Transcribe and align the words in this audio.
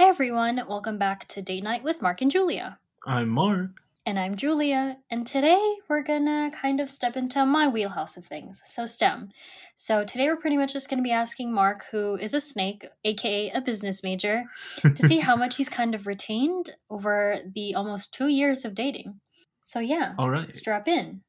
Hi, 0.00 0.06
everyone. 0.06 0.62
Welcome 0.66 0.96
back 0.96 1.28
to 1.28 1.42
Date 1.42 1.62
Night 1.62 1.84
with 1.84 2.00
Mark 2.00 2.22
and 2.22 2.30
Julia. 2.30 2.78
I'm 3.06 3.28
Mark. 3.28 3.82
And 4.06 4.18
I'm 4.18 4.34
Julia. 4.34 4.96
And 5.10 5.26
today 5.26 5.74
we're 5.90 6.02
gonna 6.02 6.50
kind 6.54 6.80
of 6.80 6.90
step 6.90 7.18
into 7.18 7.44
my 7.44 7.68
wheelhouse 7.68 8.16
of 8.16 8.24
things. 8.24 8.62
So, 8.64 8.86
STEM. 8.86 9.28
So, 9.76 10.02
today 10.02 10.28
we're 10.28 10.38
pretty 10.38 10.56
much 10.56 10.72
just 10.72 10.88
gonna 10.88 11.02
be 11.02 11.12
asking 11.12 11.52
Mark, 11.52 11.84
who 11.90 12.16
is 12.16 12.32
a 12.32 12.40
snake, 12.40 12.86
aka 13.04 13.50
a 13.50 13.60
business 13.60 14.02
major, 14.02 14.44
to 14.82 15.06
see 15.06 15.18
how 15.18 15.36
much 15.42 15.56
he's 15.56 15.68
kind 15.68 15.94
of 15.94 16.06
retained 16.06 16.70
over 16.88 17.36
the 17.54 17.74
almost 17.74 18.14
two 18.14 18.28
years 18.28 18.64
of 18.64 18.74
dating. 18.74 19.20
So, 19.60 19.80
yeah, 19.80 20.14
All 20.18 20.30
right. 20.30 20.50
strap 20.50 20.88
in. 20.88 21.20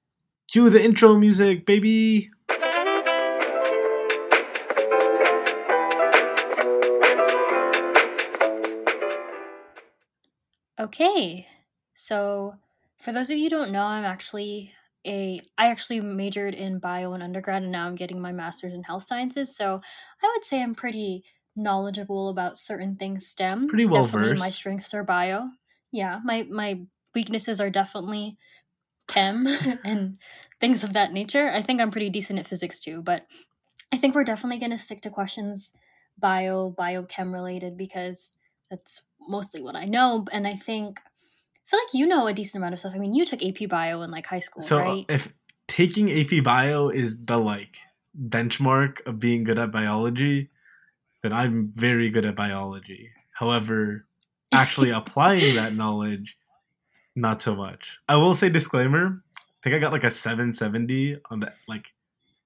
Cue 0.50 0.70
the 0.70 0.82
intro 0.82 1.18
music, 1.18 1.66
baby. 1.66 2.30
Okay, 10.82 11.46
so 11.94 12.56
for 13.00 13.12
those 13.12 13.30
of 13.30 13.38
you 13.38 13.44
who 13.44 13.50
don't 13.50 13.72
know, 13.72 13.86
I'm 13.86 14.04
actually 14.04 14.74
a 15.06 15.40
I 15.56 15.68
actually 15.68 16.02
majored 16.02 16.56
in 16.56 16.80
bio 16.80 17.14
in 17.14 17.22
undergrad 17.22 17.62
and 17.62 17.72
now 17.72 17.86
I'm 17.86 17.94
getting 17.94 18.20
my 18.20 18.32
master's 18.32 18.74
in 18.74 18.82
health 18.82 19.06
sciences. 19.06 19.56
So 19.56 19.80
I 20.24 20.32
would 20.34 20.44
say 20.44 20.62
I'm 20.62 20.74
pretty 20.74 21.24
knowledgeable 21.56 22.30
about 22.30 22.58
certain 22.58 22.96
things 22.96 23.28
STEM. 23.28 23.68
Pretty 23.68 23.86
well 23.86 24.06
definitely 24.06 24.38
my 24.38 24.50
strengths 24.50 24.94
are 24.96 25.04
bio. 25.04 25.50
Yeah, 25.92 26.20
my 26.24 26.48
my 26.50 26.82
weaknesses 27.14 27.62
are 27.62 27.70
definitely 27.70 28.40
chem 29.08 29.48
and 29.84 30.16
things 30.60 30.84
of 30.84 30.94
that 30.94 31.14
nature. 31.14 31.52
I 31.54 31.62
think 31.62 31.80
I'm 31.80 31.92
pretty 31.92 32.10
decent 32.10 32.40
at 32.40 32.48
physics 32.48 32.80
too, 32.80 33.04
but 33.04 33.28
I 33.94 33.98
think 33.98 34.16
we're 34.16 34.24
definitely 34.24 34.58
going 34.58 34.72
to 34.72 34.80
stick 34.80 35.04
to 35.04 35.12
questions 35.12 35.74
bio, 36.18 36.74
biochem 36.76 37.32
related 37.34 37.78
because 37.78 38.36
that's 38.72 39.04
mostly 39.28 39.62
what 39.62 39.76
I 39.76 39.86
know. 39.86 40.26
And 40.32 40.48
I 40.48 40.56
think, 40.56 41.00
I 41.00 41.70
feel 41.70 41.80
like 41.80 41.94
you 41.94 42.08
know 42.08 42.26
a 42.26 42.34
decent 42.34 42.62
amount 42.62 42.74
of 42.74 42.80
stuff. 42.80 42.94
I 42.96 42.98
mean, 42.98 43.14
you 43.14 43.26
took 43.26 43.44
AP 43.44 43.70
bio 43.70 44.02
in 44.02 44.10
like 44.10 44.26
high 44.26 44.40
school, 44.40 44.64
So 44.64 44.80
uh, 44.80 44.84
right? 44.84 45.06
if 45.08 45.32
taking 45.68 46.12
AP 46.12 46.44
Bio 46.44 46.90
is 46.90 47.18
the 47.24 47.38
like 47.38 47.78
benchmark 48.20 49.06
of 49.06 49.20
being 49.20 49.44
good 49.46 49.58
at 49.58 49.72
biology, 49.72 50.50
then 51.24 51.32
I'm 51.32 51.72
very 51.76 52.10
good 52.10 52.26
at 52.26 52.36
biology. 52.36 53.10
However, 53.32 54.06
actually 54.54 54.90
applying 54.90 55.56
that 55.56 55.74
knowledge, 55.74 56.36
not 57.16 57.42
so 57.42 57.56
much. 57.56 58.00
I 58.10 58.18
will 58.18 58.36
say 58.36 58.50
disclaimer. 58.50 59.24
I 59.38 59.64
think 59.64 59.76
I 59.76 59.80
got 59.80 59.94
like 59.94 60.04
a 60.04 60.12
770 60.12 61.22
on 61.30 61.40
the 61.40 61.54
like 61.68 61.86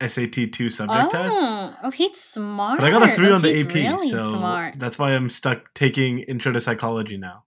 SAT 0.06 0.52
two 0.52 0.70
subject 0.70 1.12
test. 1.12 1.36
oh, 1.40 1.76
oh, 1.84 1.92
he's 1.92 2.20
smart. 2.20 2.80
But 2.80 2.88
I 2.88 2.90
got 2.90 3.10
a 3.10 3.14
three 3.16 3.30
Oh, 3.30 3.36
on 3.36 3.42
the 3.42 3.60
AP, 3.62 3.74
Really 3.74 4.10
so 4.10 4.18
smart. 4.20 4.76
that's 4.78 5.00
why 5.00 5.12
I'm 5.12 5.30
stuck 5.30 5.74
taking 5.74 6.20
intro 6.20 6.52
to 6.52 6.60
psychology 6.60 7.18
now. 7.18 7.44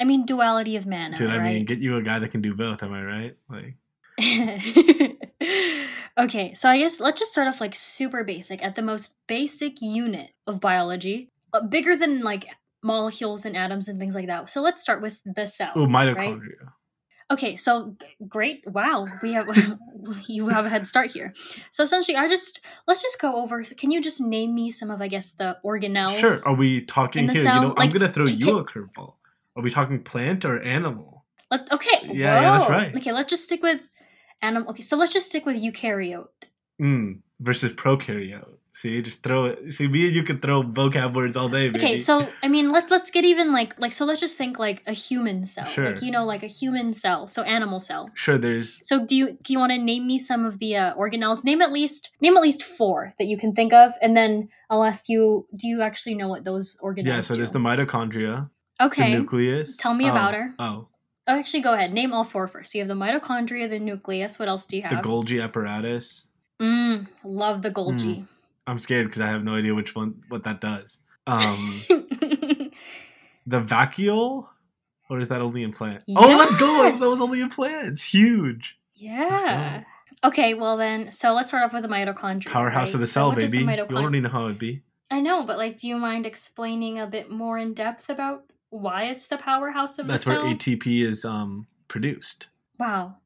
I 0.00 0.04
mean, 0.04 0.24
duality 0.26 0.76
of 0.76 0.86
man, 0.86 1.12
Dude, 1.12 1.30
I 1.30 1.36
right? 1.38 1.54
mean, 1.54 1.64
get 1.66 1.78
you 1.78 1.96
a 1.96 2.02
guy 2.02 2.18
that 2.18 2.30
can 2.30 2.40
do 2.42 2.54
both. 2.54 2.82
Am 2.82 2.92
I 2.92 3.02
right? 3.04 3.36
Like, 3.48 3.76
okay, 6.18 6.54
so 6.54 6.68
I 6.68 6.78
guess 6.78 7.00
let's 7.00 7.18
just 7.20 7.32
start 7.32 7.48
off 7.48 7.60
like 7.60 7.74
super 7.74 8.24
basic 8.24 8.64
at 8.64 8.76
the 8.76 8.82
most 8.82 9.14
basic 9.26 9.80
unit 9.80 10.30
of 10.46 10.60
biology, 10.60 11.30
uh, 11.52 11.60
bigger 11.62 11.96
than 11.96 12.22
like 12.22 12.46
molecules 12.82 13.44
and 13.44 13.56
atoms 13.56 13.88
and 13.88 13.98
things 13.98 14.14
like 14.14 14.26
that. 14.26 14.48
So 14.50 14.60
let's 14.62 14.82
start 14.82 15.00
with 15.02 15.20
the 15.24 15.46
cell. 15.46 15.72
oh, 15.76 15.86
mitochondria. 15.86 16.72
Okay, 17.30 17.56
so 17.56 17.96
great. 18.28 18.62
Wow, 18.66 19.06
we 19.22 19.32
have 19.32 19.48
you 20.28 20.48
have 20.48 20.66
a 20.66 20.68
head 20.68 20.86
start 20.86 21.10
here. 21.10 21.32
So 21.70 21.82
essentially, 21.82 22.16
I 22.16 22.28
just 22.28 22.60
let's 22.86 23.02
just 23.02 23.20
go 23.20 23.42
over. 23.42 23.62
Can 23.62 23.90
you 23.90 24.00
just 24.02 24.20
name 24.20 24.54
me 24.54 24.70
some 24.70 24.90
of 24.90 25.00
I 25.00 25.08
guess 25.08 25.32
the 25.32 25.58
organelles? 25.64 26.18
Sure. 26.18 26.36
Are 26.46 26.54
we 26.54 26.82
talking 26.82 27.28
here? 27.28 27.42
cell, 27.42 27.54
you 27.54 27.60
know, 27.68 27.74
like, 27.74 27.88
I'm 27.88 27.90
gonna 27.90 28.12
throw 28.12 28.26
ca- 28.26 28.32
you 28.32 28.58
a 28.58 28.64
curveball. 28.64 29.14
Are 29.56 29.62
we 29.62 29.70
talking 29.70 30.02
plant 30.02 30.44
or 30.44 30.60
animal? 30.60 31.24
Let, 31.50 31.72
okay. 31.72 31.98
Yeah, 32.02 32.40
yeah, 32.40 32.58
that's 32.58 32.70
right. 32.70 32.96
Okay, 32.96 33.12
let's 33.12 33.30
just 33.30 33.44
stick 33.44 33.62
with 33.62 33.80
animal. 34.42 34.70
Okay, 34.70 34.82
so 34.82 34.96
let's 34.96 35.12
just 35.12 35.28
stick 35.28 35.46
with 35.46 35.62
eukaryote. 35.62 36.26
Mm, 36.80 37.20
versus 37.40 37.72
prokaryote. 37.72 38.58
See, 38.76 39.00
just 39.02 39.22
throw 39.22 39.44
it. 39.46 39.72
See, 39.72 39.86
me 39.86 40.06
and 40.06 40.16
you 40.16 40.24
can 40.24 40.40
throw 40.40 40.64
vocab 40.64 41.14
words 41.14 41.36
all 41.36 41.48
day, 41.48 41.68
baby. 41.68 41.78
Okay, 41.78 41.98
so 42.00 42.26
I 42.42 42.48
mean, 42.48 42.72
let's 42.72 42.90
let's 42.90 43.08
get 43.08 43.24
even 43.24 43.52
like 43.52 43.78
like 43.78 43.92
so. 43.92 44.04
Let's 44.04 44.20
just 44.20 44.36
think 44.36 44.58
like 44.58 44.82
a 44.88 44.92
human 44.92 45.44
cell, 45.46 45.66
Sure. 45.68 45.86
like 45.92 46.02
you 46.02 46.10
know, 46.10 46.24
like 46.24 46.42
a 46.42 46.48
human 46.48 46.92
cell, 46.92 47.28
so 47.28 47.42
animal 47.44 47.78
cell. 47.78 48.10
sure, 48.14 48.36
there's 48.36 48.80
So 48.82 49.06
do 49.06 49.14
you 49.14 49.38
do 49.44 49.52
you 49.52 49.60
want 49.60 49.70
to 49.70 49.78
name 49.78 50.08
me 50.08 50.18
some 50.18 50.44
of 50.44 50.58
the 50.58 50.76
uh, 50.76 50.94
organelles? 50.96 51.44
Name 51.44 51.62
at 51.62 51.70
least 51.70 52.10
name 52.20 52.36
at 52.36 52.42
least 52.42 52.64
four 52.64 53.14
that 53.20 53.26
you 53.26 53.38
can 53.38 53.54
think 53.54 53.72
of, 53.72 53.92
and 54.02 54.16
then 54.16 54.48
I'll 54.68 54.82
ask 54.82 55.08
you: 55.08 55.46
Do 55.54 55.68
you 55.68 55.80
actually 55.80 56.16
know 56.16 56.26
what 56.26 56.42
those 56.42 56.76
organelles? 56.82 57.06
yeah. 57.06 57.20
So 57.20 57.34
do? 57.34 57.38
there's 57.38 57.52
the 57.52 57.60
mitochondria, 57.60 58.50
okay. 58.82 59.12
the 59.12 59.18
nucleus. 59.20 59.76
Tell 59.76 59.94
me 59.94 60.08
Oh, 60.08 60.10
about 60.10 60.34
her. 60.34 60.52
Oh, 60.58 60.88
Oh, 61.28 61.38
actually, 61.38 61.62
go 61.62 61.72
ahead. 61.74 61.92
Name 61.94 62.12
all 62.12 62.24
four 62.24 62.48
first. 62.48 62.72
So 62.72 62.78
you 62.78 62.82
have 62.84 62.88
the 62.88 62.94
mitochondria, 63.02 63.70
the 63.70 63.78
nucleus. 63.78 64.38
What 64.38 64.48
else 64.48 64.66
do 64.66 64.76
you 64.76 64.82
have? 64.82 65.00
the? 65.02 65.08
Golgi 65.08 65.42
apparatus. 65.42 66.26
Mm, 66.60 67.06
love 67.22 67.62
the 67.62 67.70
Golgi. 67.70 68.26
I'm 68.66 68.78
scared 68.78 69.06
because 69.06 69.20
I 69.20 69.26
have 69.28 69.44
no 69.44 69.54
idea 69.54 69.74
which 69.74 69.94
one 69.94 70.22
what 70.28 70.44
that 70.44 70.60
does. 70.60 70.98
Um, 71.26 71.82
the 73.46 73.60
vacuole, 73.60 74.46
or 75.10 75.20
is 75.20 75.28
that 75.28 75.40
only 75.40 75.62
in 75.62 75.72
plant? 75.72 76.02
Oh, 76.16 76.36
let's 76.36 76.56
go! 76.56 76.82
Yes! 76.84 77.00
That 77.00 77.10
was 77.10 77.20
only 77.20 77.40
in 77.40 77.50
plant. 77.50 77.88
It's 77.88 78.02
huge. 78.02 78.76
yeah. 78.94 79.84
Okay, 80.24 80.54
well 80.54 80.78
then, 80.78 81.10
so 81.10 81.34
let's 81.34 81.48
start 81.48 81.64
off 81.64 81.74
with 81.74 81.82
the 81.82 81.88
mitochondria. 81.88 82.46
Powerhouse 82.50 82.88
right? 82.88 82.94
of 82.94 83.00
the 83.00 83.06
cell, 83.06 83.28
what 83.28 83.38
does 83.40 83.50
the 83.50 83.62
baby. 83.62 83.82
You 83.90 83.96
already 83.98 84.20
know 84.20 84.30
how 84.30 84.46
it'd 84.46 84.58
be. 84.58 84.80
I 85.10 85.20
know, 85.20 85.44
but 85.44 85.58
like, 85.58 85.76
do 85.76 85.86
you 85.86 85.96
mind 85.96 86.24
explaining 86.24 86.98
a 86.98 87.06
bit 87.06 87.30
more 87.30 87.58
in 87.58 87.74
depth 87.74 88.08
about 88.08 88.44
why 88.70 89.04
it's 89.04 89.26
the 89.26 89.36
powerhouse 89.36 89.98
of 89.98 90.06
That's 90.06 90.24
the 90.24 90.32
cell? 90.32 90.48
That's 90.48 90.66
where? 90.66 90.76
ATP 90.78 91.06
is 91.06 91.26
um 91.26 91.66
produced. 91.88 92.48
Wow, 92.78 93.16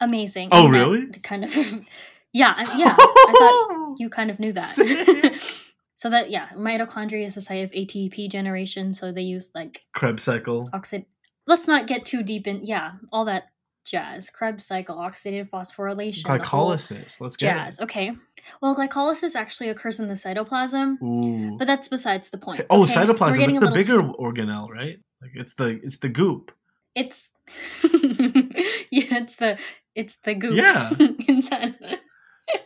amazing. 0.00 0.50
Oh, 0.52 0.66
And 0.66 0.74
really? 0.74 1.06
Kind 1.06 1.44
of. 1.44 1.54
yeah, 2.32 2.76
yeah. 2.76 2.94
I 2.96 3.34
thought 3.36 3.87
you 3.98 4.08
kind 4.08 4.30
of 4.30 4.38
knew 4.38 4.52
that. 4.52 5.34
So 5.98 6.10
that 6.10 6.30
yeah, 6.30 6.46
mitochondria 6.50 7.24
is 7.24 7.34
the 7.34 7.40
site 7.40 7.64
of 7.64 7.72
ATP 7.72 8.30
generation. 8.30 8.94
So 8.94 9.10
they 9.10 9.22
use 9.22 9.50
like 9.52 9.82
Krebs 9.96 10.22
cycle. 10.22 10.70
oxid. 10.72 11.06
Let's 11.48 11.66
not 11.66 11.88
get 11.88 12.04
too 12.04 12.22
deep 12.22 12.46
in 12.46 12.62
yeah, 12.62 12.92
all 13.10 13.24
that 13.24 13.48
jazz. 13.84 14.30
Krebs 14.30 14.64
cycle, 14.64 14.94
oxidative 14.94 15.50
phosphorylation, 15.50 16.22
Glycolysis. 16.22 17.20
Let's 17.20 17.36
get 17.36 17.52
jazz. 17.52 17.80
Okay. 17.80 18.12
Well, 18.62 18.76
glycolysis 18.76 19.34
actually 19.34 19.70
occurs 19.70 19.98
in 19.98 20.06
the 20.06 20.14
cytoplasm. 20.14 21.02
Ooh. 21.02 21.56
but 21.58 21.66
that's 21.66 21.88
besides 21.88 22.30
the 22.30 22.38
point. 22.38 22.64
oh, 22.70 22.84
okay? 22.84 22.94
Cytoplasm. 22.94 23.48
It's 23.48 23.58
a 23.58 23.60
the 23.62 23.72
bigger 23.72 24.00
too- 24.00 24.14
organelle, 24.20 24.68
right? 24.68 25.00
Like 25.20 25.32
it's 25.34 25.54
the 25.54 25.80
it's 25.82 25.96
the 25.96 26.10
goop. 26.10 26.52
It's 26.94 27.32
yeah, 28.92 29.18
it's 29.18 29.34
the 29.34 29.58
it's 29.96 30.14
the 30.22 30.36
goop. 30.36 30.54
Yeah. 30.54 30.90
inside. 31.26 31.74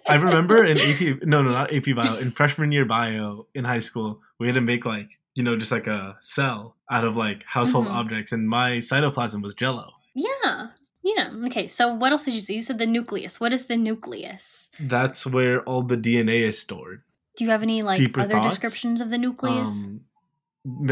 I 0.08 0.14
remember 0.16 0.64
in 0.64 0.78
AP 0.78 1.22
no 1.26 1.42
no 1.42 1.50
not 1.50 1.72
AP 1.72 1.94
bio 1.96 2.16
in 2.18 2.30
freshman 2.30 2.72
year 2.72 2.84
bio 2.84 3.46
in 3.54 3.64
high 3.64 3.78
school 3.80 4.20
we 4.38 4.46
had 4.46 4.54
to 4.54 4.60
make 4.60 4.84
like 4.84 5.08
you 5.34 5.42
know 5.42 5.56
just 5.56 5.72
like 5.72 5.86
a 5.86 6.16
cell 6.20 6.76
out 6.90 7.04
of 7.04 7.16
like 7.16 7.44
household 7.44 7.86
Mhm. 7.86 7.92
objects 7.92 8.32
and 8.32 8.48
my 8.48 8.78
cytoplasm 8.78 9.42
was 9.42 9.54
Jello. 9.54 9.90
Yeah. 10.14 10.68
Yeah. 11.02 11.30
Okay. 11.46 11.66
So 11.68 11.94
what 11.94 12.12
else 12.12 12.24
did 12.26 12.34
you 12.34 12.40
say? 12.40 12.54
You 12.54 12.62
said 12.62 12.78
the 12.78 12.86
nucleus. 12.86 13.40
What 13.40 13.52
is 13.52 13.66
the 13.66 13.76
nucleus? 13.76 14.70
That's 14.78 15.26
where 15.26 15.62
all 15.64 15.82
the 15.82 15.96
DNA 15.96 16.42
is 16.46 16.60
stored. 16.60 17.02
Do 17.36 17.44
you 17.44 17.50
have 17.50 17.62
any 17.62 17.82
like 17.82 17.98
Deeper 17.98 18.20
other 18.20 18.34
thoughts? 18.34 18.48
descriptions 18.50 19.00
of 19.00 19.10
the 19.10 19.18
nucleus? 19.18 19.86
Um, 19.86 20.00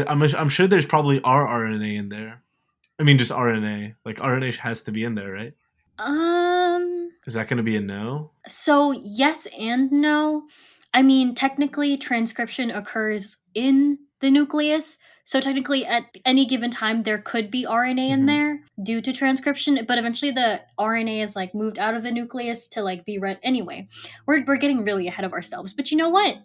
I'm 0.07 0.21
I'm 0.23 0.49
sure 0.49 0.67
there's 0.67 0.85
probably 0.87 1.19
rRNA 1.21 1.95
in 1.97 2.09
there. 2.09 2.41
I 2.99 3.03
mean 3.03 3.17
just 3.17 3.31
RNA. 3.31 3.95
Like 4.03 4.17
RNA 4.17 4.57
has 4.57 4.83
to 4.83 4.91
be 4.91 5.03
in 5.03 5.15
there, 5.15 5.31
right? 5.31 5.53
Um, 5.99 6.60
Is 7.27 7.33
that 7.35 7.47
going 7.47 7.57
to 7.57 7.63
be 7.63 7.75
a 7.77 7.81
no? 7.81 8.31
so 8.47 8.91
yes 8.91 9.47
and 9.57 9.91
no. 9.91 10.43
I 10.93 11.03
mean, 11.03 11.35
technically 11.35 11.97
transcription 11.97 12.69
occurs 12.71 13.37
in 13.53 13.97
the 14.19 14.29
nucleus. 14.31 14.97
So 15.23 15.39
technically 15.39 15.85
at 15.85 16.03
any 16.25 16.45
given 16.45 16.69
time 16.71 17.03
there 17.03 17.19
could 17.19 17.49
be 17.51 17.65
RNA 17.65 18.09
in 18.09 18.23
Mhm. 18.23 18.27
there 18.27 18.59
due 18.83 19.01
to 19.01 19.13
transcription, 19.13 19.85
but 19.87 19.97
eventually 19.97 20.31
the 20.31 20.61
RNA 20.77 21.21
is 21.23 21.35
like 21.35 21.55
moved 21.55 21.77
out 21.79 21.93
of 21.95 22.03
the 22.03 22.11
nucleus 22.11 22.67
to 22.69 22.81
like 22.81 23.05
be 23.05 23.17
read 23.17 23.39
anyway. 23.43 23.87
We're 24.27 24.43
we're 24.45 24.57
getting 24.57 24.83
really 24.83 25.07
ahead 25.07 25.23
of 25.25 25.31
ourselves. 25.33 25.73
But 25.73 25.91
you 25.91 25.97
know 25.97 26.09
what? 26.09 26.37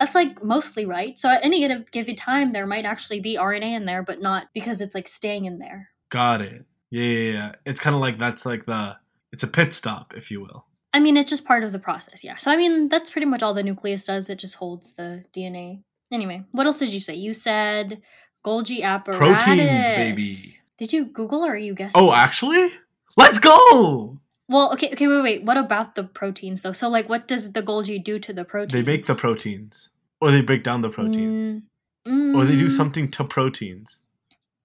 That's 0.00 0.14
like 0.14 0.42
mostly 0.42 0.86
right. 0.86 1.18
So 1.18 1.28
at 1.28 1.44
any 1.44 1.60
given- 1.60 1.84
given 1.92 2.16
time 2.16 2.52
there 2.52 2.66
might 2.66 2.84
actually 2.86 3.20
be 3.20 3.36
RNA 3.36 3.74
in 3.74 3.84
there, 3.84 4.02
but 4.02 4.22
not 4.22 4.48
because 4.54 4.80
it's 4.80 4.94
like 4.94 5.06
staying 5.08 5.44
in 5.44 5.58
there. 5.58 5.90
Got 6.10 6.40
it. 6.40 6.64
Yeah, 6.90 7.02
yeah, 7.04 7.32
yeah. 7.32 7.52
It's 7.66 7.80
kind 7.80 7.94
of 7.94 8.00
like 8.00 8.18
that's 8.18 8.46
like 8.46 8.64
the 8.66 8.96
it's 9.32 9.42
a 9.42 9.46
pit 9.48 9.72
stop, 9.72 10.12
if 10.16 10.30
you 10.30 10.40
will. 10.40 10.66
I 10.94 11.00
mean, 11.00 11.16
it's 11.16 11.30
just 11.30 11.44
part 11.46 11.64
of 11.64 11.72
the 11.72 11.78
process, 11.78 12.22
yeah. 12.22 12.36
So, 12.36 12.50
I 12.50 12.56
mean, 12.56 12.88
that's 12.88 13.08
pretty 13.10 13.24
much 13.26 13.42
all 13.42 13.54
the 13.54 13.62
nucleus 13.62 14.04
does. 14.04 14.28
It 14.28 14.38
just 14.38 14.56
holds 14.56 14.94
the 14.94 15.24
DNA. 15.34 15.82
Anyway, 16.10 16.44
what 16.52 16.66
else 16.66 16.78
did 16.78 16.92
you 16.92 17.00
say? 17.00 17.14
You 17.14 17.32
said 17.32 18.02
Golgi 18.44 18.82
apparatus. 18.82 19.44
Proteins, 19.44 19.88
baby. 19.96 20.36
Did 20.76 20.92
you 20.92 21.06
Google 21.06 21.44
or 21.44 21.52
are 21.52 21.56
you 21.56 21.74
guessing? 21.74 21.98
Oh, 22.00 22.12
actually, 22.12 22.70
let's 23.16 23.38
go. 23.38 24.18
well, 24.48 24.72
okay, 24.74 24.90
okay, 24.92 25.06
wait, 25.08 25.22
wait. 25.22 25.44
What 25.44 25.56
about 25.56 25.94
the 25.94 26.04
proteins 26.04 26.60
though? 26.60 26.72
So, 26.72 26.90
like, 26.90 27.08
what 27.08 27.26
does 27.26 27.52
the 27.52 27.62
Golgi 27.62 28.02
do 28.02 28.18
to 28.18 28.32
the 28.34 28.44
proteins? 28.44 28.72
They 28.72 28.82
make 28.92 29.06
the 29.06 29.14
proteins, 29.14 29.88
or 30.20 30.30
they 30.30 30.42
break 30.42 30.62
down 30.62 30.82
the 30.82 30.90
proteins. 30.90 31.62
Mm, 32.06 32.34
or 32.34 32.44
they 32.44 32.56
do 32.56 32.66
Mm, 32.66 32.70
something 32.76 33.10
to 33.12 33.24
proteins. 33.24 34.00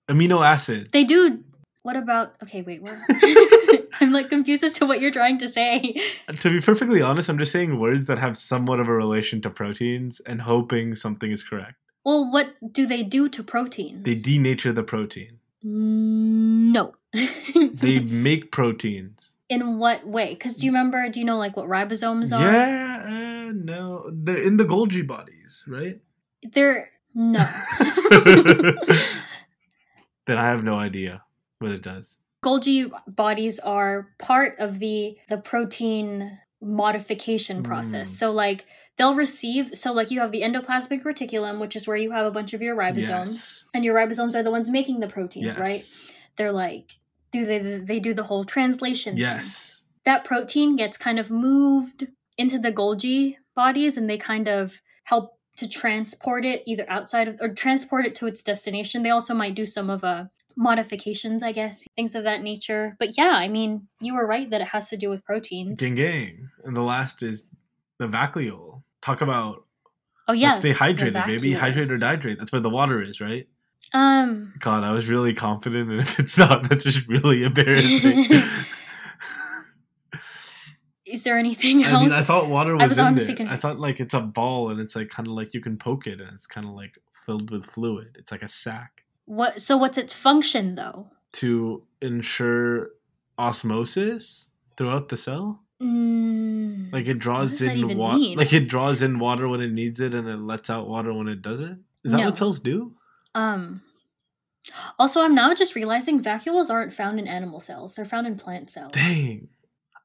Amino 0.09 0.45
acids. 0.45 0.89
They 0.91 1.03
do. 1.03 1.43
What 1.87 1.95
about? 1.95 2.35
Okay, 2.43 2.63
wait. 2.63 2.81
What? 2.81 2.99
I'm 4.01 4.11
like 4.11 4.27
confused 4.27 4.61
as 4.61 4.73
to 4.73 4.85
what 4.85 4.99
you're 4.99 5.09
trying 5.09 5.37
to 5.37 5.47
say. 5.47 5.95
To 6.41 6.49
be 6.49 6.59
perfectly 6.59 7.01
honest, 7.01 7.29
I'm 7.29 7.37
just 7.37 7.53
saying 7.53 7.79
words 7.79 8.07
that 8.07 8.19
have 8.19 8.37
somewhat 8.37 8.81
of 8.81 8.89
a 8.89 8.93
relation 8.93 9.41
to 9.43 9.49
proteins 9.49 10.19
and 10.25 10.41
hoping 10.41 10.95
something 10.95 11.31
is 11.31 11.45
correct. 11.45 11.75
Well, 12.03 12.29
what 12.29 12.49
do 12.73 12.85
they 12.85 13.03
do 13.03 13.29
to 13.29 13.41
proteins? 13.41 14.03
They 14.03 14.15
denature 14.15 14.75
the 14.75 14.83
protein. 14.83 15.39
Mm, 15.65 16.73
no. 16.73 16.93
They 17.73 17.99
make 17.99 18.51
proteins. 18.51 19.37
In 19.47 19.77
what 19.77 20.05
way? 20.05 20.33
Because 20.33 20.57
do 20.57 20.65
you 20.65 20.73
remember? 20.73 21.07
Do 21.07 21.21
you 21.21 21.25
know 21.25 21.37
like 21.37 21.55
what 21.55 21.69
ribosomes 21.69 22.37
are? 22.37 22.41
Yeah, 22.41 23.03
uh, 23.05 23.53
no, 23.53 24.09
they're 24.11 24.41
in 24.41 24.57
the 24.57 24.65
Golgi 24.65 25.07
bodies, 25.07 25.63
right? 25.69 26.01
They're 26.43 26.89
no. 27.15 27.47
then 30.27 30.37
I 30.37 30.47
have 30.47 30.65
no 30.65 30.77
idea 30.77 31.23
what 31.59 31.71
it 31.71 31.81
does. 31.81 32.17
Golgi 32.43 32.89
bodies 33.07 33.59
are 33.59 34.09
part 34.19 34.55
of 34.59 34.79
the 34.79 35.17
the 35.29 35.37
protein 35.37 36.37
modification 36.61 37.63
process. 37.63 38.11
Mm. 38.11 38.15
So 38.15 38.31
like 38.31 38.65
they'll 38.97 39.15
receive 39.15 39.75
so 39.75 39.91
like 39.93 40.11
you 40.11 40.19
have 40.19 40.31
the 40.31 40.41
endoplasmic 40.43 41.03
reticulum, 41.03 41.59
which 41.59 41.75
is 41.75 41.87
where 41.87 41.97
you 41.97 42.11
have 42.11 42.25
a 42.25 42.31
bunch 42.31 42.53
of 42.53 42.61
your 42.61 42.75
ribosomes. 42.75 43.27
Yes. 43.27 43.65
And 43.73 43.83
your 43.83 43.95
ribosomes 43.95 44.35
are 44.35 44.43
the 44.43 44.51
ones 44.51 44.69
making 44.69 44.99
the 44.99 45.07
proteins, 45.07 45.55
Yes. 45.55 45.57
right? 45.57 46.13
They're 46.37 46.51
like 46.51 46.97
do 47.31 47.45
they 47.45 47.59
they 47.59 47.99
do 47.99 48.13
the 48.13 48.23
whole 48.23 48.45
translation 48.45 49.15
thing. 49.15 49.21
Yes. 49.23 49.83
that 50.05 50.23
protein 50.23 50.75
gets 50.77 50.97
kind 50.97 51.19
of 51.19 51.29
moved 51.29 52.07
into 52.37 52.57
the 52.59 52.71
Golgi 52.71 53.35
bodies 53.55 53.97
and 53.97 54.09
they 54.09 54.17
kind 54.17 54.47
of 54.47 54.81
help 55.05 55.33
to 55.57 55.67
transport 55.67 56.45
it 56.45 56.61
either 56.67 56.85
outside 56.87 57.27
of 57.27 57.37
or 57.41 57.49
transport 57.53 58.05
it 58.05 58.13
to 58.15 58.27
its 58.27 58.43
destination. 58.43 59.01
They 59.03 59.09
also 59.09 59.33
might 59.33 59.55
do 59.55 59.65
some 59.65 59.89
of 59.89 60.03
uh 60.03 60.25
modifications, 60.57 61.43
I 61.43 61.51
guess, 61.51 61.87
things 61.95 62.15
of 62.15 62.23
that 62.23 62.41
nature. 62.41 62.97
But 62.99 63.17
yeah, 63.17 63.33
I 63.33 63.47
mean, 63.47 63.87
you 64.01 64.15
were 64.15 64.25
right 64.25 64.49
that 64.49 64.59
it 64.61 64.67
has 64.69 64.89
to 64.89 64.97
do 64.97 65.09
with 65.09 65.23
proteins. 65.23 65.79
Ding 65.79 65.95
ding. 65.95 66.49
And 66.65 66.75
the 66.75 66.81
last 66.81 67.23
is 67.23 67.47
the 67.99 68.07
vacuole. 68.07 68.81
Talk 69.01 69.21
about 69.21 69.63
oh 70.27 70.33
yeah. 70.33 70.49
let's 70.49 70.59
stay 70.59 70.73
hydrated, 70.73 71.25
baby. 71.25 71.53
Hydrate 71.53 71.91
or 71.91 71.97
dihydrate. 71.97 72.39
That's 72.39 72.51
where 72.51 72.61
the 72.61 72.69
water 72.69 73.01
is, 73.01 73.21
right? 73.21 73.47
Um 73.93 74.53
God, 74.59 74.83
I 74.83 74.91
was 74.91 75.07
really 75.07 75.33
confident, 75.33 75.89
and 75.91 76.01
if 76.07 76.19
it's 76.19 76.37
not, 76.37 76.67
that's 76.67 76.83
just 76.83 77.07
really 77.07 77.43
embarrassing. 77.43 78.25
is 81.05 81.23
there 81.23 81.37
anything 81.37 81.83
else? 81.83 81.93
I 81.93 82.01
mean, 82.01 82.11
I 82.11 82.21
thought 82.21 82.49
water 82.49 82.73
was, 82.73 82.83
I 82.83 82.87
was 82.87 82.97
in 82.97 83.05
honestly 83.05 83.35
there. 83.35 83.47
I 83.47 83.55
thought 83.55 83.79
like 83.79 83.99
it's 83.99 84.13
a 84.13 84.19
ball, 84.19 84.71
and 84.71 84.81
it's 84.81 84.95
like 84.95 85.09
kind 85.09 85.27
of 85.27 85.33
like 85.33 85.53
you 85.53 85.61
can 85.61 85.77
poke 85.77 86.07
it, 86.07 86.19
and 86.19 86.31
it's 86.33 86.47
kind 86.47 86.67
of 86.67 86.73
like 86.73 86.97
filled 87.25 87.51
with 87.51 87.65
fluid. 87.65 88.17
It's 88.19 88.31
like 88.31 88.41
a 88.41 88.49
sac 88.49 89.03
what 89.27 89.61
so 89.61 89.77
what's 89.77 89.97
its 89.99 90.13
function 90.13 90.73
though? 90.75 91.07
to 91.33 91.83
ensure 92.01 92.89
osmosis 93.37 94.49
throughout 94.77 95.09
the 95.09 95.17
cell. 95.17 95.61
Mm, 95.81 96.91
Like 96.91 97.05
it 97.07 97.19
draws 97.19 97.61
in 97.61 97.95
water. 97.97 98.17
Like 98.17 98.53
it 98.53 98.67
draws 98.67 99.01
in 99.03 99.19
water 99.19 99.47
when 99.47 99.61
it 99.61 99.71
needs 99.71 99.99
it, 99.99 100.15
and 100.15 100.27
it 100.27 100.37
lets 100.37 100.69
out 100.71 100.87
water 100.87 101.13
when 101.13 101.27
it 101.27 101.41
doesn't. 101.43 101.83
Is 102.03 102.11
that 102.11 102.17
No. 102.17 102.25
what 102.25 102.37
cells 102.37 102.59
do? 102.59 102.93
Um. 103.35 103.81
Also, 104.99 105.21
I'm 105.21 105.35
now 105.35 105.53
just 105.53 105.75
realizing 105.75 106.21
vacuoles 106.21 106.69
aren't 106.69 106.93
found 106.93 107.19
in 107.19 107.27
animal 107.27 107.59
cells; 107.59 107.95
they're 107.95 108.05
found 108.05 108.25
in 108.27 108.35
plant 108.37 108.69
cells. 108.71 108.91
Dang. 108.93 109.49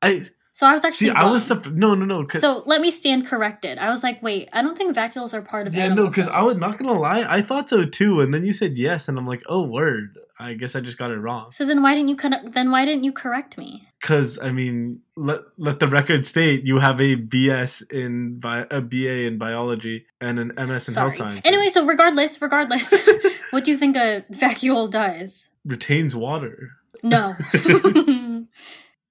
I 0.02 0.22
So 0.54 0.66
I 0.66 0.72
was 0.72 0.84
actually 0.84 1.08
see. 1.08 1.14
I 1.14 1.31
was 1.31 1.49
supp- 1.49 1.75
no, 1.75 1.94
no, 1.94 2.04
no. 2.04 2.26
So 2.38 2.62
let 2.66 2.81
me 2.81 2.90
stand 2.90 3.26
corrected. 3.26 3.78
I 3.78 3.88
was 3.88 4.02
like, 4.02 4.22
wait, 4.22 4.50
I 4.52 4.60
don't 4.60 4.76
think 4.76 4.94
vacuoles 4.94 5.32
are 5.32 5.43
part 5.43 5.66
of 5.66 5.75
yeah, 5.75 5.88
no, 5.88 6.08
because 6.08 6.28
I 6.28 6.43
was 6.43 6.60
not 6.60 6.78
gonna 6.78 6.99
lie. 6.99 7.25
I 7.26 7.40
thought 7.43 7.69
so 7.69 7.84
too, 7.84 8.20
and 8.20 8.34
then 8.34 8.44
you 8.44 8.52
said 8.52 8.76
yes, 8.76 9.08
and 9.08 9.19
I'm 9.19 9.26
like, 9.26 9.43
oh, 9.49 9.62
word. 9.62 10.19
I 10.38 10.54
guess 10.54 10.75
I 10.75 10.81
just 10.81 10.99
got 10.99 11.12
it 11.12 11.19
wrong. 11.19 11.52
So 11.52 11.64
then 11.64 11.82
why 11.82 11.94
didn't 11.94 12.08
you 12.08 12.16
con- 12.16 12.50
then 12.50 12.72
why 12.72 12.84
didn't 12.84 13.04
you 13.04 13.12
correct 13.12 13.56
me? 13.56 13.87
Because 14.00 14.40
I 14.40 14.50
mean, 14.50 15.00
let 15.16 15.40
let 15.56 15.78
the 15.78 15.87
record 15.87 16.26
state 16.26 16.64
you 16.64 16.81
have 16.81 17.00
a 17.00 17.14
BS 17.16 17.88
in 17.93 18.40
bi- 18.40 18.66
a 18.69 18.81
BA 18.81 19.26
in 19.26 19.38
biology 19.38 20.06
and 20.20 20.40
an 20.40 20.52
MS 20.56 20.88
in 20.88 20.94
Sorry. 20.94 21.10
health 21.10 21.16
science. 21.16 21.40
Anyway, 21.44 21.69
so 21.69 21.87
regardless, 21.87 22.43
regardless, 22.43 22.93
what 23.50 23.62
do 23.62 23.70
you 23.70 23.76
think 23.76 23.96
a 23.96 24.25
vacuole 24.32 24.90
does? 24.90 25.48
retains 25.64 26.14
water. 26.14 26.72
No. 27.02 27.34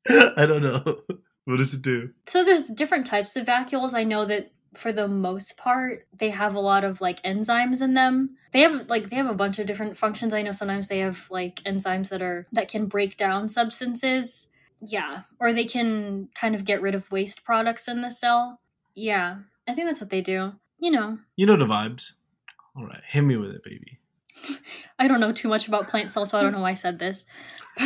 I 0.09 0.45
don't 0.45 0.63
know. 0.63 0.97
What 1.45 1.57
does 1.57 1.73
it 1.73 1.81
do? 1.81 2.11
so 2.27 2.43
there's 2.43 2.69
different 2.69 3.07
types 3.07 3.35
of 3.35 3.45
vacuoles. 3.47 3.93
I 3.93 4.03
know 4.03 4.25
that 4.25 4.51
for 4.73 4.91
the 4.91 5.07
most 5.07 5.57
part, 5.57 6.07
they 6.17 6.29
have 6.29 6.55
a 6.55 6.59
lot 6.59 6.83
of 6.83 7.01
like 7.01 7.21
enzymes 7.23 7.81
in 7.81 7.93
them. 7.93 8.37
They 8.53 8.61
have 8.61 8.87
like 8.87 9.09
they 9.09 9.17
have 9.17 9.29
a 9.29 9.33
bunch 9.35 9.59
of 9.59 9.65
different 9.65 9.97
functions. 9.97 10.33
I 10.33 10.43
know 10.43 10.51
sometimes 10.51 10.87
they 10.87 10.99
have 10.99 11.27
like 11.29 11.57
enzymes 11.63 12.09
that 12.09 12.21
are 12.21 12.47
that 12.53 12.69
can 12.69 12.85
break 12.85 13.17
down 13.17 13.49
substances. 13.49 14.47
Yeah, 14.83 15.21
or 15.39 15.51
they 15.53 15.65
can 15.65 16.29
kind 16.35 16.55
of 16.55 16.65
get 16.65 16.81
rid 16.81 16.95
of 16.95 17.11
waste 17.11 17.43
products 17.43 17.87
in 17.87 18.01
the 18.01 18.11
cell. 18.11 18.61
Yeah, 18.95 19.37
I 19.67 19.73
think 19.73 19.87
that's 19.87 20.01
what 20.01 20.09
they 20.09 20.21
do. 20.21 20.53
You 20.79 20.91
know, 20.91 21.19
You 21.35 21.45
know 21.45 21.57
the 21.57 21.65
vibes. 21.65 22.13
All 22.75 22.85
right, 22.85 23.01
hit 23.07 23.21
me 23.21 23.35
with 23.37 23.51
it, 23.51 23.63
baby. 23.63 23.99
I 24.99 25.07
don't 25.07 25.19
know 25.19 25.31
too 25.31 25.47
much 25.47 25.67
about 25.67 25.87
plant 25.87 26.11
cells, 26.11 26.29
so 26.29 26.39
I 26.39 26.41
don't 26.41 26.51
know 26.51 26.61
why 26.61 26.71
I 26.71 26.75
said 26.75 26.99
this. 26.99 27.25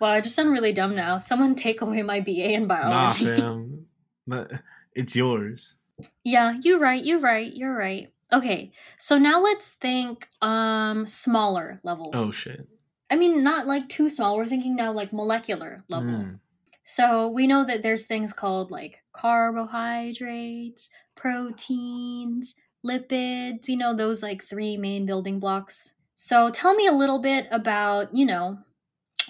wow, 0.00 0.08
I 0.08 0.20
just 0.20 0.34
sound 0.34 0.50
really 0.50 0.72
dumb 0.72 0.94
now. 0.94 1.18
Someone 1.18 1.54
take 1.54 1.80
away 1.80 2.02
my 2.02 2.20
BA 2.20 2.52
in 2.54 2.66
Nah, 2.66 2.74
biology. 2.74 3.26
fam. 3.26 3.86
Nah, 4.26 4.46
It's 4.94 5.14
yours. 5.16 5.76
Yeah, 6.24 6.58
you're 6.62 6.78
right. 6.78 7.02
You're 7.02 7.18
right. 7.20 7.52
You're 7.52 7.74
right. 7.76 8.08
Okay, 8.32 8.72
so 8.98 9.18
now 9.18 9.40
let's 9.42 9.74
think 9.74 10.26
um 10.40 11.06
smaller 11.06 11.80
level. 11.84 12.10
Oh 12.14 12.32
shit. 12.32 12.66
I 13.10 13.16
mean, 13.16 13.42
not 13.42 13.66
like 13.66 13.88
too 13.90 14.08
small. 14.08 14.36
We're 14.38 14.46
thinking 14.46 14.74
now 14.74 14.92
like 14.92 15.12
molecular 15.12 15.84
level. 15.88 16.10
Mm. 16.10 16.38
So 16.82 17.28
we 17.30 17.46
know 17.46 17.64
that 17.64 17.82
there's 17.82 18.06
things 18.06 18.32
called 18.32 18.70
like 18.70 19.02
carbohydrates, 19.12 20.88
proteins, 21.14 22.54
lipids, 22.86 23.68
you 23.68 23.76
know, 23.76 23.94
those 23.94 24.22
like 24.22 24.42
three 24.42 24.76
main 24.76 25.06
building 25.06 25.38
blocks. 25.38 25.92
So 26.14 26.50
tell 26.50 26.74
me 26.74 26.86
a 26.86 26.92
little 26.92 27.20
bit 27.20 27.46
about, 27.50 28.14
you 28.14 28.26
know, 28.26 28.58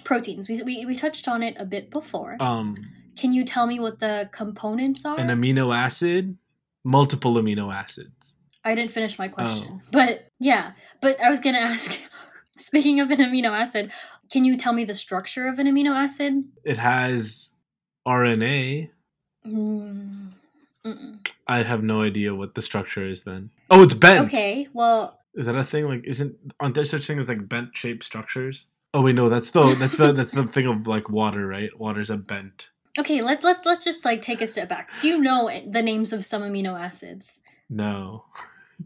proteins. 0.03 0.49
We, 0.49 0.61
we, 0.63 0.85
we 0.85 0.95
touched 0.95 1.27
on 1.27 1.43
it 1.43 1.55
a 1.57 1.65
bit 1.65 1.89
before. 1.89 2.37
Um, 2.39 2.75
Can 3.17 3.31
you 3.31 3.45
tell 3.45 3.67
me 3.67 3.79
what 3.79 3.99
the 3.99 4.29
components 4.31 5.05
are? 5.05 5.19
an 5.19 5.27
amino 5.27 5.75
acid, 5.75 6.37
multiple 6.83 7.35
amino 7.35 7.73
acids. 7.73 8.35
I 8.63 8.75
didn't 8.75 8.91
finish 8.91 9.19
my 9.19 9.27
question. 9.27 9.67
Oh. 9.71 9.81
But 9.91 10.29
yeah, 10.39 10.73
but 11.01 11.19
I 11.19 11.29
was 11.29 11.39
going 11.39 11.55
to 11.55 11.61
ask 11.61 11.99
speaking 12.57 12.99
of 12.99 13.11
an 13.11 13.19
amino 13.19 13.49
acid, 13.49 13.91
can 14.31 14.45
you 14.45 14.57
tell 14.57 14.73
me 14.73 14.83
the 14.83 14.95
structure 14.95 15.47
of 15.47 15.59
an 15.59 15.67
amino 15.67 15.91
acid? 15.91 16.43
It 16.63 16.77
has 16.77 17.51
RNA. 18.07 18.89
Mm, 19.45 20.31
mm-mm. 20.85 21.31
I 21.47 21.63
have 21.63 21.83
no 21.83 22.01
idea 22.01 22.33
what 22.35 22.55
the 22.55 22.61
structure 22.61 23.07
is 23.07 23.23
then. 23.23 23.49
Oh, 23.69 23.83
it's 23.83 23.93
bent. 23.93 24.25
Okay, 24.25 24.67
well, 24.73 25.19
Is 25.35 25.45
that 25.45 25.55
a 25.55 25.63
thing? 25.63 25.87
Like, 25.87 26.03
isn't 26.05 26.35
aren't 26.59 26.75
there 26.75 26.85
such 26.85 27.07
things 27.07 27.21
as 27.21 27.29
like 27.29 27.47
bent 27.49 27.75
shaped 27.75 28.03
structures? 28.03 28.67
Oh 28.93 29.01
wait, 29.01 29.15
no, 29.15 29.29
that's 29.29 29.51
the 29.51 29.63
that's 29.79 29.97
the 29.97 30.11
that's 30.13 30.31
the 30.31 30.43
thing 30.45 30.67
of 30.67 30.85
like 30.87 31.09
water, 31.09 31.47
right? 31.47 31.71
Water's 31.79 32.09
a 32.09 32.17
bent. 32.17 32.67
Okay, 32.99 33.21
let's 33.21 33.43
let's 33.43 33.65
let's 33.65 33.83
just 33.83 34.05
like 34.05 34.21
take 34.21 34.41
a 34.41 34.47
step 34.47 34.69
back. 34.69 34.95
Do 34.99 35.07
you 35.07 35.17
know 35.19 35.49
the 35.67 35.81
names 35.81 36.13
of 36.13 36.23
some 36.23 36.43
amino 36.43 36.79
acids? 36.79 37.39
No. 37.69 38.25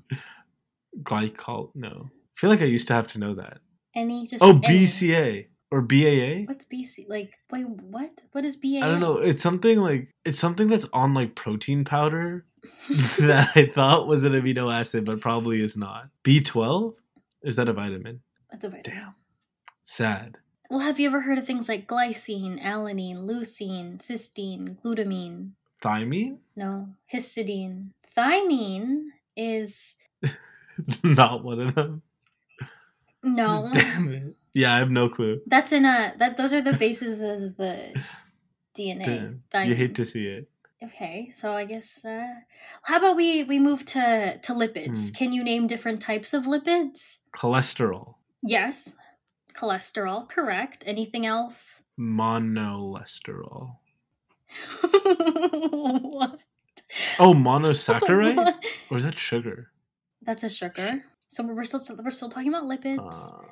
Glycol. 1.04 1.72
No. 1.76 2.10
I 2.10 2.40
feel 2.40 2.50
like 2.50 2.62
I 2.62 2.66
used 2.66 2.88
to 2.88 2.94
have 2.94 3.08
to 3.08 3.20
know 3.20 3.36
that. 3.36 3.60
Any? 3.96 4.28
Just 4.28 4.44
Oh, 4.44 4.60
any. 4.64 4.86
BCA 4.86 5.48
or 5.72 5.82
BAA. 5.82 6.46
What's 6.46 6.66
BC? 6.66 7.08
Like, 7.10 7.32
wait, 7.52 7.68
what? 7.68 8.22
What 8.32 8.46
is 8.46 8.56
BAA? 8.56 8.80
I 8.84 8.88
don't 8.88 9.00
know. 9.00 9.18
It's 9.18 9.42
something 9.42 9.80
like 9.80 10.10
it's 10.26 10.40
something 10.40 10.68
that's 10.70 10.86
on 10.94 11.14
like 11.14 11.36
protein 11.36 11.84
powder 11.86 12.46
that 13.20 13.52
I 13.56 13.66
thought 13.68 14.08
was 14.08 14.24
an 14.24 14.34
amino 14.34 14.74
acid, 14.74 15.06
but 15.06 15.20
probably 15.22 15.62
is 15.62 15.76
not. 15.78 16.10
B 16.24 16.42
twelve. 16.42 16.96
Is 17.44 17.56
that 17.58 17.68
a 17.68 17.74
vitamin? 17.74 18.22
That's 18.52 18.64
a 18.66 18.70
vitamin. 18.70 19.00
Damn. 19.02 19.16
Sad. 19.84 20.38
Well, 20.70 20.80
have 20.80 21.00
you 21.00 21.08
ever 21.08 21.22
heard 21.22 21.38
of 21.38 21.46
things 21.46 21.70
like 21.70 21.88
glycine, 21.88 22.62
alanine, 22.62 23.26
leucine, 23.26 24.00
cysteine, 24.00 24.78
glutamine? 24.84 25.52
Thymine? 25.82 26.38
No, 26.58 26.90
histidine. 27.14 27.92
Thymine 28.18 29.06
is 29.38 29.96
not 31.04 31.44
one 31.44 31.62
of 31.62 31.76
them. 31.76 32.02
no. 33.24 33.70
Damn 33.74 34.12
it. 34.14 34.36
Yeah, 34.58 34.74
I 34.74 34.80
have 34.80 34.90
no 34.90 35.08
clue. 35.08 35.38
That's 35.46 35.72
in 35.72 35.86
a 35.86 36.16
that. 36.18 36.36
Those 36.36 36.52
are 36.52 36.62
the 36.62 36.74
bases 36.74 37.22
of 37.22 37.56
the 37.58 37.94
DNA. 38.76 39.40
Damn. 39.52 39.70
You 39.70 39.76
hate 39.76 39.94
to 39.94 40.04
see 40.04 40.26
it. 40.26 40.50
Okay, 40.84 41.30
so 41.30 41.52
I 41.52 41.64
guess 41.64 42.04
uh, 42.04 42.26
how 42.82 42.98
about 42.98 43.16
we 43.16 43.44
we 43.44 43.60
move 43.60 43.86
to 43.86 44.40
to 44.42 44.54
lipids? 44.54 45.10
Hmm. 45.10 45.14
Can 45.14 45.32
you 45.32 45.44
name 45.44 45.68
different 45.68 46.02
types 46.02 46.34
of 46.34 46.46
lipids? 46.46 47.20
Cholesterol. 47.36 48.16
Yes. 48.42 48.96
Cholesterol, 49.56 50.28
correct. 50.28 50.84
Anything 50.88 51.28
else? 51.28 51.84
Monolesterol. 52.00 53.76
what? 54.82 56.40
Oh, 57.20 57.34
monosaccharide? 57.34 58.54
Or 58.90 58.98
is 58.98 59.04
that 59.04 59.20
sugar? 59.20 59.72
That's 60.24 60.44
a 60.44 60.50
sugar. 60.50 61.04
So 61.28 61.46
we're 61.46 61.66
still 61.66 61.82
we're 62.02 62.10
still 62.12 62.30
talking 62.30 62.48
about 62.48 62.64
lipids. 62.64 63.30
Uh, 63.30 63.44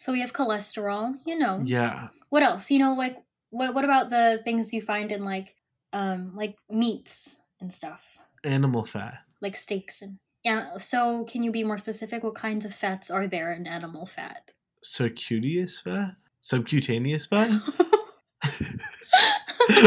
so 0.00 0.12
we 0.12 0.20
have 0.22 0.32
cholesterol. 0.32 1.14
You 1.26 1.36
know. 1.38 1.60
yeah. 1.62 2.08
What 2.30 2.42
else? 2.42 2.70
You 2.70 2.78
know, 2.78 2.94
like 2.94 3.18
what 3.50 3.74
what 3.74 3.84
about 3.84 4.08
the 4.08 4.40
things 4.42 4.72
you 4.72 4.80
find 4.80 5.12
in 5.12 5.24
like 5.26 5.54
um 5.92 6.32
like 6.34 6.56
meats 6.70 7.36
and 7.60 7.70
stuff, 7.70 8.16
Animal 8.44 8.84
fat. 8.86 9.18
like 9.42 9.54
steaks 9.56 10.00
and 10.00 10.18
yeah. 10.42 10.78
So 10.78 11.24
can 11.24 11.42
you 11.42 11.52
be 11.52 11.64
more 11.64 11.76
specific? 11.76 12.24
What 12.24 12.34
kinds 12.34 12.64
of 12.64 12.74
fats 12.74 13.10
are 13.10 13.26
there 13.26 13.52
in 13.52 13.66
animal 13.66 14.06
fat? 14.06 14.50
Circuitous 14.82 15.80
fat? 15.80 16.12
Subcutaneous 16.40 17.26
fat? 17.30 17.50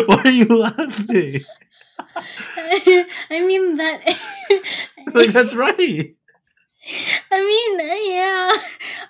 Why 0.05 0.21
are 0.25 0.31
you 0.31 0.45
laughing? 0.45 1.43
I 2.15 3.43
mean 3.47 3.77
that. 3.77 4.01
Like 5.13 5.31
that's 5.31 5.53
right. 5.53 6.15
I 7.31 7.39
mean, 7.39 8.13
yeah, 8.13 8.51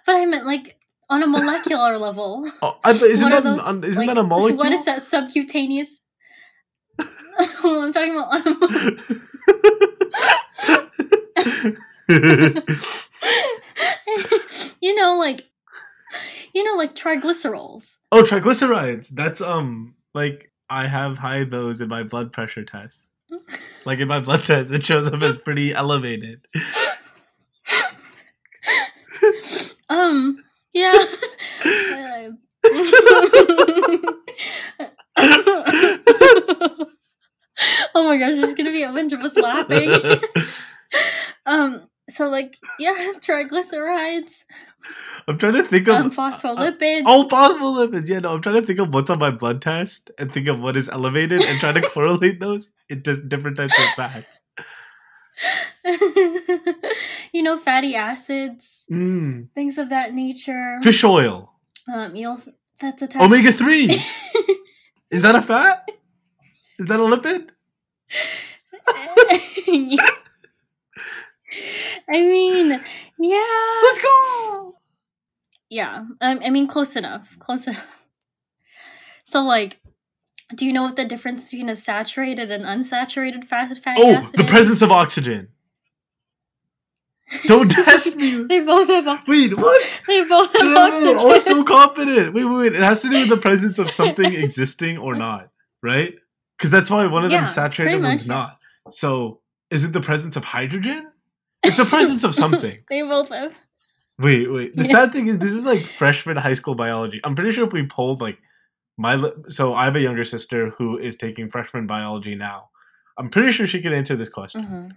but 0.05 0.15
I 0.15 0.25
meant 0.25 0.45
like 0.45 0.75
on 1.09 1.23
a 1.23 1.27
molecular 1.27 1.97
level. 1.97 2.49
Oh, 2.61 2.77
isn't 2.85 3.29
that 3.29 3.43
those, 3.43 3.65
an- 3.65 3.83
isn't 3.83 3.99
like, 3.99 4.07
that 4.07 4.17
a 4.17 4.23
molecule? 4.23 4.57
What 4.57 4.71
is 4.71 4.85
that 4.85 5.01
subcutaneous? 5.01 6.01
well, 7.63 7.81
I'm 7.81 7.91
talking 7.91 8.15
about. 8.15 8.41
you 14.81 14.95
know, 14.95 15.17
like, 15.17 15.45
you 16.53 16.63
know, 16.63 16.75
like 16.75 16.95
triglycerols. 16.95 17.97
oh, 18.11 18.23
triglycerides. 18.23 19.09
That's 19.09 19.41
um 19.41 19.95
like 20.13 20.51
I 20.69 20.87
have 20.87 21.17
high 21.17 21.43
those 21.43 21.81
in 21.81 21.89
my 21.89 22.03
blood 22.03 22.31
pressure 22.31 22.63
test. 22.63 23.07
Like 23.85 23.99
in 23.99 24.07
my 24.07 24.19
blood 24.19 24.43
test, 24.43 24.71
it 24.71 24.85
shows 24.85 25.11
up 25.11 25.21
as 25.21 25.37
pretty 25.37 25.73
elevated. 25.73 26.41
Um, 29.89 30.43
yeah. 30.73 31.03
Oh 37.95 38.07
my 38.07 38.17
gosh, 38.17 38.35
there's 38.35 38.53
gonna 38.53 38.71
be 38.71 38.83
a 38.83 38.91
bunch 38.91 39.13
of 39.13 39.21
us 39.21 39.37
laughing. 39.37 39.91
um, 41.45 41.87
so 42.09 42.27
like, 42.27 42.57
yeah, 42.79 42.93
triglycerides, 43.19 44.45
I'm 45.27 45.37
trying 45.37 45.53
to 45.53 45.63
think 45.63 45.87
of 45.87 45.95
um, 45.95 46.11
phospholipids. 46.11 47.03
Oh, 47.05 47.27
phospholipids. 47.29 48.07
Yeah, 48.07 48.19
no, 48.19 48.33
I'm 48.33 48.41
trying 48.41 48.55
to 48.55 48.65
think 48.65 48.79
of 48.79 48.93
what's 48.93 49.09
on 49.09 49.19
my 49.19 49.31
blood 49.31 49.61
test 49.61 50.11
and 50.17 50.31
think 50.31 50.47
of 50.47 50.59
what 50.59 50.75
is 50.75 50.89
elevated 50.89 51.45
and 51.45 51.59
try 51.59 51.71
to 51.71 51.81
correlate 51.81 52.39
those 52.39 52.71
into 52.89 53.15
different 53.15 53.57
types 53.57 53.77
of 53.77 53.85
fats. 53.95 54.41
you 57.33 57.43
know, 57.43 57.57
fatty 57.57 57.95
acids, 57.95 58.85
Mm. 58.91 59.49
things 59.55 59.77
of 59.77 59.89
that 59.89 60.13
nature. 60.13 60.79
Fish 60.81 61.03
oil, 61.03 61.51
Um, 61.93 62.15
you 62.15 62.27
also 62.29 62.51
that's 62.79 63.01
a 63.01 63.07
type. 63.07 63.21
omega 63.21 63.51
three. 63.51 63.89
Is 65.11 65.21
that 65.21 65.35
a 65.35 65.41
fat? 65.41 65.87
Is 66.79 66.87
that 66.87 66.99
a 66.99 67.03
lipid? 67.03 67.49
I 72.09 72.21
mean, 72.21 72.81
yeah, 73.19 73.79
Let's 73.83 74.01
go. 74.01 74.75
yeah. 75.69 76.05
Um, 76.21 76.39
I 76.43 76.49
mean, 76.49 76.67
close 76.67 76.95
enough. 76.95 77.37
Close 77.39 77.67
enough. 77.67 77.85
So, 79.23 79.43
like, 79.43 79.79
do 80.55 80.65
you 80.65 80.73
know 80.73 80.83
what 80.83 80.95
the 80.95 81.05
difference 81.05 81.49
between 81.49 81.69
a 81.69 81.75
saturated 81.75 82.51
and 82.51 82.63
unsaturated 82.65 83.45
fat 83.45 83.75
fatty 83.77 84.01
Oh, 84.01 84.15
acid 84.15 84.39
the 84.39 84.43
is? 84.43 84.49
presence 84.49 84.81
of 84.81 84.91
oxygen. 84.91 85.49
Don't 87.45 87.69
test 87.71 88.15
me. 88.15 88.43
They 88.47 88.59
both 88.61 88.87
have. 88.89 89.07
o- 89.07 89.19
Wait, 89.27 89.57
what? 89.57 89.85
They 90.07 90.23
both 90.23 90.51
have 90.53 90.61
Dude, 90.61 90.77
I'm 90.77 91.39
so 91.39 91.63
confident. 91.63 92.33
Wait, 92.33 92.43
wait, 92.43 92.55
wait. 92.55 92.75
It 92.75 92.83
has 92.83 93.01
to 93.01 93.09
do 93.09 93.19
with 93.19 93.29
the 93.29 93.37
presence 93.37 93.79
of 93.79 93.89
something 93.89 94.33
existing 94.33 94.97
or 94.97 95.15
not, 95.15 95.49
right? 95.81 96.13
Because 96.57 96.69
that's 96.69 96.89
why 96.89 97.05
one 97.07 97.25
of 97.25 97.31
Yeah, 97.31 97.39
them's 97.39 97.53
saturated, 97.53 97.95
and 97.95 98.03
one's 98.03 98.27
much, 98.27 98.35
not. 98.35 98.57
So, 98.91 99.39
is 99.71 99.83
it 99.83 99.93
the 99.93 100.01
presence 100.01 100.35
of 100.35 100.43
hydrogen? 100.43 101.07
It's 101.63 101.77
the 101.77 101.85
presence 101.85 102.23
of 102.23 102.35
something. 102.35 102.79
they 102.89 103.01
both 103.01 103.29
have. 103.29 103.55
Wait, 104.19 104.51
wait. 104.51 104.75
The 104.75 104.83
Yeah. 104.83 104.91
sad 104.91 105.11
thing 105.13 105.27
is, 105.27 105.39
this 105.39 105.51
is 105.51 105.63
like 105.63 105.81
freshman 105.87 106.37
high 106.37 106.53
school 106.53 106.75
biology. 106.75 107.19
I'm 107.23 107.35
pretty 107.35 107.51
sure 107.53 107.65
if 107.65 107.73
we 107.73 107.87
polled 107.87 108.21
like 108.21 108.37
my, 108.97 109.31
so 109.47 109.73
I 109.73 109.85
have 109.85 109.95
a 109.95 110.01
younger 110.01 110.23
sister 110.23 110.69
who 110.71 110.97
is 110.97 111.15
taking 111.15 111.49
freshman 111.49 111.87
biology 111.87 112.35
now. 112.35 112.69
I'm 113.17 113.29
pretty 113.29 113.51
sure 113.51 113.67
she 113.67 113.81
could 113.81 113.93
answer 113.93 114.15
this 114.15 114.29
question. 114.29 114.63
hmm 114.63 114.87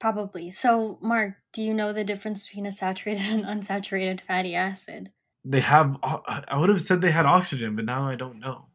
Probably. 0.00 0.52
So, 0.52 0.98
Mark, 1.02 1.34
do 1.52 1.60
you 1.60 1.74
know 1.74 1.92
the 1.92 2.04
difference 2.04 2.46
between 2.46 2.66
a 2.66 2.72
saturated 2.72 3.24
and 3.32 3.44
unsaturated 3.44 4.20
fatty 4.20 4.54
acid? 4.54 5.10
They 5.44 5.60
have. 5.60 5.96
I 6.04 6.56
would 6.56 6.68
have 6.68 6.80
said 6.80 7.00
they 7.00 7.10
had 7.10 7.26
oxygen, 7.26 7.74
but 7.74 7.84
now 7.84 8.06
I 8.06 8.14
don't 8.14 8.38
know. 8.38 8.66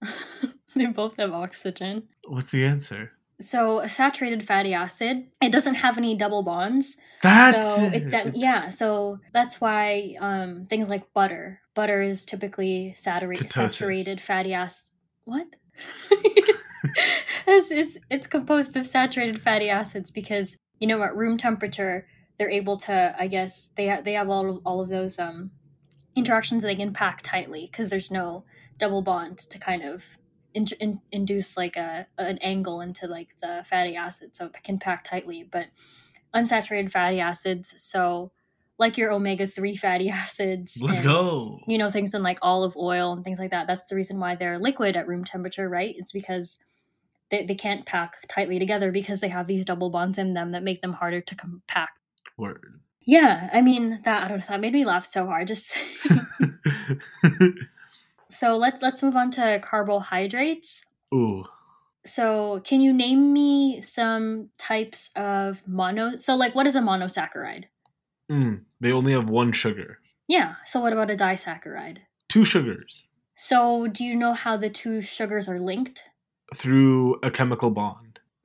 they 0.74 0.86
both 0.86 1.16
have 1.18 1.32
oxygen. 1.32 2.04
What's 2.26 2.50
the 2.50 2.64
answer? 2.64 3.12
So 3.48 3.80
a 3.80 3.88
saturated 3.88 4.46
fatty 4.46 4.74
acid, 4.74 5.26
it 5.42 5.52
doesn't 5.52 5.76
have 5.76 5.98
any 5.98 6.16
double 6.16 6.42
bonds. 6.42 6.96
That's 7.22 7.76
so 7.76 7.86
it. 7.86 8.10
that, 8.10 8.36
yeah, 8.36 8.70
so 8.70 9.20
that's 9.32 9.60
why 9.60 10.16
um, 10.20 10.66
things 10.66 10.88
like 10.88 11.12
butter, 11.14 11.60
butter 11.74 12.02
is 12.02 12.24
typically 12.24 12.94
saturated 12.96 13.52
saturated 13.52 14.20
fatty 14.20 14.54
acid. 14.54 14.90
What? 15.24 15.46
it's, 17.46 17.70
it's 17.70 17.98
it's 18.10 18.26
composed 18.26 18.76
of 18.76 18.86
saturated 18.86 19.40
fatty 19.40 19.70
acids 19.70 20.10
because 20.10 20.56
you 20.78 20.86
know 20.86 21.02
at 21.02 21.16
room 21.16 21.36
temperature 21.38 22.06
they're 22.38 22.50
able 22.50 22.76
to 22.76 23.14
I 23.18 23.26
guess 23.26 23.70
they 23.76 23.88
ha- 23.88 24.02
they 24.02 24.12
have 24.12 24.28
all 24.28 24.50
of, 24.50 24.60
all 24.64 24.80
of 24.80 24.88
those 24.88 25.18
um 25.18 25.50
interactions 26.14 26.62
they 26.62 26.76
can 26.76 26.92
pack 26.92 27.22
tightly 27.22 27.68
because 27.70 27.90
there's 27.90 28.10
no 28.10 28.44
double 28.78 29.02
bond 29.02 29.38
to 29.38 29.58
kind 29.58 29.82
of 29.82 30.18
in, 30.54 30.66
in, 30.80 31.00
induce 31.10 31.56
like 31.56 31.76
a 31.76 32.06
an 32.16 32.38
angle 32.38 32.80
into 32.80 33.06
like 33.06 33.34
the 33.42 33.64
fatty 33.68 33.96
acid 33.96 34.34
so 34.34 34.46
it 34.46 34.62
can 34.62 34.78
pack 34.78 35.04
tightly 35.04 35.46
but 35.50 35.66
unsaturated 36.34 36.90
fatty 36.90 37.20
acids 37.20 37.74
so 37.76 38.30
like 38.78 38.96
your 38.96 39.12
omega-3 39.12 39.76
fatty 39.78 40.08
acids 40.10 40.80
Let's 40.80 41.00
and, 41.00 41.04
go. 41.06 41.58
you 41.66 41.76
know 41.76 41.90
things 41.90 42.14
in 42.14 42.22
like 42.22 42.38
olive 42.40 42.76
oil 42.76 43.12
and 43.12 43.24
things 43.24 43.38
like 43.38 43.50
that 43.50 43.66
that's 43.66 43.86
the 43.86 43.96
reason 43.96 44.18
why 44.18 44.36
they're 44.36 44.58
liquid 44.58 44.96
at 44.96 45.08
room 45.08 45.24
temperature 45.24 45.68
right 45.68 45.94
it's 45.98 46.12
because 46.12 46.58
they, 47.30 47.44
they 47.44 47.54
can't 47.54 47.86
pack 47.86 48.16
tightly 48.28 48.58
together 48.58 48.92
because 48.92 49.20
they 49.20 49.28
have 49.28 49.46
these 49.46 49.64
double 49.64 49.90
bonds 49.90 50.18
in 50.18 50.34
them 50.34 50.52
that 50.52 50.62
make 50.62 50.82
them 50.82 50.92
harder 50.92 51.20
to 51.20 51.34
compact 51.34 51.98
Word. 52.36 52.80
yeah 53.00 53.50
i 53.52 53.60
mean 53.60 54.00
that 54.04 54.24
i 54.24 54.28
don't 54.28 54.38
know 54.38 54.46
that 54.48 54.60
made 54.60 54.72
me 54.72 54.84
laugh 54.84 55.04
so 55.04 55.26
hard 55.26 55.48
just 55.48 55.72
so 58.34 58.56
let's 58.56 58.82
let's 58.82 59.02
move 59.02 59.16
on 59.16 59.30
to 59.30 59.60
carbohydrates 59.62 60.84
Ooh. 61.14 61.44
so 62.04 62.60
can 62.64 62.80
you 62.80 62.92
name 62.92 63.32
me 63.32 63.80
some 63.80 64.50
types 64.58 65.10
of 65.16 65.62
mono 65.66 66.16
so 66.16 66.34
like 66.36 66.54
what 66.54 66.66
is 66.66 66.76
a 66.76 66.80
monosaccharide 66.80 67.64
Mm, 68.30 68.62
they 68.80 68.90
only 68.90 69.12
have 69.12 69.28
one 69.28 69.52
sugar. 69.52 69.98
yeah 70.28 70.54
so 70.64 70.80
what 70.80 70.92
about 70.92 71.10
a 71.10 71.14
disaccharide 71.14 71.98
Two 72.28 72.44
sugars 72.44 73.04
so 73.34 73.86
do 73.86 74.04
you 74.04 74.16
know 74.16 74.32
how 74.32 74.56
the 74.56 74.70
two 74.70 75.00
sugars 75.02 75.48
are 75.48 75.58
linked 75.60 76.02
through 76.54 77.16
a 77.22 77.30
chemical 77.30 77.70
bond. 77.70 78.20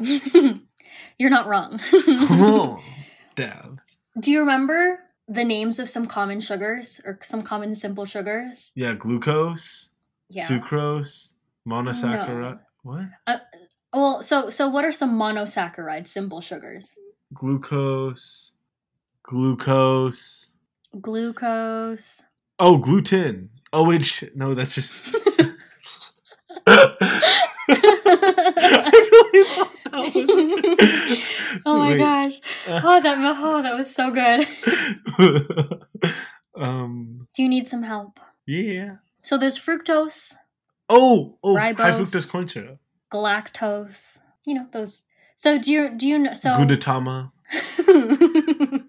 You're 1.19 1.29
not 1.29 1.47
wrong. 1.47 1.79
oh, 1.93 2.79
damn. 3.35 3.79
Do 4.19 4.31
you 4.31 4.39
remember 4.39 4.99
the 5.29 5.45
names 5.45 5.77
of 5.79 5.87
some 5.87 6.05
common 6.07 6.39
sugars 6.41 6.99
or 7.05 7.19
some 7.21 7.41
common 7.41 7.73
simple 7.75 8.05
sugars? 8.05 8.71
Yeah, 8.75 8.93
glucose, 8.95 9.89
Yeah. 10.29 10.47
sucrose, 10.47 11.33
monosaccharide. 11.67 12.59
What? 12.83 13.05
Uh, 13.27 13.37
well, 13.93 14.21
so 14.23 14.49
so 14.49 14.67
what 14.69 14.83
are 14.85 14.91
some 14.91 15.17
monosaccharide 15.19 16.07
simple 16.07 16.41
sugars? 16.41 16.97
Glucose, 17.33 18.53
glucose. 19.23 20.49
Glucose. 20.99 22.23
Oh, 22.57 22.77
gluten. 22.77 23.49
Oh 23.71 23.83
wait, 23.83 24.03
shit. 24.03 24.35
no, 24.35 24.55
that's 24.55 24.73
just. 24.73 25.15
I 27.71 28.91
really 29.11 29.49
thought 29.49 29.71
that 29.85 30.15
was. 30.15 31.23
oh 31.65 31.77
my 31.77 31.89
Wait. 31.91 31.97
gosh. 31.99 32.39
Oh 32.67 33.01
that 33.01 33.17
oh 33.39 33.61
that 33.61 33.75
was 33.75 33.93
so 33.93 34.11
good. 34.11 34.47
um. 36.55 37.27
Do 37.35 37.43
you 37.43 37.49
need 37.49 37.67
some 37.67 37.83
help? 37.83 38.19
Yeah. 38.45 38.97
So 39.21 39.37
there's 39.37 39.59
fructose, 39.59 40.33
Oh, 40.89 41.37
oh, 41.43 41.57
high 41.57 41.73
fructose 41.73 42.29
corn 42.29 42.47
syrup. 42.47 42.79
galactose. 43.11 44.19
You 44.45 44.55
know 44.55 44.67
those. 44.71 45.03
So 45.35 45.59
do 45.59 45.71
you 45.71 45.89
do 45.95 46.07
you 46.07 46.17
know 46.19 46.33
so 46.33 46.49
Glutatama. 46.51 47.31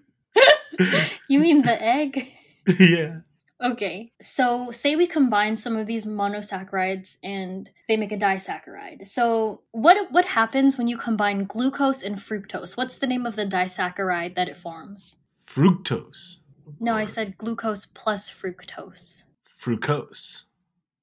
You 1.27 1.39
mean 1.39 1.61
the 1.61 1.81
egg? 1.81 2.31
yeah. 2.79 3.19
Okay, 3.61 4.11
so 4.19 4.71
say 4.71 4.95
we 4.95 5.05
combine 5.05 5.55
some 5.55 5.75
of 5.77 5.85
these 5.85 6.05
monosaccharides 6.07 7.17
and 7.23 7.69
they 7.87 7.95
make 7.95 8.11
a 8.11 8.17
disaccharide. 8.17 9.07
So 9.07 9.61
what 9.71 10.11
what 10.11 10.25
happens 10.25 10.77
when 10.77 10.87
you 10.87 10.97
combine 10.97 11.45
glucose 11.45 12.01
and 12.01 12.15
fructose? 12.15 12.75
What's 12.75 12.97
the 12.97 13.05
name 13.07 13.25
of 13.27 13.35
the 13.35 13.45
disaccharide 13.45 14.33
that 14.35 14.49
it 14.49 14.57
forms? 14.57 15.17
Fructose. 15.47 16.37
No, 16.79 16.95
I 16.95 17.05
said 17.05 17.37
glucose 17.37 17.85
plus 17.85 18.31
fructose. 18.31 19.25
fructose. 19.61 20.45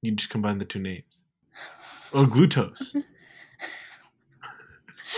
You 0.03 0.13
just 0.13 0.31
combine 0.31 0.59
the 0.59 0.65
two 0.65 0.81
names. 0.81 1.23
Or 2.13 2.27
glucose. 2.27 2.97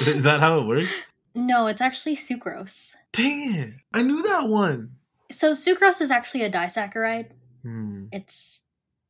Is 0.06 0.22
that 0.24 0.40
how 0.40 0.58
it 0.60 0.66
works? 0.66 1.02
No, 1.34 1.68
it's 1.68 1.80
actually 1.80 2.16
sucrose. 2.16 2.94
Dang 3.12 3.54
it. 3.54 3.74
I 3.94 4.02
knew 4.02 4.22
that 4.24 4.48
one. 4.48 4.96
So 5.30 5.52
sucrose 5.52 6.00
is 6.00 6.10
actually 6.10 6.42
a 6.42 6.50
disaccharide. 6.50 7.30
Hmm. 7.62 8.06
It's 8.12 8.62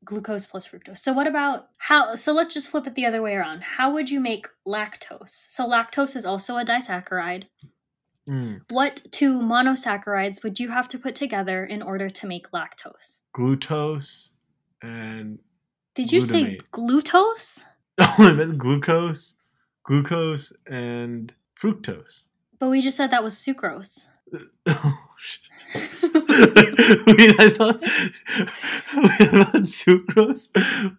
glucose 0.05 0.47
plus 0.47 0.67
fructose. 0.67 0.99
So 0.99 1.13
what 1.13 1.27
about 1.27 1.69
how 1.79 2.15
so 2.15 2.33
let's 2.33 2.55
just 2.55 2.71
flip 2.71 2.87
it 2.87 2.95
the 2.95 3.07
other 3.07 3.23
way 3.23 3.35
around. 3.35 3.63
How 3.63 3.93
would 3.93 4.11
you 4.11 4.21
make 4.21 4.49
lactose? 4.67 5.31
So 5.31 5.69
lactose 5.69 6.17
is 6.17 6.25
also 6.25 6.57
a 6.57 6.65
disaccharide. 6.65 7.45
Hmm. 8.27 8.57
What 8.69 9.07
two 9.11 9.41
monosaccharides 9.41 10.43
would 10.43 10.61
you 10.61 10.69
have 10.69 10.89
to 10.89 10.99
put 10.99 11.15
together 11.15 11.65
in 11.65 11.83
order 11.83 12.11
to 12.11 12.27
make 12.27 12.51
lactose? 12.53 13.23
Glucose 13.33 14.33
and 14.83 15.39
Did 15.95 16.13
you 16.13 16.21
say 16.21 16.59
Glutamate. 16.59 16.71
glucose? 16.71 17.65
oh, 18.01 18.15
I 18.19 18.33
meant 18.33 18.59
glucose, 18.59 19.37
glucose 19.85 20.53
and 20.67 21.33
fructose. 21.61 22.25
But 22.59 22.71
we 22.71 22.81
just 22.81 22.97
said 22.97 23.11
that 23.11 23.25
was 23.25 23.35
sucrose. 23.35 24.09
Wait, 27.07 27.35
I 27.39 27.51
thought, 27.51 27.81
I 27.83 29.27
thought 29.27 29.63
sucrose 29.63 30.49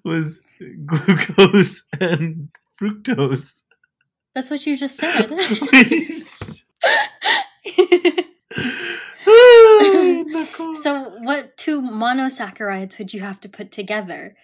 was 0.03 0.41
glucose 0.86 1.84
and 2.00 2.50
fructose. 2.80 3.62
That's 4.34 4.50
what 4.50 4.65
you 4.65 4.77
just 4.77 4.98
said. 4.98 5.30
So 10.82 11.15
what 11.22 11.58
two 11.58 11.82
monosaccharides 11.82 12.98
would 12.98 13.13
you 13.13 13.22
have 13.22 13.39
to 13.41 13.50
put 13.50 13.72
together 13.72 14.36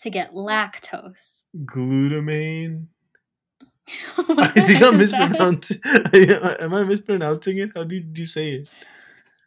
to 0.00 0.10
get 0.10 0.32
lactose? 0.32 1.44
glutamine. 1.64 2.86
I 4.18 4.48
think 4.48 4.82
I'm 4.82 5.00
is 5.00 5.12
mispronouncing. 5.12 5.80
Am 5.84 6.74
I 6.74 6.84
mispronouncing 6.84 7.58
it? 7.58 7.70
How 7.74 7.84
did 7.84 8.18
you 8.18 8.26
say 8.26 8.50
it? 8.50 8.68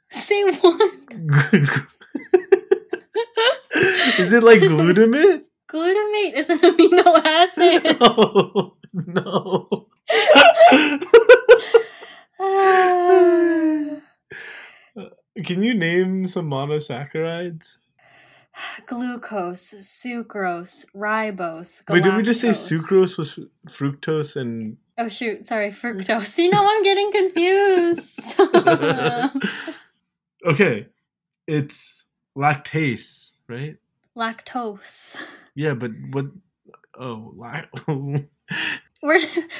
Say 0.10 0.44
what? 0.44 0.92
Is 4.20 4.34
it 4.34 4.44
like 4.44 4.60
glutamate? 4.60 5.44
Glutamate 5.72 6.34
is 6.34 6.50
an 6.50 6.58
amino 6.60 7.24
acid. 7.24 7.98
Oh 8.02 8.74
no. 8.94 9.88
Ah. 12.40 13.96
Can 15.46 15.62
you 15.62 15.74
name 15.74 16.26
some 16.26 16.50
monosaccharides? 16.50 17.78
Glucose, 18.88 19.76
sucrose, 19.82 20.86
ribose. 20.96 21.84
Wait, 21.90 22.04
did 22.04 22.16
we 22.16 22.24
just 22.24 22.42
say 22.42 22.50
sucrose 22.50 23.18
was 23.18 23.40
fructose 23.68 24.36
and 24.36 24.78
Oh 24.98 25.08
shoot, 25.08 25.48
sorry, 25.48 25.70
fructose. 25.70 26.38
You 26.38 26.50
know 26.50 26.66
I'm 26.68 26.84
getting 26.84 27.12
confused. 27.12 28.36
Okay. 30.50 30.88
It's 31.48 32.06
lactase, 32.38 33.36
right? 33.48 33.78
Lactose. 34.18 35.18
Yeah, 35.56 35.76
but 35.76 35.92
what 36.12 36.26
oh 37.00 37.34
We're 39.02 39.20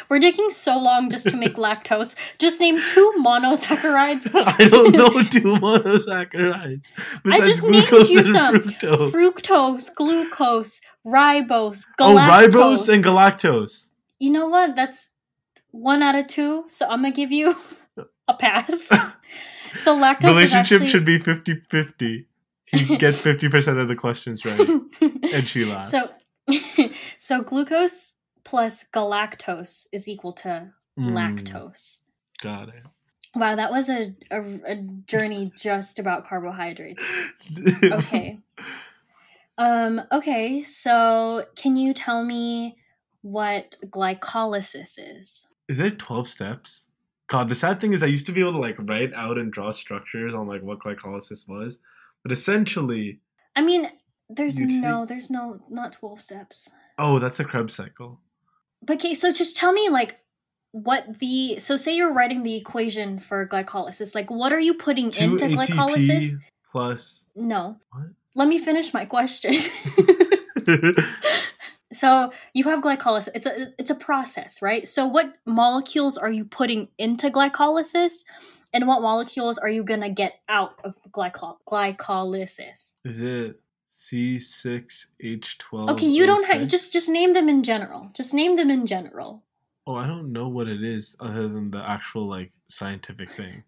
we're 0.10 0.20
taking 0.20 0.50
so 0.50 0.78
long 0.78 1.10
just 1.10 1.30
to 1.30 1.38
make 1.38 1.56
lactose. 1.56 2.16
Just 2.40 2.60
name 2.60 2.82
two 2.86 3.14
monosaccharides. 3.20 4.30
I 4.60 4.68
don't 4.68 4.92
know 4.92 5.24
two 5.24 5.54
monosaccharides. 5.56 6.94
I 7.26 7.40
just 7.40 7.66
named 7.66 7.90
you 8.10 8.26
some. 8.26 8.56
Fructose. 8.56 9.12
Fructose, 9.12 9.96
glucose, 9.96 10.82
ribose, 11.06 11.86
galactose. 11.98 12.00
oh, 12.00 12.48
ribose 12.48 12.94
and 12.94 13.04
galactose. 13.04 13.88
You 14.20 14.32
know 14.32 14.48
what? 14.50 14.76
That's 14.76 15.10
one 15.72 16.04
out 16.04 16.16
of 16.16 16.28
two. 16.28 16.66
So 16.68 16.88
I'm 16.90 17.04
gonna 17.04 17.12
give 17.12 17.32
you 17.32 17.56
a 18.28 18.34
pass. 18.34 18.92
So 19.78 19.98
lactose 19.98 20.24
Relationship 20.30 20.82
actually 20.82 20.90
should 20.90 21.06
be 21.06 21.20
50-50. 21.20 22.26
He 22.66 22.98
gets 22.98 23.22
50% 23.22 23.82
of 23.82 23.88
the 23.88 23.96
questions 23.96 24.46
right. 24.46 24.60
And 25.34 25.48
she 25.48 25.66
laughs. 25.66 25.92
so 25.92 26.04
so 27.20 27.42
glucose 27.42 28.16
plus 28.44 28.86
galactose 28.94 29.86
is 29.92 30.08
equal 30.08 30.34
to 30.34 30.74
Mm, 31.00 31.14
lactose. 31.14 32.02
Got 32.42 32.70
it. 32.70 32.84
Wow, 33.36 33.56
that 33.56 33.72
was 33.72 33.90
a, 33.90 34.14
a, 34.32 34.42
a 34.66 34.76
journey 35.06 35.52
just 35.58 36.00
about 36.00 36.26
carbohydrates. 36.28 37.04
Okay. 37.92 38.38
Um, 39.58 40.02
okay, 40.12 40.64
so 40.64 41.44
can 41.58 41.76
you 41.76 41.94
tell 41.94 42.24
me 42.24 42.78
what 43.22 43.76
glycolysis 43.88 44.96
is? 44.98 45.48
Is 45.68 45.78
there 45.78 45.90
12 45.92 46.28
steps? 46.28 46.88
God, 47.30 47.48
the 47.48 47.56
sad 47.56 47.80
thing 47.80 47.94
is 47.94 48.02
I 48.04 48.08
used 48.08 48.26
to 48.26 48.32
be 48.32 48.42
able 48.42 48.54
to 48.54 48.60
like 48.60 48.76
write 48.80 49.14
out 49.14 49.38
and 49.38 49.52
draw 49.52 49.72
structures 49.72 50.34
on 50.34 50.48
like 50.48 50.64
what 50.64 50.80
glycolysis 50.80 51.48
was. 51.48 51.80
But 52.24 52.32
essentially, 52.32 53.20
I 53.56 53.62
mean, 53.62 53.90
there's 54.30 54.60
You 54.60 54.68
take- 54.68 54.82
no, 54.82 55.06
there's 55.06 55.30
no, 55.30 55.60
not 55.70 55.94
12 55.94 56.22
steps. 56.22 56.72
oh, 56.98 57.20
that's 57.20 57.40
a 57.40 57.46
Krebs 57.46 57.74
cycle. 57.76 58.20
But 58.82 58.98
okay, 58.98 59.14
so 59.14 59.32
just 59.32 59.56
tell 59.58 59.72
me 59.72 59.90
like 59.90 60.20
what 60.72 61.20
the, 61.20 61.60
so 61.60 61.76
say 61.76 61.96
you're 61.96 62.14
writing 62.14 62.44
the 62.44 62.56
equation 62.56 63.20
for 63.20 63.48
glycolysis, 63.48 64.16
like 64.16 64.30
what 64.30 64.52
are 64.52 64.60
you 64.60 64.74
putting 64.74 65.12
2 65.12 65.24
into 65.24 65.46
ATP 65.46 65.56
glycolysis? 65.68 66.34
plus 66.72 67.26
No. 67.36 67.78
What? 67.92 68.08
Let 68.36 68.48
me 68.48 68.60
finish 68.60 68.94
my 68.94 69.06
question. 69.06 69.54
so 71.92 72.32
you 72.54 72.64
have 72.66 72.84
glycolysis. 72.84 73.30
It's 73.36 73.46
a 73.46 73.74
it's 73.80 73.90
a 73.90 73.96
process, 73.96 74.62
right? 74.62 74.88
So 74.88 75.08
what 75.08 75.34
molecules 75.46 76.18
are 76.18 76.32
you 76.32 76.46
putting 76.46 76.88
into 76.98 77.30
glycolysis, 77.30 78.26
and 78.74 78.88
what 78.88 79.02
molecules 79.02 79.58
are 79.58 79.70
you 79.70 79.84
gonna 79.84 80.10
get 80.10 80.40
out 80.48 80.80
of 80.84 80.98
glyco- 81.12 81.58
glycolysis? 81.68 82.94
Is 83.04 83.24
it 83.24 83.60
C6H12? 83.90 85.90
Okay, 85.90 86.06
you 86.06 86.26
don't 86.26 86.46
have 86.46 86.68
just 86.68 86.94
just 86.94 87.10
name 87.10 87.34
them 87.34 87.50
in 87.50 87.64
general. 87.64 88.10
Just 88.14 88.34
name 88.34 88.56
them 88.56 88.70
in 88.70 88.86
general. 88.86 89.44
Oh, 89.88 89.96
I 89.96 90.06
don't 90.06 90.32
know 90.32 90.48
what 90.48 90.68
it 90.68 90.84
is 90.84 91.16
other 91.20 91.48
than 91.48 91.72
the 91.72 91.80
actual 91.80 92.30
like 92.30 92.52
scientific 92.70 93.32
thing. 93.32 93.64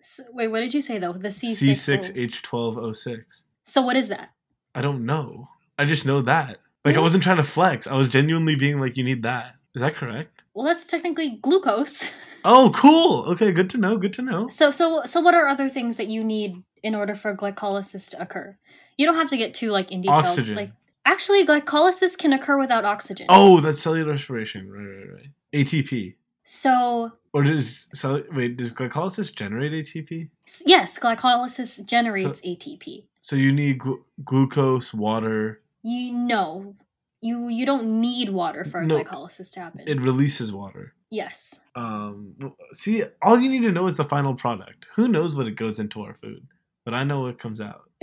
S 0.00 0.20
wait, 0.32 0.48
what 0.48 0.60
did 0.60 0.74
you 0.74 0.82
say 0.82 0.98
though? 0.98 1.12
The 1.12 1.30
C 1.30 1.54
six. 1.54 2.10
C6H12O6. 2.10 3.42
So 3.64 3.82
what 3.82 3.96
is 3.96 4.08
that? 4.08 4.30
I 4.74 4.82
don't 4.82 5.06
know. 5.06 5.48
I 5.78 5.84
just 5.84 6.06
know 6.06 6.22
that. 6.22 6.58
Like 6.86 6.96
I 6.96 7.00
wasn't 7.00 7.24
trying 7.24 7.38
to 7.38 7.44
flex. 7.44 7.86
I 7.88 7.94
was 7.94 8.08
genuinely 8.08 8.54
being 8.54 8.78
like, 8.80 8.96
you 8.96 9.02
need 9.04 9.24
that. 9.24 9.56
Is 9.74 9.82
that 9.82 9.96
correct? 9.96 10.42
Well, 10.54 10.64
that's 10.64 10.86
technically 10.86 11.38
glucose. 11.42 12.10
Oh, 12.48 12.70
cool. 12.76 13.24
Okay, 13.32 13.50
good 13.50 13.68
to 13.70 13.76
know. 13.78 13.96
Good 13.98 14.12
to 14.12 14.22
know. 14.22 14.46
So 14.46 14.70
so 14.70 15.02
so 15.04 15.20
what 15.20 15.34
are 15.34 15.48
other 15.48 15.68
things 15.68 15.96
that 15.96 16.06
you 16.06 16.22
need 16.22 16.62
in 16.84 16.94
order 16.94 17.16
for 17.16 17.34
glycolysis 17.34 18.08
to 18.10 18.22
occur? 18.22 18.56
You 18.96 19.04
don't 19.04 19.16
have 19.16 19.30
to 19.30 19.36
get 19.36 19.52
too 19.52 19.70
like 19.72 19.90
in 19.90 20.00
detail. 20.00 20.18
Oxygen. 20.18 20.54
Like 20.54 20.70
actually 21.04 21.44
glycolysis 21.44 22.16
can 22.16 22.32
occur 22.32 22.56
without 22.56 22.84
oxygen. 22.84 23.26
Oh, 23.30 23.60
that's 23.60 23.82
cellular 23.82 24.12
respiration. 24.12 24.70
Right, 24.70 24.84
right, 24.86 25.12
right. 25.12 25.30
ATP. 25.66 26.14
So 26.44 27.10
Or 27.32 27.42
does 27.42 27.88
cell- 27.92 28.22
wait? 28.30 28.56
Does 28.58 28.72
glycolysis 28.72 29.34
generate 29.34 29.72
ATP? 29.72 30.28
yes, 30.64 31.00
glycolysis 31.00 31.84
generates 31.84 32.40
ATP. 32.42 33.06
So 33.22 33.34
you 33.34 33.50
need 33.50 33.78
glu- 33.78 34.04
glucose, 34.24 34.94
water. 34.94 35.62
You 35.88 36.12
know, 36.14 36.74
you 37.20 37.46
you 37.48 37.64
don't 37.64 37.86
need 38.00 38.30
water 38.30 38.64
for 38.64 38.82
No. 38.82 38.96
glycolysis 38.96 39.52
to 39.52 39.60
happen. 39.60 39.82
It 39.86 40.00
releases 40.00 40.52
water. 40.52 40.94
yes. 41.10 41.60
Um, 41.76 42.34
see, 42.72 43.04
all 43.22 43.38
you 43.38 43.48
need 43.50 43.62
to 43.68 43.70
know 43.70 43.86
is 43.86 43.94
the 43.96 44.04
final 44.04 44.34
product. 44.34 44.86
Who 44.96 45.06
knows 45.08 45.34
what 45.36 45.46
it 45.46 45.54
goes 45.54 45.78
into 45.78 46.00
our 46.02 46.14
food? 46.14 46.42
But 46.84 46.94
I 46.94 47.04
know 47.04 47.20
what 47.20 47.38
comes 47.38 47.60
out. 47.60 47.82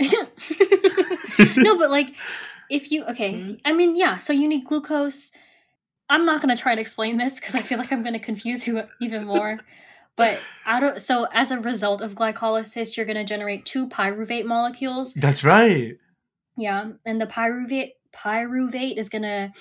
no, 1.56 1.76
but 1.78 1.90
like 1.90 2.14
if 2.70 2.90
you 2.90 3.04
okay. 3.06 3.58
I 3.64 3.72
mean, 3.72 3.96
yeah, 3.96 4.16
so 4.16 4.32
you 4.32 4.48
need 4.48 4.64
glucose. 4.64 5.30
I'm 6.08 6.24
not 6.24 6.40
going 6.40 6.54
to 6.54 6.60
try 6.62 6.74
to 6.74 6.80
explain 6.80 7.16
this 7.18 7.40
cuz 7.40 7.54
I 7.54 7.62
feel 7.62 7.78
like 7.78 7.92
I'm 7.92 8.02
going 8.02 8.14
to 8.14 8.26
confuse 8.30 8.66
you 8.66 8.82
even 9.00 9.24
more. 9.24 9.58
But 10.16 10.38
out 10.64 10.82
of 10.84 11.02
so 11.02 11.26
as 11.32 11.50
a 11.50 11.58
result 11.60 12.00
of 12.00 12.14
glycolysis, 12.14 12.96
you're 12.96 13.06
going 13.06 13.16
to 13.16 13.24
generate 13.24 13.64
two 13.66 13.88
pyruvate 13.88 14.44
molecules. 14.46 15.12
That's 15.14 15.42
right. 15.44 15.98
Yeah, 16.56 16.92
and 17.04 17.20
the 17.20 17.26
pyruvate 17.26 17.92
pyruvate 18.12 18.96
is 18.96 19.08
going 19.08 19.22
to 19.22 19.52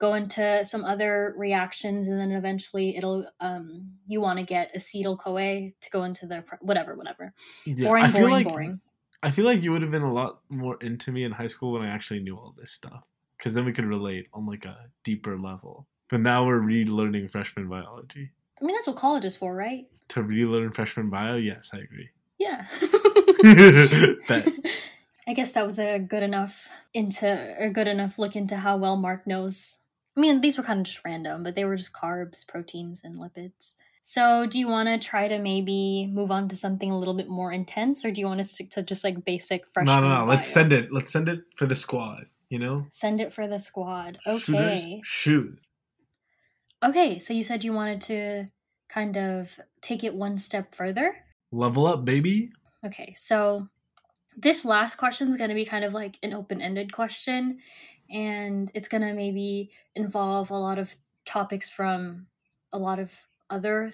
go 0.00 0.14
into 0.14 0.64
some 0.64 0.84
other 0.84 1.34
reactions 1.36 2.08
and 2.08 2.18
then 2.18 2.32
eventually 2.32 2.96
it'll 2.96 3.26
um 3.38 3.86
you 4.06 4.18
want 4.18 4.38
to 4.38 4.44
get 4.44 4.74
acetyl 4.74 5.18
CoA 5.18 5.72
to 5.78 5.90
go 5.92 6.04
into 6.04 6.26
the 6.26 6.42
whatever 6.62 6.96
whatever. 6.96 7.34
Yeah, 7.66 7.86
boring 7.86 8.04
I 8.04 8.08
feel 8.08 8.20
boring 8.22 8.32
like 8.32 8.46
boring. 8.46 8.80
I 9.22 9.30
feel 9.30 9.44
like 9.44 9.62
you 9.62 9.72
would 9.72 9.82
have 9.82 9.90
been 9.90 10.02
a 10.02 10.12
lot 10.12 10.40
more 10.48 10.78
into 10.80 11.12
me 11.12 11.24
in 11.24 11.32
high 11.32 11.46
school 11.46 11.72
when 11.72 11.82
I 11.82 11.88
actually 11.88 12.20
knew 12.20 12.36
all 12.36 12.54
this 12.58 12.72
stuff. 12.72 13.04
Because 13.36 13.54
then 13.54 13.64
we 13.64 13.72
could 13.72 13.84
relate 13.86 14.26
on 14.32 14.46
like 14.46 14.64
a 14.64 14.76
deeper 15.04 15.38
level. 15.38 15.86
But 16.08 16.20
now 16.20 16.46
we're 16.46 16.60
relearning 16.60 17.30
freshman 17.30 17.68
biology. 17.68 18.30
I 18.60 18.64
mean, 18.64 18.74
that's 18.74 18.86
what 18.86 18.96
college 18.96 19.24
is 19.24 19.36
for, 19.36 19.54
right? 19.54 19.86
To 20.08 20.22
relearn 20.22 20.72
freshman 20.72 21.08
bio, 21.08 21.36
yes, 21.36 21.70
I 21.72 21.78
agree. 21.78 22.08
Yeah. 22.38 22.64
I 25.30 25.32
guess 25.32 25.52
that 25.52 25.64
was 25.64 25.78
a 25.78 26.00
good 26.00 26.24
enough 26.24 26.68
into 26.92 27.54
a 27.56 27.70
good 27.70 27.86
enough 27.86 28.18
look 28.18 28.34
into 28.34 28.56
how 28.56 28.76
well 28.78 28.96
Mark 28.96 29.28
knows. 29.28 29.76
I 30.16 30.20
mean, 30.20 30.40
these 30.40 30.58
were 30.58 30.64
kind 30.64 30.80
of 30.80 30.86
just 30.86 31.04
random, 31.04 31.44
but 31.44 31.54
they 31.54 31.64
were 31.64 31.76
just 31.76 31.92
carbs, 31.92 32.44
proteins, 32.44 33.02
and 33.04 33.14
lipids. 33.14 33.74
So, 34.02 34.44
do 34.46 34.58
you 34.58 34.66
want 34.66 34.88
to 34.88 34.98
try 34.98 35.28
to 35.28 35.38
maybe 35.38 36.10
move 36.12 36.32
on 36.32 36.48
to 36.48 36.56
something 36.56 36.90
a 36.90 36.98
little 36.98 37.14
bit 37.14 37.28
more 37.28 37.52
intense, 37.52 38.04
or 38.04 38.10
do 38.10 38.20
you 38.20 38.26
want 38.26 38.38
to 38.38 38.44
stick 38.44 38.70
to 38.70 38.82
just 38.82 39.04
like 39.04 39.24
basic 39.24 39.66
No, 39.66 39.70
freshman? 39.72 40.10
no, 40.10 40.18
no. 40.18 40.24
Let's 40.24 40.48
send 40.48 40.72
it. 40.72 40.92
Let's 40.92 41.12
send 41.12 41.28
it 41.28 41.42
for 41.56 41.66
the 41.66 41.76
squad. 41.76 42.26
You 42.48 42.58
know. 42.58 42.86
Send 42.90 43.20
it 43.20 43.32
for 43.32 43.46
the 43.46 43.60
squad. 43.60 44.18
Shooters, 44.26 44.50
Okay. 44.50 45.00
shoot. 45.04 45.60
Okay, 46.82 47.20
so 47.20 47.32
you 47.32 47.44
said 47.44 47.62
you 47.62 47.72
wanted 47.72 48.00
to 48.00 48.46
kind 48.88 49.16
of 49.16 49.60
take 49.80 50.02
it 50.02 50.12
one 50.12 50.38
step 50.38 50.74
further. 50.74 51.14
Level 51.52 51.86
up, 51.86 52.04
baby. 52.04 52.50
Okay, 52.84 53.14
so 53.16 53.68
this 54.36 54.64
last 54.64 54.96
question 54.96 55.28
is 55.28 55.36
going 55.36 55.50
to 55.50 55.54
be 55.54 55.64
kind 55.64 55.84
of 55.84 55.92
like 55.92 56.18
an 56.22 56.34
open 56.34 56.60
ended 56.60 56.92
question, 56.92 57.58
and 58.10 58.70
it's 58.74 58.88
going 58.88 59.02
to 59.02 59.12
maybe 59.12 59.70
involve 59.94 60.50
a 60.50 60.56
lot 60.56 60.78
of 60.78 60.94
topics 61.26 61.68
from 61.68 62.26
a 62.72 62.78
lot 62.78 62.98
of 62.98 63.14
other 63.50 63.92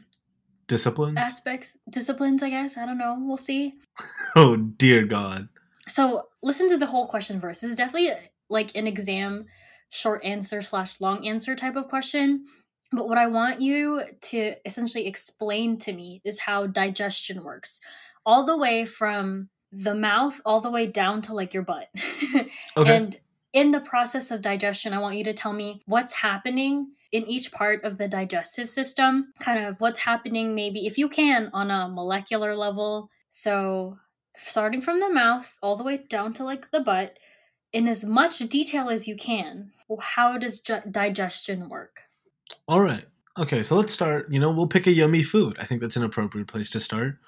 disciplines 0.66 1.18
aspects, 1.18 1.76
disciplines, 1.90 2.42
I 2.42 2.50
guess. 2.50 2.76
I 2.76 2.86
don't 2.86 2.98
know. 2.98 3.16
We'll 3.20 3.36
see. 3.36 3.74
Oh 4.38 4.56
dear 4.56 5.06
God. 5.06 5.48
So 5.88 6.28
listen 6.42 6.68
to 6.68 6.76
the 6.76 6.84
whole 6.84 7.06
question 7.06 7.40
first. 7.40 7.62
This 7.62 7.70
is 7.70 7.76
definitely 7.76 8.10
like 8.50 8.76
an 8.76 8.86
exam 8.86 9.46
short 9.88 10.22
answer 10.24 10.60
slash 10.60 11.00
long 11.00 11.26
answer 11.26 11.56
type 11.56 11.74
of 11.74 11.88
question. 11.88 12.44
But 12.92 13.08
what 13.08 13.16
I 13.16 13.28
want 13.28 13.62
you 13.62 14.02
to 14.20 14.54
essentially 14.66 15.06
explain 15.06 15.78
to 15.78 15.92
me 15.94 16.20
is 16.22 16.38
how 16.38 16.66
digestion 16.66 17.42
works, 17.42 17.80
all 18.26 18.44
the 18.44 18.58
way 18.58 18.84
from 18.84 19.48
the 19.76 19.94
mouth 19.94 20.40
all 20.44 20.60
the 20.60 20.70
way 20.70 20.86
down 20.86 21.20
to 21.22 21.34
like 21.34 21.52
your 21.54 21.62
butt. 21.62 21.88
Okay. 22.76 22.96
And 22.96 23.18
in 23.52 23.70
the 23.70 23.80
process 23.80 24.30
of 24.30 24.42
digestion, 24.42 24.92
I 24.92 24.98
want 24.98 25.16
you 25.16 25.24
to 25.24 25.32
tell 25.32 25.52
me 25.52 25.80
what's 25.86 26.12
happening 26.12 26.88
in 27.12 27.26
each 27.26 27.50
part 27.52 27.84
of 27.84 27.96
the 27.96 28.06
digestive 28.08 28.68
system, 28.68 29.32
kind 29.38 29.64
of 29.64 29.80
what's 29.80 29.98
happening, 29.98 30.54
maybe 30.54 30.86
if 30.86 30.98
you 30.98 31.08
can, 31.08 31.50
on 31.54 31.70
a 31.70 31.88
molecular 31.88 32.54
level. 32.54 33.08
So, 33.30 33.96
starting 34.36 34.82
from 34.82 35.00
the 35.00 35.08
mouth 35.08 35.56
all 35.62 35.76
the 35.76 35.84
way 35.84 36.04
down 36.08 36.34
to 36.34 36.44
like 36.44 36.70
the 36.70 36.80
butt, 36.80 37.18
in 37.72 37.88
as 37.88 38.04
much 38.04 38.38
detail 38.38 38.88
as 38.90 39.08
you 39.08 39.16
can. 39.16 39.72
How 40.00 40.36
does 40.36 40.60
ju- 40.60 40.82
digestion 40.90 41.68
work? 41.68 42.00
All 42.68 42.80
right. 42.80 43.04
Okay, 43.38 43.62
so 43.62 43.76
let's 43.76 43.92
start. 43.92 44.30
You 44.30 44.40
know, 44.40 44.50
we'll 44.50 44.66
pick 44.66 44.86
a 44.86 44.90
yummy 44.92 45.22
food. 45.22 45.56
I 45.58 45.66
think 45.66 45.80
that's 45.80 45.96
an 45.96 46.04
appropriate 46.04 46.48
place 46.48 46.70
to 46.70 46.80
start. 46.80 47.18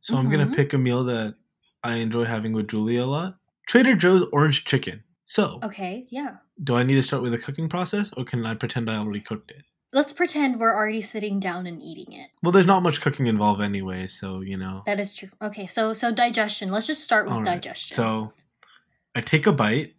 So 0.00 0.16
I'm 0.16 0.30
gonna 0.30 0.46
Mhm. 0.46 0.56
pick 0.56 0.72
a 0.72 0.78
meal 0.78 1.04
that 1.04 1.34
I 1.82 1.94
enjoy 1.96 2.24
having 2.24 2.52
with 2.52 2.68
Julie 2.68 2.96
a 2.96 3.06
lot. 3.06 3.36
Trader 3.66 3.94
Joe's 3.94 4.22
orange 4.32 4.64
chicken. 4.64 5.02
So, 5.24 5.58
Okay, 5.62 6.06
yeah. 6.10 6.36
do 6.64 6.76
I 6.76 6.82
need 6.82 6.94
to 6.94 7.02
start 7.02 7.22
with 7.22 7.32
the 7.32 7.38
cooking 7.38 7.68
process, 7.68 8.10
or 8.16 8.24
can 8.24 8.46
I 8.46 8.54
pretend 8.54 8.90
I 8.90 8.96
already 8.96 9.20
cooked 9.20 9.50
it? 9.50 9.62
Let's 9.92 10.12
pretend 10.12 10.58
we're 10.58 10.74
already 10.74 11.00
sitting 11.02 11.38
down 11.38 11.66
and 11.66 11.82
eating 11.82 12.12
it. 12.12 12.30
Well, 12.42 12.52
there's 12.52 12.66
not 12.66 12.82
much 12.82 13.00
cooking 13.00 13.26
involved 13.26 13.62
anyway, 13.62 14.06
so 14.06 14.40
you 14.40 14.56
know. 14.56 14.82
That 14.86 15.00
is 15.00 15.14
true. 15.14 15.30
Okay, 15.40 15.66
so 15.66 15.92
so 15.92 16.12
digestion. 16.12 16.70
Let's 16.70 16.86
just 16.86 17.04
start 17.04 17.26
with 17.26 17.36
right. 17.36 17.44
digestion. 17.44 17.94
So, 17.94 18.32
I 19.14 19.20
take 19.20 19.46
a 19.46 19.52
bite, 19.52 19.94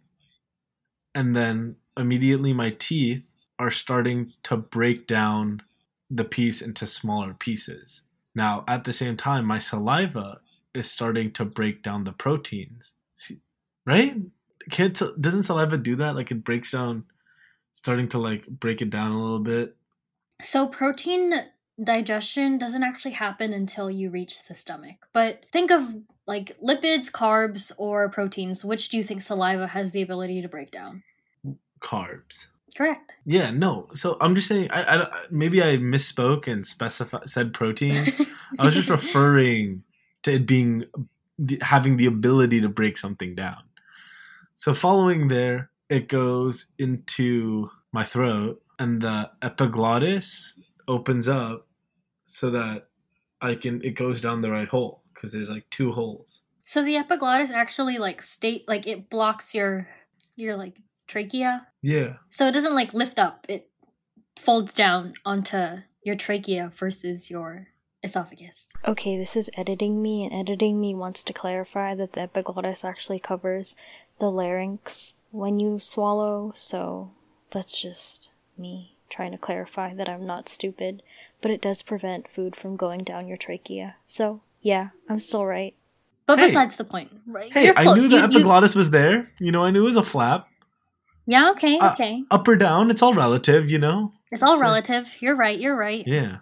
and 1.14 1.34
then 1.34 1.76
immediately 1.96 2.52
my 2.52 2.70
teeth 2.78 3.30
are 3.58 3.70
starting 3.70 4.32
to 4.44 4.56
break 4.56 5.06
down 5.06 5.62
the 6.10 6.24
piece 6.24 6.62
into 6.62 6.86
smaller 6.86 7.34
pieces. 7.34 8.02
Now, 8.34 8.64
at 8.66 8.84
the 8.84 8.92
same 8.92 9.16
time, 9.16 9.44
my 9.44 9.58
saliva 9.58 10.40
is 10.74 10.90
starting 10.90 11.32
to 11.32 11.44
break 11.44 11.82
down 11.82 12.04
the 12.04 12.12
proteins. 12.12 12.94
See, 13.14 13.40
right? 13.86 14.16
Can't, 14.70 15.00
doesn't 15.20 15.44
saliva 15.44 15.76
do 15.76 15.96
that? 15.96 16.14
Like 16.14 16.30
it 16.30 16.44
breaks 16.44 16.72
down, 16.72 17.04
starting 17.72 18.08
to 18.10 18.18
like 18.18 18.46
break 18.46 18.82
it 18.82 18.90
down 18.90 19.12
a 19.12 19.22
little 19.22 19.40
bit. 19.40 19.76
So 20.40 20.68
protein 20.68 21.34
digestion 21.82 22.58
doesn't 22.58 22.82
actually 22.82 23.12
happen 23.12 23.52
until 23.52 23.90
you 23.90 24.10
reach 24.10 24.46
the 24.46 24.54
stomach. 24.54 25.06
But 25.12 25.46
think 25.52 25.70
of 25.70 25.94
like 26.26 26.56
lipids, 26.60 27.10
carbs, 27.10 27.72
or 27.78 28.08
proteins. 28.08 28.64
Which 28.64 28.88
do 28.88 28.96
you 28.96 29.02
think 29.02 29.22
saliva 29.22 29.66
has 29.66 29.92
the 29.92 30.02
ability 30.02 30.42
to 30.42 30.48
break 30.48 30.70
down? 30.70 31.02
Carbs. 31.80 32.46
Correct. 32.76 33.12
Yeah, 33.24 33.50
no. 33.50 33.88
So 33.94 34.16
I'm 34.20 34.34
just 34.34 34.46
saying. 34.46 34.70
I, 34.70 34.82
I 34.82 35.08
maybe 35.30 35.62
I 35.62 35.76
misspoke 35.76 36.46
and 36.46 36.66
specified 36.66 37.28
said 37.28 37.52
protein. 37.52 37.94
I 38.58 38.64
was 38.64 38.74
just 38.74 38.88
referring 38.88 39.82
to 40.22 40.32
it 40.34 40.46
being 40.46 40.84
having 41.60 41.96
the 41.96 42.06
ability 42.06 42.60
to 42.60 42.68
break 42.68 42.98
something 42.98 43.34
down. 43.34 43.62
So 44.56 44.74
following 44.74 45.28
there, 45.28 45.70
it 45.88 46.08
goes 46.08 46.66
into 46.78 47.70
my 47.92 48.04
throat, 48.04 48.62
and 48.78 49.00
the 49.00 49.30
epiglottis 49.42 50.58
opens 50.86 51.28
up 51.28 51.66
so 52.26 52.50
that 52.50 52.88
I 53.40 53.54
can. 53.54 53.82
It 53.82 53.94
goes 53.94 54.20
down 54.20 54.42
the 54.42 54.50
right 54.50 54.68
hole 54.68 55.02
because 55.14 55.32
there's 55.32 55.50
like 55.50 55.68
two 55.70 55.92
holes. 55.92 56.42
so 56.64 56.82
the 56.82 56.96
epiglottis 56.96 57.50
actually 57.50 57.98
like 57.98 58.22
state 58.22 58.66
like 58.68 58.86
it 58.86 59.10
blocks 59.10 59.54
your 59.54 59.88
your 60.36 60.56
like 60.56 60.76
trachea. 61.06 61.66
Yeah. 61.82 62.14
So 62.30 62.46
it 62.46 62.52
doesn't 62.52 62.74
like 62.74 62.94
lift 62.94 63.18
up. 63.18 63.46
It 63.48 63.68
folds 64.38 64.72
down 64.72 65.14
onto 65.24 65.78
your 66.02 66.16
trachea 66.16 66.70
versus 66.74 67.30
your 67.30 67.66
esophagus. 68.02 68.72
Okay, 68.86 69.16
this 69.16 69.36
is 69.36 69.50
editing 69.56 70.02
me, 70.02 70.24
and 70.24 70.32
editing 70.34 70.80
me 70.80 70.94
wants 70.94 71.22
to 71.24 71.32
clarify 71.32 71.94
that 71.94 72.12
the 72.14 72.22
epiglottis 72.22 72.84
actually 72.84 73.18
covers 73.20 73.76
the 74.18 74.30
larynx 74.30 75.14
when 75.30 75.60
you 75.60 75.78
swallow, 75.78 76.52
so 76.56 77.10
that's 77.50 77.80
just 77.80 78.30
me 78.58 78.96
trying 79.08 79.32
to 79.32 79.38
clarify 79.38 79.92
that 79.94 80.08
I'm 80.08 80.24
not 80.26 80.48
stupid, 80.48 81.02
but 81.40 81.50
it 81.50 81.60
does 81.60 81.82
prevent 81.82 82.28
food 82.28 82.54
from 82.54 82.76
going 82.76 83.02
down 83.02 83.26
your 83.26 83.36
trachea. 83.36 83.96
So, 84.06 84.40
yeah, 84.60 84.90
I'm 85.08 85.18
still 85.20 85.44
right. 85.46 85.74
But 86.26 86.38
Hey. 86.38 86.46
besides 86.46 86.76
the 86.76 86.84
point, 86.84 87.10
right? 87.26 87.52
Hey, 87.52 87.64
You're 87.66 87.78
I 87.78 87.82
close. 87.82 87.96
knew 88.02 88.08
the 88.08 88.14
You- 88.16 88.20
you- 88.22 88.28
epiglottis 88.28 88.76
was 88.76 88.90
there. 88.90 89.28
You 89.40 89.50
know, 89.50 89.64
I 89.64 89.70
knew 89.72 89.82
it 89.82 89.86
was 89.86 89.96
a 89.96 90.04
flap. 90.04 90.46
yeah, 91.26 91.50
okay, 91.50 91.78
Uh, 91.78 91.92
okay. 91.92 92.22
Up 92.30 92.46
or 92.46 92.54
down, 92.56 92.90
it's 92.90 93.02
all 93.02 93.14
relative. 93.14 93.68
You 93.70 93.78
know. 93.78 94.12
It's 94.30 94.42
all 94.44 94.52
it's 94.52 94.60
a- 94.60 94.64
relative. 94.64 95.16
You're 95.20 95.34
right, 95.34 95.58
you're 95.58 95.76
right. 95.76 96.06
Yeah. 96.06 96.36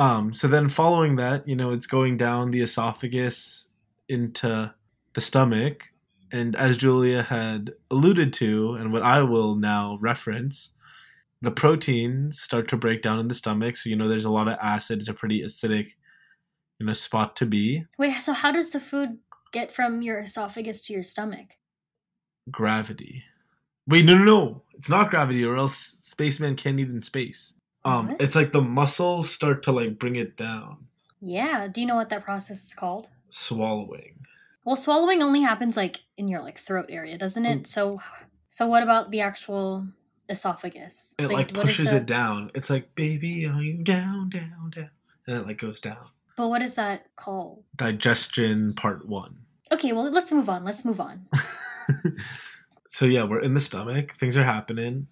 Um, 0.00 0.32
so 0.32 0.48
then 0.48 0.70
following 0.70 1.16
that, 1.16 1.46
you 1.46 1.54
know, 1.54 1.72
it's 1.72 1.86
going 1.86 2.16
down 2.16 2.50
the 2.50 2.62
esophagus 2.62 3.68
into 4.08 4.72
the 5.14 5.20
stomach. 5.20 5.84
And 6.32 6.56
as 6.56 6.78
Julia 6.78 7.22
had 7.22 7.74
alluded 7.90 8.32
to, 8.34 8.76
and 8.76 8.94
what 8.94 9.02
I 9.02 9.20
will 9.22 9.56
now 9.56 9.98
reference, 10.00 10.72
the 11.42 11.50
proteins 11.50 12.40
start 12.40 12.66
to 12.68 12.78
break 12.78 13.02
down 13.02 13.18
in 13.18 13.28
the 13.28 13.34
stomach. 13.34 13.76
So, 13.76 13.90
you 13.90 13.96
know, 13.96 14.08
there's 14.08 14.24
a 14.24 14.30
lot 14.30 14.48
of 14.48 14.56
acid. 14.62 15.00
It's 15.00 15.08
a 15.08 15.14
pretty 15.14 15.42
acidic, 15.42 15.90
you 16.78 16.86
know, 16.86 16.94
spot 16.94 17.36
to 17.36 17.44
be. 17.44 17.84
Wait, 17.98 18.14
so 18.14 18.32
how 18.32 18.52
does 18.52 18.70
the 18.70 18.80
food 18.80 19.18
get 19.52 19.70
from 19.70 20.00
your 20.00 20.20
esophagus 20.20 20.80
to 20.86 20.94
your 20.94 21.02
stomach? 21.02 21.58
Gravity. 22.50 23.22
Wait, 23.86 24.06
no, 24.06 24.14
no, 24.14 24.24
no. 24.24 24.62
It's 24.78 24.88
not 24.88 25.10
gravity, 25.10 25.44
or 25.44 25.56
else 25.56 25.76
spaceman 25.76 26.56
can't 26.56 26.80
eat 26.80 26.88
in 26.88 27.02
space. 27.02 27.52
Um, 27.84 28.08
What? 28.08 28.20
it's 28.20 28.34
like 28.36 28.52
the 28.52 28.60
muscles 28.60 29.30
start 29.30 29.62
to 29.64 29.72
like 29.72 29.98
bring 29.98 30.16
it 30.16 30.36
down. 30.36 30.86
Yeah, 31.20 31.68
do 31.68 31.80
you 31.80 31.86
know 31.86 31.96
what 31.96 32.08
that 32.10 32.24
process 32.24 32.62
is 32.64 32.74
called? 32.74 33.08
Swallowing. 33.28 34.16
Well, 34.64 34.76
swallowing 34.76 35.22
only 35.22 35.40
happens 35.40 35.76
like 35.76 36.00
in 36.16 36.28
your 36.28 36.40
like 36.42 36.58
throat 36.58 36.86
area, 36.88 37.16
doesn't 37.18 37.44
it? 37.44 37.62
Mm. 37.62 37.66
So 37.66 38.00
so 38.48 38.66
what 38.66 38.82
about 38.82 39.10
the 39.10 39.20
actual 39.22 39.86
esophagus? 40.28 41.14
It 41.18 41.30
like, 41.30 41.52
is 41.52 41.62
pushes 41.62 41.90
the- 41.90 41.96
it 41.98 42.06
down. 42.06 42.50
It's 42.54 42.68
like, 42.70 42.94
baby, 42.94 43.46
are 43.46 43.62
you 43.62 43.82
down, 43.82 44.28
down, 44.28 44.70
down? 44.74 44.90
And 45.26 45.36
it 45.38 45.46
like 45.46 45.58
goes 45.58 45.80
down. 45.80 46.04
But 46.36 46.48
what 46.48 46.62
is 46.62 46.74
that 46.76 47.06
called? 47.16 47.64
Digestion 47.76 48.74
part 48.74 49.06
one. 49.06 49.36
Okay, 49.72 49.92
well, 49.92 50.10
let's 50.10 50.32
move 50.32 50.48
on. 50.48 50.64
Let's 50.64 50.84
move 50.84 51.00
on. 51.00 51.26
so 52.88 53.04
yeah, 53.06 53.24
we're 53.24 53.40
in 53.40 53.54
the 53.54 53.60
stomach. 53.60 54.12
Things 54.14 54.36
are 54.36 54.44
happening. 54.44 55.06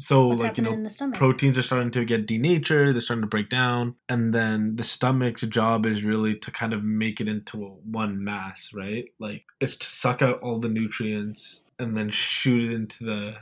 So 0.00 0.28
What's 0.28 0.42
like 0.42 0.56
you 0.56 0.64
know, 0.64 0.72
in 0.72 0.82
the 0.82 0.88
stomach? 0.90 1.18
proteins 1.18 1.58
are 1.58 1.62
starting 1.62 1.90
to 1.90 2.04
get 2.06 2.26
denatured. 2.26 2.94
They're 2.94 3.00
starting 3.02 3.22
to 3.22 3.28
break 3.28 3.50
down, 3.50 3.96
and 4.08 4.32
then 4.32 4.76
the 4.76 4.84
stomach's 4.84 5.42
job 5.42 5.84
is 5.84 6.02
really 6.02 6.36
to 6.36 6.50
kind 6.50 6.72
of 6.72 6.82
make 6.82 7.20
it 7.20 7.28
into 7.28 7.64
a 7.64 7.68
one 7.68 8.24
mass, 8.24 8.70
right? 8.72 9.04
Like 9.18 9.44
it's 9.60 9.76
to 9.76 9.90
suck 9.90 10.22
out 10.22 10.40
all 10.40 10.58
the 10.58 10.70
nutrients 10.70 11.60
and 11.78 11.96
then 11.96 12.08
shoot 12.08 12.70
it 12.70 12.74
into 12.74 13.04
the 13.04 13.36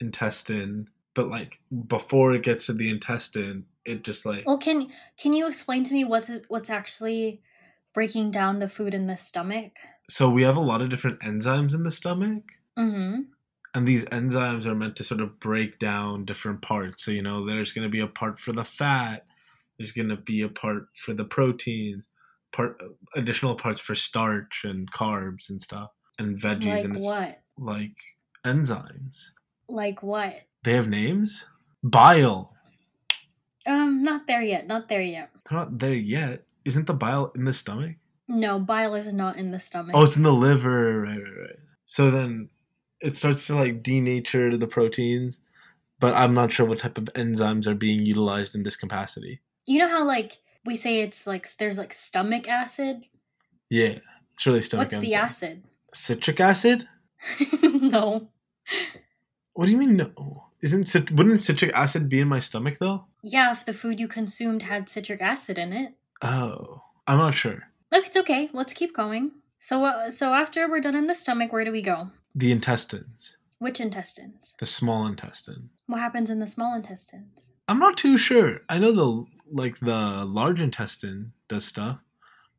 intestine. 0.00 0.88
But 1.14 1.28
like 1.28 1.60
before 1.88 2.34
it 2.34 2.44
gets 2.44 2.66
to 2.66 2.72
the 2.72 2.88
intestine, 2.88 3.64
it 3.84 4.04
just 4.04 4.24
like 4.24 4.44
Well, 4.46 4.58
can 4.58 4.88
can 5.18 5.32
you 5.32 5.48
explain 5.48 5.82
to 5.84 5.92
me 5.92 6.04
what's 6.04 6.30
what's 6.48 6.70
actually 6.70 7.42
breaking 7.94 8.30
down 8.30 8.60
the 8.60 8.68
food 8.68 8.94
in 8.94 9.08
the 9.08 9.16
stomach? 9.16 9.72
so 10.08 10.30
we 10.30 10.44
have 10.44 10.56
a 10.56 10.60
lot 10.60 10.80
of 10.80 10.88
different 10.88 11.18
enzymes 11.20 11.74
in 11.74 11.82
the 11.82 11.90
stomach. 11.90 12.44
Mm-hmm. 12.78 13.22
And 13.76 13.86
these 13.86 14.06
enzymes 14.06 14.64
are 14.64 14.74
meant 14.74 14.96
to 14.96 15.04
sort 15.04 15.20
of 15.20 15.38
break 15.38 15.78
down 15.78 16.24
different 16.24 16.62
parts. 16.62 17.04
So, 17.04 17.10
you 17.10 17.20
know, 17.20 17.44
there's 17.44 17.74
going 17.74 17.86
to 17.86 17.90
be 17.90 18.00
a 18.00 18.06
part 18.06 18.38
for 18.38 18.52
the 18.52 18.64
fat, 18.64 19.26
there's 19.76 19.92
going 19.92 20.08
to 20.08 20.16
be 20.16 20.40
a 20.40 20.48
part 20.48 20.86
for 20.94 21.12
the 21.12 21.24
proteins, 21.24 22.08
part 22.52 22.80
additional 23.16 23.54
parts 23.54 23.82
for 23.82 23.94
starch 23.94 24.64
and 24.64 24.90
carbs 24.92 25.50
and 25.50 25.60
stuff, 25.60 25.90
and 26.18 26.38
veggies 26.38 26.76
Like 26.76 26.84
and 26.84 26.96
it's 26.96 27.04
what? 27.04 27.42
like 27.58 27.96
enzymes. 28.46 29.26
Like 29.68 30.02
what? 30.02 30.34
They 30.64 30.72
have 30.72 30.88
names? 30.88 31.44
Bile. 31.84 32.54
Um, 33.66 34.02
not 34.02 34.26
there 34.26 34.42
yet. 34.42 34.66
Not 34.66 34.88
there 34.88 35.02
yet. 35.02 35.28
They're 35.50 35.58
not 35.58 35.78
there 35.78 35.92
yet. 35.92 36.44
Isn't 36.64 36.86
the 36.86 36.94
bile 36.94 37.30
in 37.34 37.44
the 37.44 37.52
stomach? 37.52 37.96
No, 38.26 38.58
bile 38.58 38.94
is 38.94 39.12
not 39.12 39.36
in 39.36 39.50
the 39.50 39.60
stomach. 39.60 39.94
Oh, 39.94 40.04
it's 40.04 40.16
in 40.16 40.22
the 40.22 40.32
liver. 40.32 41.02
Right, 41.02 41.18
right, 41.18 41.40
right. 41.42 41.58
So 41.84 42.10
then 42.10 42.48
it 43.06 43.16
starts 43.16 43.46
to 43.46 43.54
like 43.54 43.82
denature 43.82 44.58
the 44.58 44.66
proteins, 44.66 45.38
but 46.00 46.14
I'm 46.14 46.34
not 46.34 46.52
sure 46.52 46.66
what 46.66 46.80
type 46.80 46.98
of 46.98 47.04
enzymes 47.14 47.66
are 47.66 47.74
being 47.74 48.04
utilized 48.04 48.54
in 48.54 48.64
this 48.64 48.76
capacity. 48.76 49.40
you 49.66 49.78
know 49.78 49.88
how 49.88 50.04
like 50.04 50.38
we 50.64 50.74
say 50.76 51.00
it's 51.00 51.26
like 51.26 51.48
there's 51.58 51.78
like 51.78 51.92
stomach 51.92 52.48
acid. 52.48 53.04
Yeah, 53.70 53.98
it's 54.34 54.46
really 54.46 54.60
stomach 54.60 54.88
acid. 54.88 54.98
What's 54.98 55.06
the 55.06 55.14
acid? 55.14 55.62
Citric 55.94 56.40
acid? 56.40 56.88
no. 57.62 58.16
What 59.54 59.66
do 59.66 59.72
you 59.72 59.78
mean 59.78 59.96
no? 59.96 60.44
Isn't 60.60 60.88
cit- 60.88 61.12
wouldn't 61.12 61.40
citric 61.40 61.72
acid 61.74 62.08
be 62.08 62.20
in 62.20 62.28
my 62.28 62.40
stomach 62.40 62.78
though? 62.80 63.04
Yeah, 63.22 63.52
if 63.52 63.64
the 63.64 63.72
food 63.72 64.00
you 64.00 64.08
consumed 64.08 64.62
had 64.62 64.88
citric 64.88 65.22
acid 65.22 65.58
in 65.58 65.72
it. 65.72 65.94
Oh, 66.22 66.82
I'm 67.06 67.18
not 67.18 67.34
sure. 67.34 67.68
Look, 67.92 68.06
it's 68.06 68.16
okay. 68.16 68.50
Let's 68.52 68.72
keep 68.72 68.96
going. 68.96 69.30
So, 69.58 69.84
uh, 69.84 70.10
so 70.10 70.34
after 70.34 70.68
we're 70.68 70.80
done 70.80 70.96
in 70.96 71.06
the 71.06 71.14
stomach, 71.14 71.52
where 71.52 71.64
do 71.64 71.72
we 71.72 71.82
go? 71.82 72.10
The 72.36 72.52
intestines, 72.52 73.36
Which 73.58 73.80
intestines? 73.80 74.54
the 74.58 74.66
small 74.66 75.06
intestine. 75.06 75.70
What 75.86 76.00
happens 76.00 76.28
in 76.30 76.38
the 76.38 76.46
small 76.46 76.74
intestines? 76.76 77.50
I'm 77.66 77.78
not 77.78 77.96
too 77.96 78.18
sure. 78.18 78.60
I 78.68 78.78
know 78.78 78.92
the 78.92 79.24
like 79.50 79.80
the 79.80 80.24
large 80.24 80.60
intestine 80.60 81.32
does 81.48 81.64
stuff, 81.64 81.98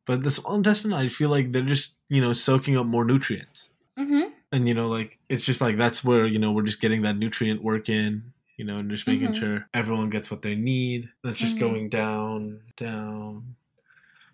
but 0.04 0.20
the 0.22 0.30
small 0.30 0.56
intestine, 0.56 0.92
I 0.92 1.08
feel 1.08 1.30
like 1.30 1.52
they're 1.52 1.62
just 1.62 1.96
you 2.08 2.20
know 2.20 2.32
soaking 2.32 2.76
up 2.76 2.86
more 2.86 3.04
nutrients, 3.04 3.70
Mm-hmm. 3.98 4.30
and 4.52 4.66
you 4.68 4.74
know 4.74 4.88
like 4.88 5.18
it's 5.28 5.44
just 5.44 5.60
like 5.60 5.76
that's 5.76 6.02
where 6.04 6.26
you 6.26 6.38
know 6.40 6.50
we're 6.52 6.62
just 6.70 6.80
getting 6.80 7.02
that 7.02 7.16
nutrient 7.16 7.62
work 7.62 7.88
in, 7.88 8.32
you 8.56 8.64
know, 8.64 8.78
and 8.78 8.90
just 8.90 9.06
making 9.06 9.28
Mhm. 9.32 9.36
sure 9.38 9.66
everyone 9.74 10.10
gets 10.10 10.30
what 10.30 10.42
they 10.42 10.56
need. 10.56 11.08
And 11.22 11.30
it's 11.30 11.40
just 11.40 11.56
Mhm. 11.56 11.60
going 11.60 11.88
down, 11.88 12.60
down, 12.76 13.54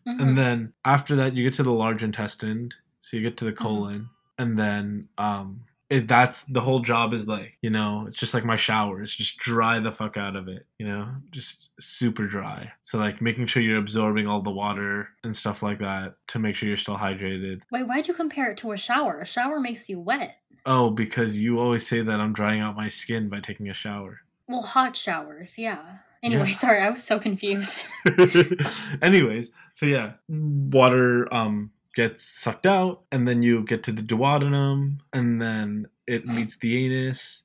mm-hmm. 0.06 0.20
and 0.20 0.38
then 0.38 0.72
after 0.86 1.16
that 1.16 1.34
you 1.34 1.44
get 1.44 1.54
to 1.54 1.62
the 1.62 1.72
large 1.72 2.02
intestine, 2.02 2.70
so 3.02 3.16
you 3.18 3.22
get 3.22 3.36
to 3.38 3.44
the 3.44 3.52
Mm-hmm. 3.52 3.62
colon, 3.62 4.08
and 4.38 4.58
then 4.58 5.08
um. 5.18 5.60
It, 5.90 6.08
that's 6.08 6.44
the 6.44 6.62
whole 6.62 6.80
job 6.80 7.12
is 7.12 7.28
like 7.28 7.58
you 7.60 7.68
know 7.68 8.06
it's 8.08 8.16
just 8.18 8.32
like 8.32 8.44
my 8.44 8.56
showers 8.56 9.14
just 9.14 9.36
dry 9.36 9.78
the 9.80 9.92
fuck 9.92 10.16
out 10.16 10.34
of 10.34 10.48
it 10.48 10.64
you 10.78 10.88
know 10.88 11.06
just 11.30 11.68
super 11.78 12.26
dry 12.26 12.72
so 12.80 12.96
like 12.98 13.20
making 13.20 13.46
sure 13.46 13.62
you're 13.62 13.76
absorbing 13.78 14.26
all 14.26 14.40
the 14.40 14.50
water 14.50 15.10
and 15.24 15.36
stuff 15.36 15.62
like 15.62 15.80
that 15.80 16.14
to 16.28 16.38
make 16.38 16.56
sure 16.56 16.68
you're 16.68 16.78
still 16.78 16.96
hydrated 16.96 17.60
Wait, 17.70 17.82
why'd 17.86 18.08
you 18.08 18.14
compare 18.14 18.50
it 18.50 18.56
to 18.58 18.72
a 18.72 18.78
shower? 18.78 19.20
A 19.20 19.26
shower 19.26 19.60
makes 19.60 19.90
you 19.90 20.00
wet. 20.00 20.38
oh 20.64 20.88
because 20.88 21.36
you 21.36 21.60
always 21.60 21.86
say 21.86 22.00
that 22.00 22.18
i'm 22.18 22.32
drying 22.32 22.60
out 22.62 22.74
my 22.74 22.88
skin 22.88 23.28
by 23.28 23.38
taking 23.40 23.68
a 23.68 23.74
shower 23.74 24.20
Well, 24.48 24.62
hot 24.62 24.96
showers, 24.96 25.58
yeah. 25.58 25.82
Anyway, 26.22 26.46
Yeah. 26.48 26.54
sorry, 26.64 26.80
I 26.80 26.88
was 26.88 27.04
so 27.04 27.20
confused. 27.20 27.84
anyways 29.02 29.52
so 29.74 29.86
yeah 29.86 30.12
water 30.28 31.32
um 31.32 31.70
gets 31.94 32.24
sucked 32.24 32.66
out 32.66 33.02
and 33.12 33.26
then 33.26 33.42
you 33.42 33.62
get 33.64 33.82
to 33.84 33.92
the 33.92 34.02
duodenum 34.02 34.98
and 35.12 35.40
then 35.40 35.86
it 36.06 36.26
meets 36.26 36.56
the 36.56 36.84
anus 36.84 37.44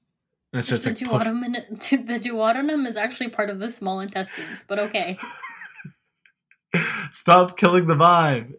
and 0.51 0.63
the, 0.63 0.75
like 0.77 0.95
duodenum, 0.95 1.79
the 2.07 2.19
duodenum 2.19 2.87
is 2.87 2.97
actually 2.97 3.29
part 3.29 3.49
of 3.49 3.59
the 3.59 3.71
small 3.71 3.99
intestines, 3.99 4.65
but 4.67 4.79
okay. 4.79 5.19
Stop 7.11 7.57
killing 7.57 7.85
the 7.87 7.95
vibe. 7.95 8.53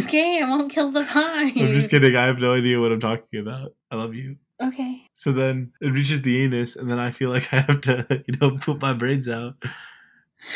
Okay, 0.00 0.42
I 0.42 0.48
won't 0.48 0.72
kill 0.72 0.90
the 0.90 1.02
vibe. 1.02 1.60
I'm 1.60 1.74
just 1.74 1.90
kidding. 1.90 2.16
I 2.16 2.26
have 2.26 2.40
no 2.40 2.54
idea 2.54 2.80
what 2.80 2.90
I'm 2.90 3.00
talking 3.00 3.40
about. 3.40 3.74
I 3.90 3.96
love 3.96 4.14
you. 4.14 4.36
Okay. 4.62 5.02
So 5.12 5.32
then 5.32 5.72
it 5.80 5.88
reaches 5.88 6.22
the 6.22 6.42
anus, 6.42 6.76
and 6.76 6.90
then 6.90 6.98
I 6.98 7.10
feel 7.10 7.30
like 7.30 7.48
I 7.52 7.60
have 7.60 7.80
to, 7.82 8.24
you 8.26 8.36
know, 8.40 8.56
poop 8.60 8.80
my 8.80 8.92
brains 8.92 9.28
out. 9.28 9.54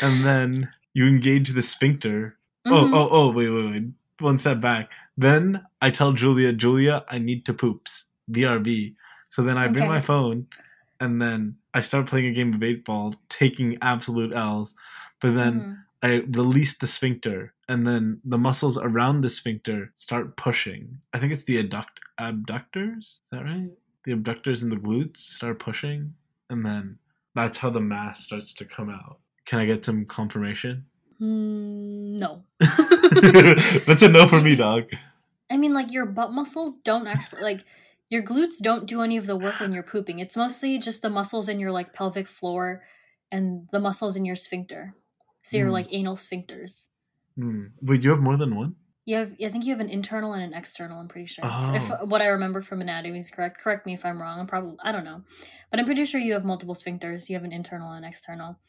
And 0.01 0.25
then 0.25 0.69
you 0.93 1.07
engage 1.07 1.51
the 1.51 1.61
sphincter. 1.61 2.37
Mhm. 2.67 2.71
Oh, 2.71 2.91
oh, 2.93 3.09
oh, 3.11 3.31
wait, 3.31 3.49
wait, 3.49 3.71
wait. 3.71 3.83
One 4.19 4.37
step 4.37 4.59
back. 4.59 4.89
Then 5.17 5.65
I 5.81 5.89
tell 5.89 6.13
Julia, 6.13 6.53
Julia, 6.53 7.03
I 7.09 7.17
need 7.17 7.45
to 7.45 7.53
poops. 7.53 8.05
BRB. 8.31 8.95
So 9.29 9.43
then 9.43 9.57
I 9.57 9.67
bring 9.67 9.87
my 9.87 10.01
phone, 10.01 10.47
and 10.99 11.21
then 11.21 11.55
I 11.73 11.81
start 11.81 12.07
playing 12.07 12.27
a 12.27 12.31
game 12.33 12.53
of 12.53 12.63
eight 12.63 12.85
ball, 12.85 13.15
taking 13.29 13.77
absolute 13.81 14.33
L's. 14.33 14.75
But 15.21 15.35
then 15.35 15.61
Mhm. 15.61 15.77
I 16.01 16.15
release 16.37 16.77
the 16.77 16.87
sphincter, 16.87 17.53
and 17.67 17.85
then 17.85 18.21
the 18.23 18.37
muscles 18.37 18.77
around 18.77 19.21
the 19.21 19.29
sphincter 19.29 19.91
start 19.95 20.37
pushing. 20.37 21.01
I 21.13 21.19
think 21.19 21.33
it's 21.33 21.43
the 21.43 21.61
adduct- 21.61 21.99
abductors. 22.17 22.97
Is 23.05 23.21
that 23.31 23.43
right? 23.43 23.69
The 24.05 24.13
abductors 24.13 24.63
and 24.63 24.71
the 24.71 24.77
glutes 24.77 25.17
start 25.17 25.59
pushing, 25.59 26.13
and 26.49 26.65
then 26.65 26.99
that's 27.35 27.57
how 27.59 27.69
the 27.69 27.81
mass 27.81 28.23
starts 28.23 28.53
to 28.55 28.65
come 28.65 28.89
out. 28.89 29.19
Can 29.45 29.59
I 29.59 29.65
get 29.65 29.83
some 29.85 30.05
confirmation? 30.05 30.85
Mm, 31.21 32.19
no. 32.19 32.43
that's 33.85 34.01
a 34.01 34.09
no 34.09 34.27
for 34.27 34.41
me, 34.41 34.55
dog. 34.55 34.85
I 35.51 35.57
mean, 35.57 35.73
like 35.73 35.91
your 35.91 36.05
butt 36.05 36.31
muscles 36.31 36.77
don't 36.83 37.07
actually 37.07 37.41
like 37.41 37.65
your 38.09 38.23
glutes 38.23 38.59
don't 38.61 38.85
do 38.87 39.01
any 39.01 39.17
of 39.17 39.25
the 39.27 39.35
work 39.37 39.59
when 39.59 39.71
you're 39.71 39.83
pooping. 39.83 40.19
It's 40.19 40.37
mostly 40.37 40.77
just 40.79 41.01
the 41.01 41.09
muscles 41.09 41.49
in 41.49 41.59
your 41.59 41.71
like 41.71 41.93
pelvic 41.93 42.27
floor 42.27 42.83
and 43.31 43.67
the 43.71 43.79
muscles 43.79 44.15
in 44.15 44.25
your 44.25 44.35
sphincter. 44.35 44.93
So 45.41 45.57
your 45.57 45.67
Hmm. 45.67 45.73
like 45.73 45.87
anal 45.91 46.15
sphincters. 46.15 46.87
Hmm. 47.35 47.67
Wait, 47.81 48.03
you 48.03 48.09
have 48.11 48.19
more 48.21 48.37
than 48.37 48.55
one? 48.55 48.75
You 49.05 49.15
have, 49.15 49.33
I 49.43 49.49
think 49.49 49.65
you 49.65 49.71
have 49.71 49.79
an 49.79 49.89
internal 49.89 50.33
and 50.33 50.43
an 50.43 50.53
external. 50.53 50.99
I'm 50.99 51.07
pretty 51.07 51.25
sure. 51.27 51.43
If, 51.45 51.51
Oh. 51.51 51.73
if 52.01 52.09
what 52.09 52.21
I 52.21 52.27
remember 52.27 52.61
from 52.61 52.81
anatomy 52.81 53.17
is 53.17 53.31
correct, 53.31 53.59
correct 53.59 53.85
me 53.87 53.93
if 53.93 54.05
I'm 54.05 54.21
wrong. 54.21 54.39
I'm 54.39 54.45
probably 54.47 54.75
I 54.83 54.91
don't 54.91 55.05
know, 55.05 55.23
but 55.71 55.79
I'm 55.79 55.85
pretty 55.85 56.05
sure 56.05 56.19
you 56.21 56.33
have 56.33 56.45
multiple 56.45 56.75
sphincters. 56.75 57.27
You 57.29 57.35
have 57.35 57.43
an 57.43 57.51
internal 57.51 57.91
and 57.91 58.05
external. 58.05 58.59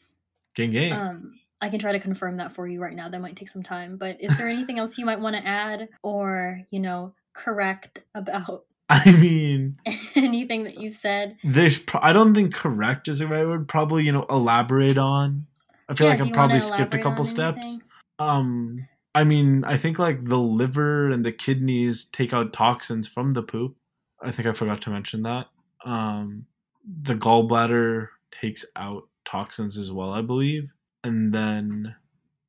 Gang 0.55 0.71
gang. 0.71 0.93
Um, 0.93 1.39
I 1.61 1.69
can 1.69 1.79
try 1.79 1.91
to 1.91 1.99
confirm 1.99 2.37
that 2.37 2.53
for 2.53 2.67
you 2.67 2.81
right 2.81 2.95
now. 2.95 3.09
That 3.09 3.21
might 3.21 3.35
take 3.35 3.49
some 3.49 3.63
time. 3.63 3.97
But 3.97 4.19
is 4.19 4.37
there 4.37 4.49
anything 4.49 4.79
else 4.79 4.97
you 4.97 5.05
might 5.05 5.19
want 5.19 5.35
to 5.35 5.45
add 5.45 5.89
or 6.03 6.59
you 6.71 6.79
know 6.79 7.13
correct 7.33 8.03
about 8.15 8.65
I 8.89 9.11
mean, 9.13 9.77
anything 10.15 10.63
that 10.63 10.77
you've 10.77 10.95
said? 10.95 11.37
there's. 11.43 11.79
Pro- 11.79 12.01
I 12.01 12.11
don't 12.11 12.33
think 12.35 12.53
correct 12.53 13.07
is 13.07 13.19
the 13.19 13.27
right 13.27 13.45
word. 13.45 13.67
Probably, 13.69 14.03
you 14.03 14.11
know, 14.11 14.25
elaborate 14.29 14.97
on. 14.97 15.47
I 15.87 15.93
feel 15.93 16.07
Yeah, 16.07 16.15
like 16.15 16.25
I 16.25 16.29
probably 16.31 16.59
skipped 16.59 16.93
a 16.93 17.01
couple 17.01 17.23
steps. 17.25 17.57
anything? 17.65 17.83
Um, 18.19 18.87
I 19.15 19.23
mean, 19.23 19.63
I 19.63 19.77
think 19.77 19.97
like 19.99 20.25
the 20.25 20.37
liver 20.39 21.09
and 21.09 21.25
the 21.25 21.31
kidneys 21.31 22.05
take 22.05 22.33
out 22.33 22.53
toxins 22.53 23.07
from 23.07 23.31
the 23.31 23.43
poop. 23.43 23.75
I 24.21 24.31
think 24.31 24.47
I 24.47 24.53
forgot 24.53 24.81
to 24.81 24.89
mention 24.89 25.23
that. 25.23 25.47
Um, 25.85 26.45
the 27.03 27.15
gallbladder 27.15 28.09
takes 28.31 28.65
out 28.75 29.03
toxins 29.25 29.77
as 29.77 29.91
well, 29.91 30.11
I 30.11 30.21
believe. 30.21 30.69
And 31.03 31.33
then, 31.33 31.95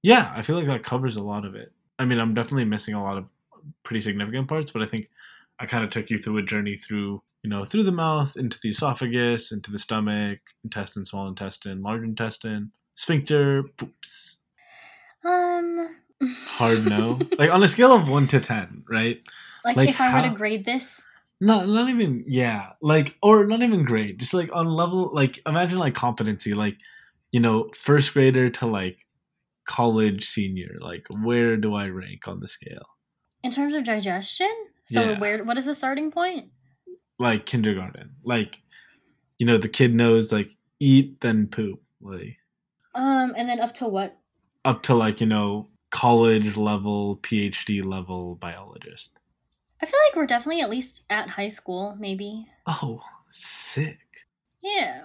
yeah, 0.02 0.32
I 0.34 0.42
feel 0.42 0.56
like 0.56 0.66
that 0.66 0.84
covers 0.84 1.16
a 1.16 1.22
lot 1.22 1.44
of 1.44 1.54
it. 1.54 1.72
I 1.98 2.04
mean, 2.04 2.18
I'm 2.18 2.34
definitely 2.34 2.64
missing 2.64 2.94
a 2.94 3.02
lot 3.02 3.18
of 3.18 3.26
pretty 3.82 4.00
significant 4.00 4.48
parts, 4.48 4.70
but 4.70 4.82
I 4.82 4.86
think 4.86 5.08
I 5.58 5.66
kind 5.66 5.84
of 5.84 5.90
took 5.90 6.10
you 6.10 6.18
through 6.18 6.38
a 6.38 6.42
journey 6.42 6.76
through, 6.76 7.22
you 7.42 7.50
know, 7.50 7.64
through 7.64 7.84
the 7.84 7.92
mouth, 7.92 8.36
into 8.36 8.58
the 8.60 8.70
esophagus, 8.70 9.52
into 9.52 9.70
the 9.70 9.78
stomach, 9.78 10.40
intestine, 10.64 11.04
small 11.04 11.28
intestine, 11.28 11.82
large 11.82 12.02
intestine, 12.02 12.72
sphincter, 12.94 13.64
poops 13.76 14.38
Um. 15.24 15.96
hard 16.46 16.84
no. 16.86 17.18
like 17.38 17.50
on 17.50 17.62
a 17.62 17.68
scale 17.68 17.92
of 17.92 18.08
one 18.08 18.26
to 18.28 18.40
ten, 18.40 18.84
right? 18.88 19.22
like, 19.64 19.76
like 19.76 19.88
if 19.88 20.00
I 20.00 20.14
were 20.14 20.28
to 20.28 20.34
grade 20.34 20.64
this, 20.64 21.04
Not 21.40 21.68
not 21.68 21.88
even 21.88 22.24
yeah, 22.26 22.70
like 22.80 23.16
or 23.22 23.46
not 23.46 23.62
even 23.62 23.84
grade. 23.84 24.18
Just 24.18 24.34
like 24.34 24.50
on 24.52 24.66
level 24.66 25.10
like 25.12 25.40
imagine 25.46 25.78
like 25.78 25.94
competency, 25.94 26.54
like 26.54 26.76
you 27.32 27.40
know, 27.40 27.70
first 27.74 28.12
grader 28.14 28.48
to 28.50 28.66
like 28.66 28.98
college 29.66 30.28
senior. 30.28 30.76
Like 30.80 31.06
where 31.10 31.56
do 31.56 31.74
I 31.74 31.86
rank 31.88 32.28
on 32.28 32.40
the 32.40 32.48
scale? 32.48 32.86
in 33.44 33.50
terms 33.50 33.74
of 33.74 33.82
digestion, 33.82 34.52
so 34.84 35.00
Yeah. 35.02 35.18
where 35.18 35.42
what 35.44 35.58
is 35.58 35.64
the 35.64 35.74
starting 35.74 36.12
point? 36.12 36.52
Like 37.18 37.44
kindergarten. 37.46 38.14
Like 38.24 38.60
you 39.38 39.46
know, 39.46 39.58
the 39.58 39.68
kid 39.68 39.92
knows 39.94 40.30
like 40.30 40.50
eat 40.78 41.20
then 41.20 41.48
poop. 41.48 41.82
Like 42.00 42.36
Um, 42.94 43.34
and 43.36 43.48
then 43.48 43.58
up 43.60 43.72
to 43.74 43.88
what? 43.88 44.16
up 44.64 44.82
to 44.84 44.94
like, 44.94 45.20
you 45.20 45.26
know, 45.26 45.68
college 45.90 46.56
level, 46.56 47.16
PhD 47.22 47.84
level 47.84 48.36
biologist. 48.36 49.18
I 49.80 49.86
feel 49.86 49.98
like 50.06 50.14
we're 50.14 50.26
definitely 50.26 50.62
at 50.62 50.70
least 50.70 51.02
at 51.10 51.28
high 51.28 51.48
school, 51.48 51.96
maybe. 51.98 52.46
Oh, 52.68 53.00
sick. 53.30 53.98
Yeah. 54.60 55.02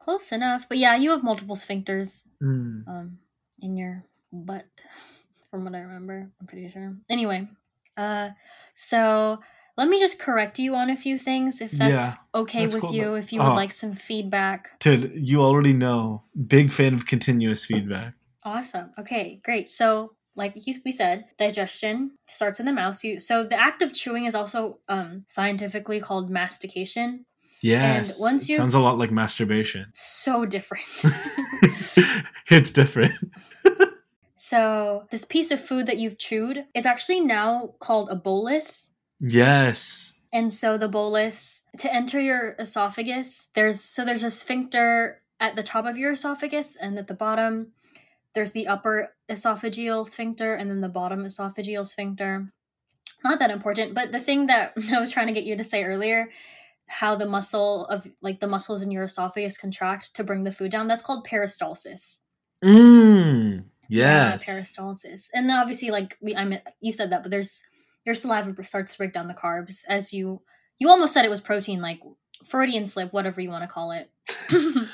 Close 0.00 0.32
enough. 0.32 0.66
But 0.68 0.78
yeah, 0.78 0.96
you 0.96 1.10
have 1.10 1.22
multiple 1.22 1.56
sphincters 1.56 2.26
Mm. 2.42 2.88
um 2.88 3.18
in 3.60 3.76
your 3.76 4.04
butt. 4.32 4.66
from 5.50 5.64
what 5.64 5.74
I 5.74 5.80
remember. 5.80 6.30
I'm 6.40 6.46
pretty 6.46 6.70
sure. 6.70 6.94
Anyway, 7.08 7.48
uh, 7.96 8.30
so 8.74 9.40
let 9.76 9.88
me 9.88 9.98
just 9.98 10.18
correct 10.18 10.58
you 10.58 10.74
on 10.74 10.90
a 10.90 10.96
few 10.96 11.18
things 11.18 11.60
if 11.60 11.72
that's 11.72 11.90
Yeah, 12.34 12.40
okay 12.40 12.60
that's 12.62 12.74
with 12.74 12.82
cool, 12.82 12.94
you. 12.94 13.14
If 13.14 13.32
you 13.32 13.40
would 13.40 13.50
oh. 13.52 13.54
like 13.54 13.72
some 13.72 13.94
feedback. 13.94 14.78
Tid, 14.78 15.12
you 15.14 15.42
already 15.42 15.72
know. 15.72 16.22
Big 16.46 16.72
fan 16.72 16.94
of 16.94 17.06
continuous 17.06 17.64
feedback. 17.64 18.14
Awesome. 18.44 18.92
Okay, 18.98 19.40
great. 19.44 19.68
So, 19.70 20.14
like 20.36 20.54
we 20.84 20.92
said, 20.92 21.26
digestion 21.38 22.12
starts 22.28 22.60
in 22.60 22.66
the 22.66 22.72
mouth. 22.72 22.96
So, 22.96 23.08
you, 23.08 23.18
so 23.18 23.42
the 23.44 23.58
act 23.58 23.82
of 23.82 23.92
chewing 23.92 24.24
is 24.24 24.34
also 24.34 24.78
um, 24.88 25.24
scientifically 25.28 26.00
called 26.00 26.30
mastication. 26.30 27.26
Yes. 27.62 28.20
once 28.20 28.44
it 28.44 28.50
you've- 28.50 28.58
sounds 28.58 28.74
a 28.74 28.80
lot 28.80 28.98
like 28.98 29.10
masturbation. 29.10 29.86
So 29.94 30.44
different. 30.46 30.84
it's 32.48 32.70
different. 32.70 33.14
so, 34.34 35.06
this 35.10 35.24
piece 35.24 35.50
of 35.50 35.60
food 35.60 35.86
that 35.86 35.98
you've 35.98 36.18
chewed, 36.18 36.66
it's 36.74 36.86
actually 36.86 37.20
now 37.20 37.74
called 37.80 38.08
a 38.10 38.14
bolus. 38.16 38.90
Yes. 39.20 40.20
And 40.32 40.52
so 40.52 40.78
the 40.78 40.88
bolus 40.88 41.62
to 41.78 41.92
enter 41.92 42.20
your 42.20 42.54
esophagus, 42.58 43.48
there's 43.54 43.80
so 43.80 44.04
there's 44.04 44.22
a 44.22 44.30
sphincter 44.30 45.20
at 45.40 45.56
the 45.56 45.62
top 45.62 45.86
of 45.86 45.96
your 45.98 46.12
esophagus 46.12 46.76
and 46.76 46.96
at 46.98 47.08
the 47.08 47.14
bottom 47.14 47.72
there's 48.34 48.52
the 48.52 48.68
upper 48.68 49.08
esophageal 49.28 50.08
sphincter 50.08 50.54
and 50.54 50.70
then 50.70 50.80
the 50.80 50.88
bottom 50.88 51.24
esophageal 51.24 51.84
sphincter. 51.84 52.52
Not 53.24 53.40
that 53.40 53.50
important, 53.50 53.92
but 53.94 54.12
the 54.12 54.20
thing 54.20 54.46
that 54.46 54.72
I 54.92 55.00
was 55.00 55.10
trying 55.10 55.26
to 55.26 55.32
get 55.32 55.44
you 55.44 55.56
to 55.56 55.64
say 55.64 55.82
earlier, 55.84 56.30
how 56.90 57.14
the 57.14 57.26
muscle 57.26 57.86
of 57.86 58.10
like 58.20 58.40
the 58.40 58.48
muscles 58.48 58.82
in 58.82 58.90
your 58.90 59.04
esophagus 59.04 59.56
contract 59.56 60.14
to 60.16 60.24
bring 60.24 60.42
the 60.42 60.50
food 60.50 60.72
down, 60.72 60.88
that's 60.88 61.02
called 61.02 61.26
peristalsis. 61.26 62.18
Mmm. 62.64 63.64
Yeah, 63.88 64.36
peristalsis. 64.36 65.28
And 65.32 65.48
then 65.48 65.56
obviously 65.56 65.90
like 65.90 66.16
we 66.20 66.34
I 66.34 66.44
mean 66.44 66.60
you 66.80 66.92
said 66.92 67.10
that, 67.10 67.22
but 67.22 67.30
there's 67.30 67.62
your 68.04 68.14
saliva 68.16 68.64
starts 68.64 68.92
to 68.92 68.98
break 68.98 69.12
down 69.12 69.28
the 69.28 69.34
carbs 69.34 69.84
as 69.88 70.12
you 70.12 70.42
you 70.78 70.88
almost 70.88 71.14
said 71.14 71.24
it 71.24 71.30
was 71.30 71.40
protein 71.40 71.80
like 71.80 72.00
Freudian 72.44 72.86
slip, 72.86 73.12
whatever 73.12 73.40
you 73.40 73.50
want 73.50 73.62
to 73.62 73.68
call 73.68 73.92
it. 73.92 74.10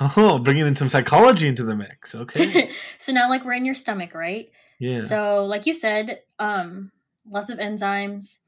oh, 0.16 0.38
bringing 0.38 0.66
in 0.66 0.74
some 0.74 0.88
psychology 0.88 1.46
into 1.46 1.62
the 1.62 1.76
mix. 1.76 2.14
Okay. 2.14 2.70
so 2.98 3.12
now 3.12 3.28
like 3.28 3.44
we're 3.44 3.52
in 3.52 3.64
your 3.64 3.74
stomach, 3.74 4.14
right? 4.14 4.50
Yeah. 4.80 5.00
So 5.00 5.44
like 5.44 5.66
you 5.66 5.74
said, 5.74 6.22
um 6.40 6.90
lots 7.28 7.50
of 7.50 7.60
enzymes. 7.60 8.38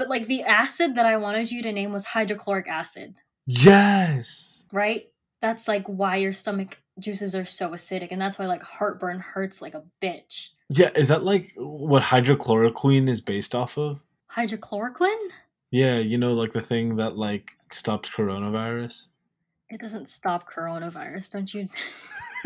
But 0.00 0.08
like 0.08 0.28
the 0.28 0.44
acid 0.44 0.94
that 0.94 1.04
I 1.04 1.18
wanted 1.18 1.52
you 1.52 1.60
to 1.62 1.70
name 1.70 1.92
was 1.92 2.06
hydrochloric 2.06 2.66
acid, 2.66 3.14
yes. 3.44 4.62
right? 4.72 5.12
That's 5.42 5.68
like 5.68 5.84
why 5.88 6.16
your 6.16 6.32
stomach 6.32 6.78
juices 6.98 7.34
are 7.34 7.44
so 7.44 7.72
acidic 7.72 8.08
and 8.10 8.18
that's 8.18 8.38
why 8.38 8.46
like 8.46 8.62
heartburn 8.62 9.18
hurts 9.20 9.60
like 9.60 9.74
a 9.74 9.82
bitch. 10.00 10.52
Yeah, 10.70 10.88
is 10.94 11.06
that 11.08 11.22
like 11.22 11.52
what 11.56 12.02
hydrochloroquine 12.02 13.10
is 13.10 13.20
based 13.20 13.54
off 13.54 13.76
of? 13.76 14.00
Hydrochloroquine? 14.32 15.28
Yeah, 15.70 15.98
you 15.98 16.16
know, 16.16 16.32
like 16.32 16.54
the 16.54 16.62
thing 16.62 16.96
that 16.96 17.18
like 17.18 17.50
stops 17.70 18.08
coronavirus. 18.08 19.02
It 19.68 19.82
doesn't 19.82 20.08
stop 20.08 20.50
coronavirus, 20.50 21.28
don't 21.28 21.52
you? 21.52 21.68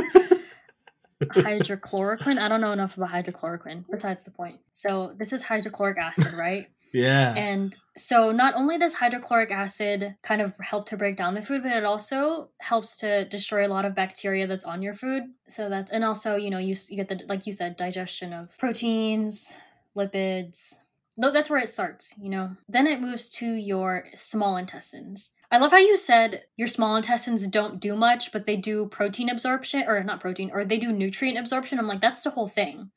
hydrochloroquine? 1.23 2.39
I 2.39 2.49
don't 2.49 2.61
know 2.61 2.73
enough 2.73 2.97
about 2.97 3.11
hydrochloroquine. 3.11 3.85
Besides 3.89 4.25
the 4.25 4.33
point. 4.33 4.59
So 4.73 5.15
this 5.17 5.33
is 5.33 5.45
hydrochloric 5.45 5.99
acid, 5.99 6.33
right? 6.33 6.67
Yeah. 6.95 7.35
and 7.37 7.77
so 7.97 8.33
not 8.33 8.55
only 8.55 8.79
does 8.79 8.95
hydrochloric 8.95 9.51
acid 9.51 10.17
kind 10.23 10.41
of 10.41 10.57
help 10.59 10.87
to 10.87 10.97
break 10.97 11.17
down 11.17 11.35
the 11.35 11.43
food, 11.43 11.63
but 11.63 11.73
it 11.73 11.85
also 11.85 12.51
helps 12.61 12.97
to 12.97 13.25
destroy 13.29 13.67
a 13.67 13.69
lot 13.69 13.85
of 13.85 13.95
bacteria 13.95 14.47
that's 14.47 14.65
on 14.65 14.81
your 14.83 14.95
food. 14.95 15.25
So 15.47 15.69
that's 15.69 15.93
and 15.93 16.05
also 16.05 16.37
you 16.37 16.51
know 16.51 16.59
you, 16.59 16.75
you 16.89 16.97
get 16.97 17.09
the 17.09 17.25
like 17.29 17.47
you 17.47 17.53
said 17.53 17.77
digestion 17.77 18.33
of 18.33 18.57
proteins, 18.59 19.57
lipids. 19.97 20.79
That's 21.17 21.49
where 21.49 21.61
it 21.61 21.69
starts, 21.69 22.15
you 22.19 22.29
know. 22.29 22.57
Then 22.69 22.89
it 22.89 23.01
moves 23.01 23.29
to 23.31 23.47
your 23.47 24.07
small 24.15 24.57
intestines. 24.57 25.31
I 25.55 25.59
love 25.59 25.71
how 25.71 25.79
you 25.79 25.97
said 25.97 26.43
your 26.57 26.67
small 26.67 26.97
intestines 26.97 27.47
don't 27.47 27.79
do 27.79 27.95
much, 27.95 28.33
but 28.33 28.45
they 28.45 28.57
do 28.57 28.87
protein 28.87 29.29
absorption, 29.29 29.85
or 29.87 30.03
not 30.03 30.21
protein, 30.21 30.51
or 30.53 30.65
they 30.65 30.79
do 30.79 30.91
nutrient 30.91 31.39
absorption. 31.39 31.79
I'm 31.79 31.87
like, 31.87 32.01
that's 32.01 32.25
the 32.25 32.31
whole 32.31 32.49
thing. 32.49 32.91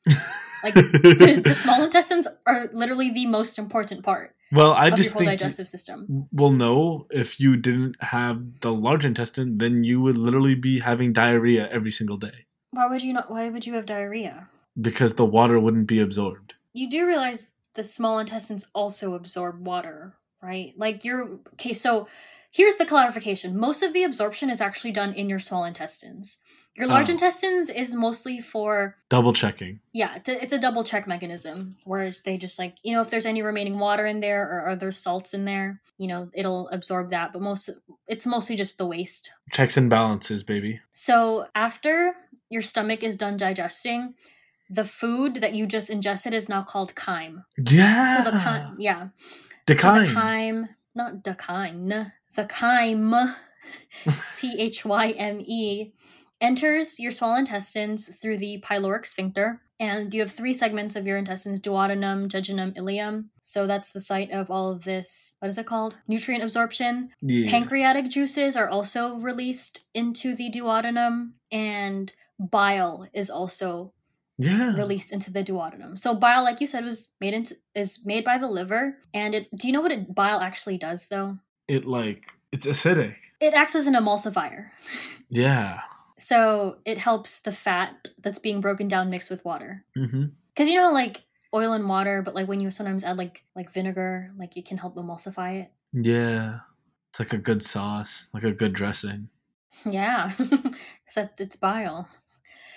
Like 0.64 0.74
the, 0.74 1.40
the 1.44 1.54
small 1.54 1.84
intestines 1.84 2.26
are 2.46 2.68
literally 2.72 3.10
the 3.10 3.26
most 3.26 3.60
important 3.60 4.02
part 4.02 4.34
well, 4.50 4.72
I 4.72 4.88
of 4.88 4.96
just 4.96 5.10
your 5.10 5.12
whole 5.12 5.20
think 5.20 5.38
digestive 5.38 5.68
system. 5.68 6.26
we'll 6.32 6.50
know 6.50 7.06
if 7.10 7.38
you 7.38 7.56
didn't 7.56 8.02
have 8.02 8.42
the 8.60 8.72
large 8.72 9.04
intestine, 9.04 9.58
then 9.58 9.84
you 9.84 10.00
would 10.00 10.18
literally 10.18 10.56
be 10.56 10.80
having 10.80 11.12
diarrhea 11.12 11.68
every 11.70 11.92
single 11.92 12.16
day 12.16 12.46
Why 12.72 12.88
would 12.88 13.02
you 13.02 13.12
not? 13.12 13.30
Why 13.30 13.50
would 13.50 13.66
you 13.66 13.74
have 13.74 13.86
diarrhea? 13.86 14.48
because 14.80 15.14
the 15.14 15.24
water 15.24 15.58
wouldn't 15.58 15.86
be 15.86 16.00
absorbed. 16.00 16.54
You 16.72 16.90
do 16.90 17.06
realize 17.06 17.50
the 17.74 17.84
small 17.84 18.18
intestines 18.18 18.68
also 18.74 19.14
absorb 19.14 19.64
water, 19.64 20.14
right? 20.42 20.74
Like 20.76 21.04
you're 21.04 21.38
okay. 21.54 21.72
So 21.72 22.08
here's 22.50 22.76
the 22.76 22.86
clarification: 22.86 23.58
most 23.58 23.82
of 23.82 23.92
the 23.92 24.04
absorption 24.04 24.50
is 24.50 24.60
actually 24.60 24.92
done 24.92 25.12
in 25.14 25.28
your 25.28 25.38
small 25.38 25.64
intestines. 25.64 26.38
Your 26.76 26.86
oh. 26.86 26.90
large 26.90 27.08
Oh. 27.08 27.12
intestines 27.12 27.70
is 27.70 27.92
mostly 27.94 28.40
for 28.40 28.96
Double 29.08 29.32
checking. 29.32 29.80
yeah, 29.92 30.14
it's 30.16 30.28
a, 30.28 30.42
it's 30.42 30.52
a 30.52 30.60
double 30.60 30.84
check 30.84 31.08
mechanism 31.08 31.76
where 31.84 32.10
they 32.24 32.38
just 32.38 32.58
like 32.58 32.76
you 32.84 32.92
know 32.92 33.00
if 33.02 33.10
there's 33.10 33.26
any 33.26 33.42
remaining 33.42 33.78
water 33.80 34.06
in 34.06 34.20
there 34.20 34.42
or 34.48 34.60
are 34.62 34.76
there 34.76 34.92
salts 34.92 35.34
in 35.34 35.44
there, 35.44 35.80
you 35.96 36.06
know 36.06 36.30
it'll 36.34 36.68
absorb 36.68 37.10
that. 37.10 37.32
But 37.32 37.42
most 37.42 37.70
it's 38.06 38.26
mostly 38.26 38.54
just 38.56 38.78
the 38.78 38.86
waste 38.86 39.30
Checks 39.52 39.76
and 39.76 39.90
balances, 39.90 40.42
baby. 40.44 40.80
So 40.92 41.46
after 41.54 42.14
your 42.48 42.62
stomach 42.62 43.02
is 43.02 43.16
done 43.16 43.36
digesting, 43.36 44.14
the 44.70 44.84
food 44.84 45.36
that 45.36 45.54
you 45.54 45.66
just 45.66 45.90
ingested 45.90 46.32
is 46.32 46.48
now 46.48 46.62
called 46.62 46.94
chyme. 46.94 47.44
Yeah. 47.58 48.22
So 48.22 48.30
the 48.30 48.36
chyme, 48.38 48.76
yeah. 48.78 49.08
The 49.66 49.76
So 49.76 49.94
the 49.94 50.06
chyme, 50.06 50.68
not 50.94 51.24
chyme, 51.24 52.12
the 52.34 52.44
chyme, 52.44 53.34
C 54.10 54.54
H 54.58 54.84
Y 54.84 55.10
M 55.10 55.40
E, 55.40 55.92
enters 56.40 57.00
your 57.00 57.12
small 57.12 57.36
intestines 57.36 58.08
through 58.08 58.38
the 58.38 58.62
pyloric 58.66 59.06
sphincter. 59.06 59.60
And 59.80 60.12
you 60.12 60.20
have 60.20 60.32
three 60.32 60.54
segments 60.54 60.96
of 60.96 61.06
your 61.06 61.18
intestines 61.18 61.60
duodenum, 61.60 62.28
jejunum, 62.28 62.76
ileum. 62.76 63.26
So 63.42 63.68
that's 63.68 63.92
the 63.92 64.00
site 64.00 64.32
of 64.32 64.50
all 64.50 64.72
of 64.72 64.82
this, 64.82 65.36
what 65.38 65.48
is 65.48 65.56
it 65.56 65.66
called? 65.66 65.98
Nutrient 66.08 66.42
absorption. 66.42 67.10
yeah. 67.22 67.48
Pancreatic 67.48 68.10
juices 68.10 68.56
are 68.56 68.68
also 68.68 69.18
released 69.18 69.86
into 69.94 70.34
the 70.34 70.50
duodenum, 70.50 71.30
and 71.52 72.12
bile 72.40 73.06
is 73.12 73.30
also 73.30 73.92
yeah. 74.36 74.74
released 74.74 75.12
into 75.12 75.32
the 75.32 75.44
duodenum. 75.44 75.96
So 75.96 76.12
bile, 76.12 76.42
like 76.42 76.60
you 76.60 76.66
said, 76.66 76.84
was 76.84 77.10
made 77.20 77.34
into 77.34 77.56
is 77.76 78.04
made 78.04 78.24
by 78.24 78.38
the 78.38 78.48
liver. 78.48 78.98
And 79.14 79.34
it 79.34 79.46
do 79.56 79.68
you 79.68 79.72
know 79.72 79.80
what 79.80 79.92
it, 79.92 80.12
bile 80.12 80.40
actually 80.40 80.78
does 80.78 81.06
though? 81.06 81.38
It 81.68 81.86
like 81.86 82.32
it's 82.52 82.66
acidic. 82.66 83.14
It 83.40 83.54
acts 83.54 83.74
as 83.74 83.86
an 83.86 83.94
emulsifier. 83.94 84.70
Yeah. 85.30 85.80
So 86.16 86.78
it 86.86 86.96
helps 86.96 87.40
the 87.40 87.52
fat 87.52 88.08
that's 88.22 88.38
being 88.38 88.62
broken 88.62 88.88
down 88.88 89.10
mix 89.10 89.28
with 89.28 89.44
water. 89.44 89.84
Mm-hmm. 89.94 90.24
Because 90.54 90.70
you 90.70 90.76
know 90.76 90.84
how 90.84 90.94
like 90.94 91.20
oil 91.54 91.74
and 91.74 91.86
water, 91.86 92.22
but 92.22 92.34
like 92.34 92.48
when 92.48 92.60
you 92.60 92.70
sometimes 92.70 93.04
add 93.04 93.18
like 93.18 93.44
like 93.54 93.70
vinegar, 93.74 94.32
like 94.38 94.56
it 94.56 94.64
can 94.64 94.78
help 94.78 94.96
emulsify 94.96 95.60
it. 95.60 95.72
Yeah. 95.92 96.60
It's 97.10 97.18
like 97.18 97.34
a 97.34 97.38
good 97.38 97.62
sauce, 97.62 98.30
like 98.32 98.44
a 98.44 98.52
good 98.52 98.72
dressing. 98.72 99.28
Yeah. 99.84 100.32
Except 101.04 101.42
it's 101.42 101.56
bile. 101.56 102.08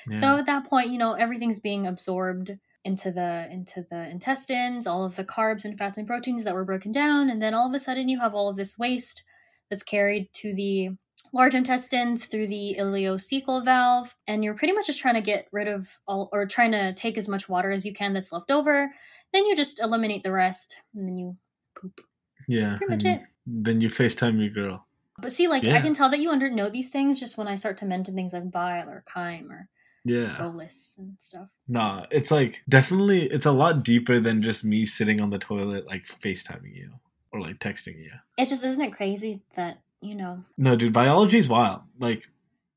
Yeah. 0.09 0.17
So 0.17 0.37
at 0.37 0.45
that 0.47 0.65
point, 0.65 0.89
you 0.89 0.97
know, 0.97 1.13
everything's 1.13 1.61
being 1.61 1.87
absorbed 1.87 2.57
into 2.83 3.11
the 3.11 3.47
into 3.51 3.85
the 3.89 4.09
intestines, 4.09 4.87
all 4.87 5.03
of 5.03 5.15
the 5.15 5.23
carbs 5.23 5.65
and 5.65 5.77
fats 5.77 5.97
and 5.97 6.07
proteins 6.07 6.43
that 6.43 6.53
were 6.53 6.65
broken 6.65 6.91
down, 6.91 7.29
and 7.29 7.41
then 7.41 7.53
all 7.53 7.67
of 7.67 7.73
a 7.73 7.79
sudden 7.79 8.09
you 8.09 8.19
have 8.19 8.33
all 8.33 8.49
of 8.49 8.57
this 8.57 8.77
waste 8.77 9.23
that's 9.69 9.83
carried 9.83 10.31
to 10.33 10.53
the 10.53 10.89
large 11.33 11.55
intestines 11.55 12.25
through 12.25 12.47
the 12.47 12.75
ileocecal 12.79 13.63
valve, 13.63 14.15
and 14.27 14.43
you're 14.43 14.55
pretty 14.55 14.73
much 14.73 14.87
just 14.87 14.99
trying 14.99 15.15
to 15.15 15.21
get 15.21 15.47
rid 15.51 15.67
of 15.67 15.97
all 16.07 16.29
or 16.31 16.45
trying 16.45 16.71
to 16.71 16.93
take 16.93 17.17
as 17.17 17.27
much 17.27 17.47
water 17.47 17.71
as 17.71 17.85
you 17.85 17.93
can 17.93 18.13
that's 18.13 18.33
left 18.33 18.51
over. 18.51 18.91
Then 19.33 19.45
you 19.45 19.55
just 19.55 19.79
eliminate 19.79 20.23
the 20.23 20.31
rest, 20.31 20.77
and 20.95 21.07
then 21.07 21.17
you 21.17 21.37
poop. 21.75 22.01
yeah. 22.47 22.69
That's 22.69 22.77
pretty 22.77 22.93
much 22.93 23.05
it. 23.05 23.21
Then 23.45 23.81
you 23.81 23.89
FaceTime 23.89 24.39
your 24.39 24.49
girl. 24.49 24.85
But 25.19 25.31
see, 25.31 25.47
like 25.47 25.65
I 25.65 25.81
can 25.81 25.93
tell 25.93 26.09
that 26.09 26.19
you 26.19 26.31
under 26.31 26.49
know 26.49 26.69
these 26.69 26.89
things 26.89 27.19
just 27.19 27.37
when 27.37 27.47
I 27.47 27.55
start 27.55 27.77
to 27.77 27.85
mention 27.85 28.15
things 28.15 28.33
like 28.33 28.49
bile 28.49 28.89
or 28.89 29.03
chyme 29.07 29.51
or 29.51 29.69
Yeah. 30.03 30.35
bolus 30.37 30.95
and 30.97 31.15
stuff. 31.19 31.49
Nah, 31.67 32.05
it's 32.11 32.31
like 32.31 32.63
definitely 32.67 33.23
it's 33.25 33.45
a 33.45 33.51
lot 33.51 33.83
deeper 33.83 34.19
than 34.19 34.41
just 34.41 34.65
me 34.65 34.85
sitting 34.85 35.21
on 35.21 35.29
the 35.29 35.37
toilet 35.37 35.85
like 35.87 36.05
FaceTiming 36.23 36.75
you 36.75 36.91
or 37.31 37.41
like 37.41 37.59
texting 37.59 37.99
you. 37.99 38.11
It's 38.37 38.49
just 38.49 38.65
isn't 38.65 38.83
it 38.83 38.93
crazy 38.93 39.41
that 39.55 39.79
you 40.01 40.15
know 40.15 40.43
No, 40.57 40.75
dude, 40.75 40.93
biology 40.93 41.37
is 41.37 41.49
wild. 41.49 41.81
Like 41.99 42.27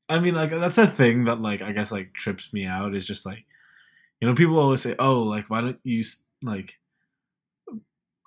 I 0.07 0.19
mean 0.19 0.35
like 0.35 0.51
that's 0.51 0.77
a 0.77 0.87
thing 0.87 1.25
that 1.25 1.41
like 1.41 1.61
I 1.61 1.71
guess 1.71 1.91
like 1.91 2.13
trips 2.13 2.53
me 2.53 2.65
out 2.65 2.95
is 2.95 3.05
just 3.05 3.25
like 3.25 3.43
you 4.21 4.27
know 4.27 4.35
people 4.35 4.59
always 4.59 4.81
say, 4.81 4.95
"Oh, 4.99 5.23
like 5.23 5.49
why 5.49 5.61
don't 5.61 5.79
you 5.83 6.03
like 6.43 6.77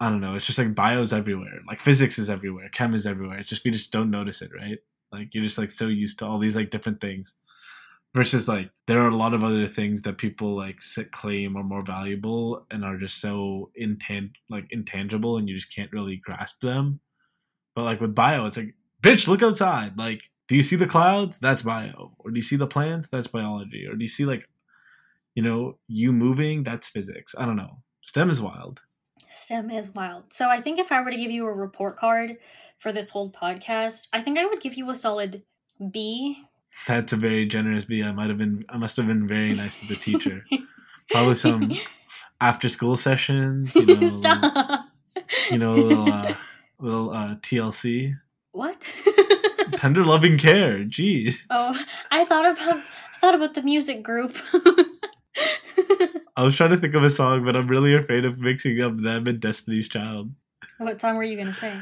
I 0.01 0.11
don't 0.11 0.21
know, 0.21 0.35
it's 0.35 0.47
just 0.47 0.59
like 0.59 0.75
bio's 0.75 1.13
everywhere. 1.13 1.61
Like 1.67 1.81
physics 1.81 2.19
is 2.19 2.31
everywhere, 2.31 2.69
chem 2.71 2.95
is 2.95 3.07
everywhere. 3.07 3.39
It's 3.39 3.49
just 3.49 3.65
we 3.65 3.71
just 3.73 3.91
don't 3.91 4.11
notice 4.11 4.43
it, 4.43 4.51
right? 4.55 4.79
Like 5.11 5.35
you're 5.35 5.45
just 5.45 5.59
like 5.59 5.71
so 5.71 5.87
used 5.89 6.19
to 6.21 6.27
all 6.27 6.39
these 6.39 6.55
like 6.57 6.71
different 6.71 7.01
things. 7.01 7.35
Versus 8.15 8.49
like 8.49 8.71
there 8.87 9.01
are 9.03 9.09
a 9.09 9.17
lot 9.17 9.35
of 9.35 9.45
other 9.45 9.67
things 9.67 10.03
that 10.03 10.19
people 10.19 10.57
like 10.57 10.81
sit 10.83 11.13
claim 11.13 11.57
are 11.57 11.65
more 11.65 11.83
valuable 11.83 12.67
and 12.71 12.85
are 12.85 12.97
just 12.97 13.21
so 13.21 13.71
intan- 13.81 14.33
like 14.49 14.67
intangible 14.71 15.37
and 15.37 15.49
you 15.49 15.55
just 15.55 15.75
can't 15.75 15.93
really 15.93 16.17
grasp 16.17 16.61
them. 16.61 17.01
But 17.75 17.85
like 17.85 18.01
with 18.01 18.15
bio 18.15 18.47
it's 18.47 18.57
like 18.57 18.75
bitch 19.03 19.29
look 19.29 19.43
outside. 19.43 19.97
Like 19.97 20.23
do 20.49 20.57
you 20.57 20.63
see 20.63 20.77
the 20.77 20.87
clouds? 20.87 21.39
That's 21.39 21.63
bio. 21.63 22.13
Or 22.19 22.31
do 22.31 22.37
you 22.37 22.43
see 22.43 22.57
the 22.57 22.67
plants? 22.67 23.09
That's 23.09 23.29
biology. 23.29 23.87
Or 23.87 23.95
do 23.95 24.03
you 24.03 24.09
see 24.09 24.25
like 24.25 24.49
you 25.35 25.43
know 25.43 25.79
you 25.87 26.13
moving? 26.13 26.63
That's 26.63 26.89
physics. 26.89 27.35
I 27.39 27.45
don't 27.45 27.57
know. 27.57 27.83
Stem 28.03 28.31
is 28.31 28.41
wild. 28.41 28.81
STEM 29.31 29.71
is 29.71 29.91
wild. 29.95 30.33
So 30.33 30.49
I 30.49 30.61
think 30.61 30.79
if 30.79 30.91
I 30.91 31.01
were 31.03 31.11
to 31.11 31.17
give 31.17 31.31
you 31.31 31.47
a 31.47 31.53
report 31.53 31.97
card 31.97 32.37
for 32.79 32.93
this 32.93 33.11
whole 33.11 33.31
podcast, 33.31 34.09
I 34.13 34.21
think 34.21 34.39
I 34.39 34.47
would 34.47 34.61
give 34.61 34.75
you 34.75 34.89
a 34.91 34.95
solid 34.95 35.43
B. 35.91 36.43
that's 36.87 37.13
a 37.13 37.17
very 37.17 37.47
generous 37.47 37.85
b 37.85 38.03
i 38.03 38.13
might 38.13 38.29
have 38.29 38.39
been 38.39 38.65
i 38.69 38.77
must 38.77 38.97
have 38.97 39.07
been 39.07 39.27
very 39.27 39.55
nice 39.55 39.81
to 39.81 39.87
the 39.87 39.97
teacher 39.97 40.45
probably 41.11 41.35
some 41.35 41.73
after 42.41 42.69
school 42.69 42.97
sessions 42.97 43.75
you 43.75 43.87
know 43.97 44.07
Stop. 44.07 44.89
you 45.51 45.59
know, 45.59 45.73
a 45.73 45.75
little, 45.75 46.13
uh, 46.13 46.35
little 46.79 47.11
uh, 47.11 47.35
TLC, 47.37 48.17
what? 48.53 48.83
tender 49.73 50.05
loving 50.05 50.39
care. 50.39 50.79
Jeez, 50.85 51.37
oh, 51.51 51.79
I 52.11 52.25
thought 52.25 52.47
about 52.47 52.79
I 52.79 53.19
thought 53.19 53.35
about 53.35 53.55
the 53.55 53.63
music 53.63 54.03
group. 54.03 54.37
I 56.37 56.45
was 56.45 56.55
trying 56.57 56.71
to 56.71 56.77
think 56.77 56.95
of 56.95 57.03
a 57.03 57.11
song, 57.11 57.45
but 57.45 57.57
I'm 57.57 57.67
really 57.67 57.95
afraid 57.95 58.25
of 58.25 58.39
mixing 58.39 58.81
up 58.81 58.97
them 59.01 59.27
and 59.27 59.41
Destiny's 59.41 59.89
Child. 59.89 60.31
what 60.79 61.01
song 61.01 61.17
were 61.17 61.25
you 61.25 61.37
gonna 61.37 61.53
say? 61.53 61.79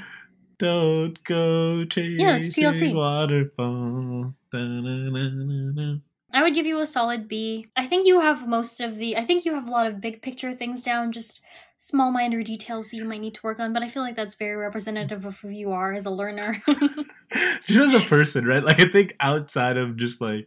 Don't 0.59 1.23
go 1.25 1.85
chasing 1.85 2.21
Yeah, 2.21 2.37
it's 2.37 2.57
TLC. 2.57 2.95
waterfalls. 2.95 4.35
Da-na-na-na-na. 4.53 5.99
I 6.33 6.43
would 6.43 6.55
give 6.55 6.67
you 6.67 6.79
a 6.81 6.87
solid 6.87 7.29
B. 7.29 7.67
I 7.77 7.87
think 7.87 8.07
you 8.07 8.21
have 8.21 8.49
most 8.49 8.81
of 8.81 8.97
the. 8.97 9.17
I 9.17 9.21
think 9.23 9.45
you 9.45 9.55
have 9.55 9.69
a 9.69 9.71
lot 9.71 9.87
of 9.87 10.01
big 10.01 10.23
picture 10.23 10.53
things 10.53 10.83
down, 10.83 11.13
just 11.13 11.41
small 11.77 12.11
minor 12.11 12.43
details 12.43 12.89
that 12.89 12.97
you 12.97 13.05
might 13.05 13.21
need 13.21 13.35
to 13.35 13.41
work 13.43 13.61
on. 13.61 13.73
But 13.73 13.83
I 13.83 13.89
feel 13.89 14.03
like 14.03 14.17
that's 14.17 14.35
very 14.35 14.57
representative 14.57 15.25
of 15.25 15.39
who 15.39 15.49
you 15.49 15.73
are 15.73 15.93
as 15.93 16.05
a 16.07 16.11
learner. 16.11 16.63
Just 17.67 17.95
as 17.95 18.03
a 18.03 18.07
person, 18.07 18.45
right? 18.45 18.63
Like 18.65 18.81
I 18.81 18.89
think 18.89 19.15
outside 19.21 19.77
of 19.77 19.97
just 19.97 20.21
like 20.21 20.47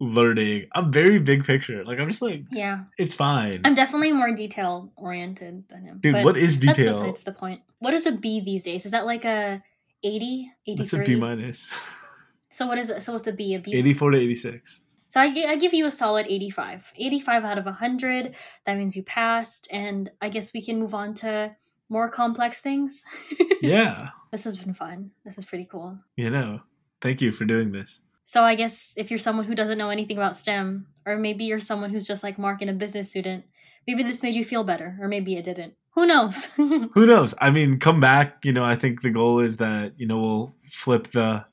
learning, 0.00 0.66
I'm 0.74 0.90
very 0.90 1.18
big 1.18 1.44
picture. 1.44 1.84
Like 1.84 2.00
I'm 2.00 2.08
just 2.08 2.22
like 2.22 2.44
yeah, 2.50 2.84
it's 2.98 3.14
fine. 3.14 3.60
I'm 3.64 3.74
definitely 3.74 4.12
more 4.12 4.32
detail 4.34 4.92
oriented 4.96 5.68
than 5.68 5.84
him. 5.84 5.98
Dude, 6.00 6.14
but 6.14 6.24
what 6.24 6.36
is 6.36 6.58
That's 6.58 6.78
detail? 6.78 6.92
besides 6.98 7.24
the 7.24 7.32
point. 7.32 7.60
What 7.78 7.94
is 7.94 8.06
a 8.06 8.12
B 8.12 8.40
these 8.40 8.62
days? 8.62 8.84
Is 8.86 8.92
that 8.92 9.06
like 9.06 9.24
a 9.24 9.62
80, 10.02 10.50
That's 10.76 10.92
a 10.92 10.96
83? 11.02 11.16
Minus. 11.16 11.72
So 12.52 12.66
what 12.66 12.78
is 12.78 12.90
it? 12.90 13.04
So 13.04 13.12
what's 13.12 13.28
a 13.28 13.32
B? 13.32 13.54
A 13.54 13.60
B. 13.60 13.76
84 13.76 14.10
to 14.10 14.18
86. 14.18 14.82
So 15.06 15.20
I, 15.20 15.26
I 15.48 15.54
give 15.54 15.72
you 15.72 15.86
a 15.86 15.90
solid 15.90 16.26
85. 16.28 16.92
85 16.96 17.44
out 17.44 17.58
of 17.58 17.64
100. 17.64 18.34
That 18.64 18.76
means 18.76 18.96
you 18.96 19.04
passed. 19.04 19.68
And 19.70 20.10
I 20.20 20.28
guess 20.30 20.52
we 20.52 20.60
can 20.60 20.80
move 20.80 20.92
on 20.92 21.14
to 21.14 21.54
more 21.88 22.08
complex 22.10 22.60
things. 22.60 23.04
Yeah, 23.62 24.08
This 24.32 24.42
has 24.44 24.56
been 24.56 24.74
fun. 24.74 25.10
This 25.24 25.38
is 25.38 25.44
pretty 25.44 25.66
cool. 25.66 25.96
you 26.16 26.30
know. 26.30 26.60
Thank 27.02 27.20
you 27.20 27.30
for 27.30 27.44
doing 27.44 27.70
this. 27.70 28.00
So 28.24 28.42
I 28.42 28.54
guess 28.54 28.94
if 28.96 29.10
you're 29.10 29.18
someone 29.18 29.46
who 29.46 29.54
doesn't 29.54 29.78
know 29.78 29.90
anything 29.90 30.16
about 30.16 30.36
STEM, 30.36 30.86
or 31.06 31.16
maybe 31.16 31.44
you're 31.44 31.60
someone 31.60 31.90
who's 31.90 32.06
just 32.06 32.22
like 32.22 32.38
Mark 32.38 32.60
and 32.60 32.70
a 32.70 32.74
business 32.74 33.10
student, 33.10 33.44
maybe 33.86 34.02
this 34.02 34.22
made 34.22 34.34
you 34.34 34.44
feel 34.44 34.64
better, 34.64 34.96
or 35.00 35.08
maybe 35.08 35.36
it 35.36 35.44
didn't. 35.44 35.74
Who 35.94 36.06
knows? 36.06 36.44
Who 36.56 37.06
knows? 37.06 37.34
I 37.40 37.50
mean, 37.50 37.80
come 37.80 37.98
back. 38.00 38.44
You 38.44 38.52
know, 38.52 38.64
I 38.64 38.76
think 38.76 39.02
the 39.02 39.10
goal 39.10 39.40
is 39.40 39.56
that 39.56 39.92
you 39.96 40.06
know 40.06 40.20
we'll 40.20 40.54
flip 40.70 41.08
the 41.08 41.44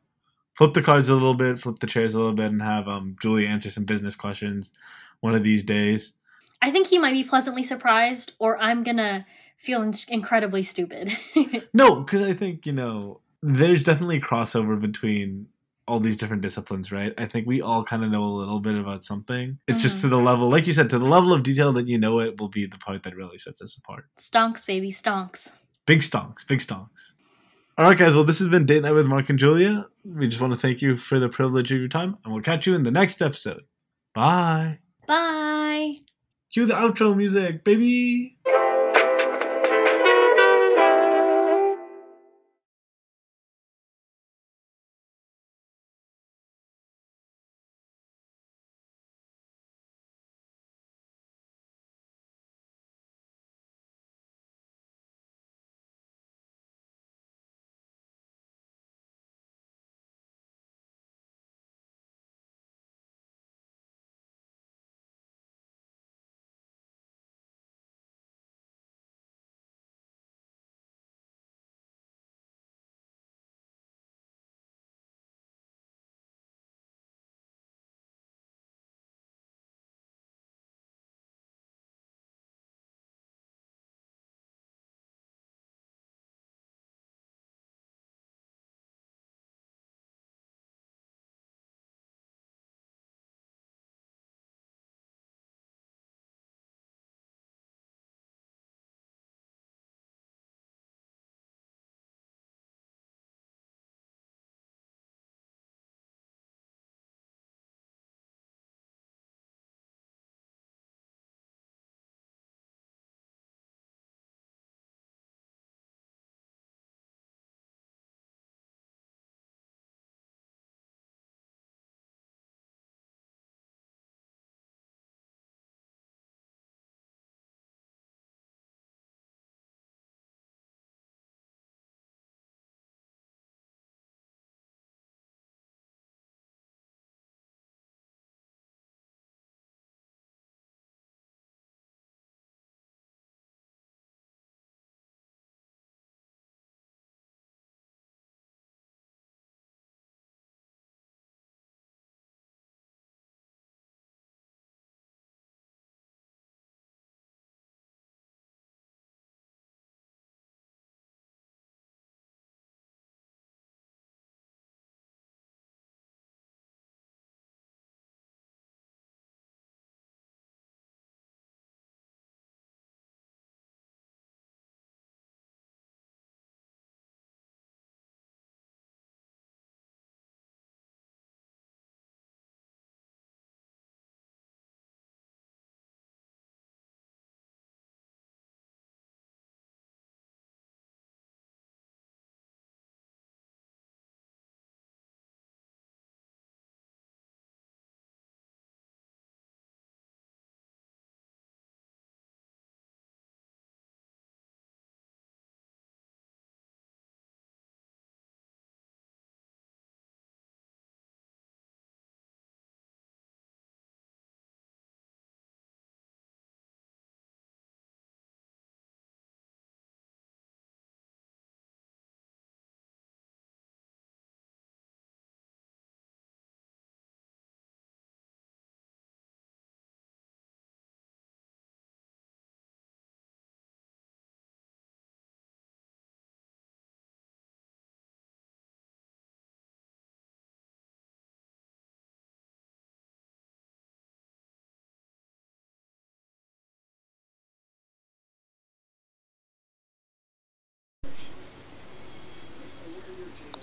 flip 0.56 0.74
the 0.74 0.82
cards 0.84 1.10
a 1.10 1.14
little 1.14 1.34
bit, 1.34 1.60
flip 1.60 1.80
the 1.80 1.88
chairs 1.88 2.14
a 2.14 2.18
little 2.18 2.34
bit, 2.34 2.48
and 2.48 2.62
have 2.62 2.88
um 2.88 3.16
Julie 3.22 3.48
answer 3.48 3.72
some 3.72 3.86
business 3.86 4.16
questions 4.16 4.74
one 5.22 5.36
of 5.36 5.44
these 5.44 5.64
days. 5.64 6.14
I 6.62 6.72
think 6.72 6.88
he 6.88 7.00
might 7.00 7.14
be 7.14 7.24
pleasantly 7.24 7.64
surprised, 7.64 8.34
or 8.40 8.58
I'm 8.60 8.84
gonna 8.84 9.26
feel 9.58 9.82
in- 9.82 9.94
incredibly 10.10 10.64
stupid. 10.64 11.12
No, 11.74 11.96
because 11.96 12.22
I 12.22 12.34
think 12.34 12.66
you 12.66 12.74
know 12.74 13.22
there's 13.42 13.84
definitely 13.84 14.20
crossover 14.20 14.80
between 14.80 15.48
all 15.88 16.00
these 16.00 16.18
different 16.18 16.42
disciplines, 16.42 16.92
right? 16.92 17.14
I 17.18 17.26
think 17.26 17.48
we 17.48 17.62
all 17.62 17.84
kind 17.84 18.04
of 18.04 18.12
know 18.12 18.24
a 18.26 18.36
little 18.38 18.60
bit 18.60 18.76
about 18.76 19.06
something. 19.06 19.58
It's 19.68 19.82
just 19.82 19.98
Mhm. 19.98 20.02
to 20.02 20.08
the 20.10 20.18
level, 20.18 20.50
like 20.50 20.68
you 20.68 20.74
said, 20.74 20.90
to 20.90 21.00
the 21.00 21.06
level 21.06 21.34
of 21.34 21.44
detail 21.44 21.72
that 21.74 21.88
you 21.88 21.98
know 21.98 22.20
it 22.20 22.40
will 22.40 22.50
be 22.50 22.66
the 22.66 22.78
part 22.78 23.04
that 23.04 23.16
really 23.16 23.38
sets 23.38 23.62
us 23.62 23.78
apart. 23.78 24.06
stonks, 24.20 24.66
baby, 24.68 24.90
stonks. 24.92 25.56
Big 25.86 26.00
stonks, 26.02 26.46
big 26.46 26.60
stonks. 26.60 27.14
All 27.78 27.86
right, 27.86 27.98
guys. 27.98 28.16
Well, 28.16 28.24
this 28.26 28.40
has 28.40 28.50
been 28.50 28.66
Date 28.66 28.82
Night 28.82 28.92
with 28.92 29.06
Mark 29.06 29.30
and 29.30 29.38
Julia. 29.40 29.86
We 30.04 30.28
just 30.28 30.42
want 30.42 30.52
to 30.54 30.60
thank 30.60 30.82
you 30.82 30.98
for 30.98 31.20
the 31.20 31.30
privilege 31.30 31.72
of 31.72 31.80
your 31.80 31.88
time, 31.88 32.18
and 32.26 32.34
we'll 32.34 32.42
catch 32.44 32.66
you 32.68 32.74
in 32.76 32.84
the 32.84 32.92
next 32.92 33.22
episode. 33.22 33.62
Bye. 34.14 34.80
Bye. 35.08 35.94
Cue 36.52 36.66
the 36.66 36.74
outro 36.74 37.16
music, 37.16 37.64
baby. 37.64 38.38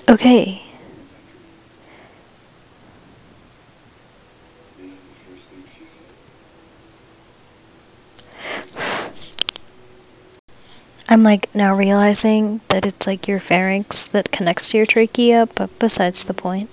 Okay. 0.08 0.62
I'm 11.08 11.22
like 11.22 11.54
now 11.54 11.74
realizing 11.74 12.60
that 12.68 12.86
it's 12.86 13.06
like 13.06 13.28
your 13.28 13.40
pharynx 13.40 14.08
that 14.08 14.30
connects 14.32 14.70
to 14.70 14.78
your 14.78 14.86
trachea, 14.86 15.48
but 15.54 15.70
besides 15.78 16.24
the 16.24 16.34
point. 16.34 16.70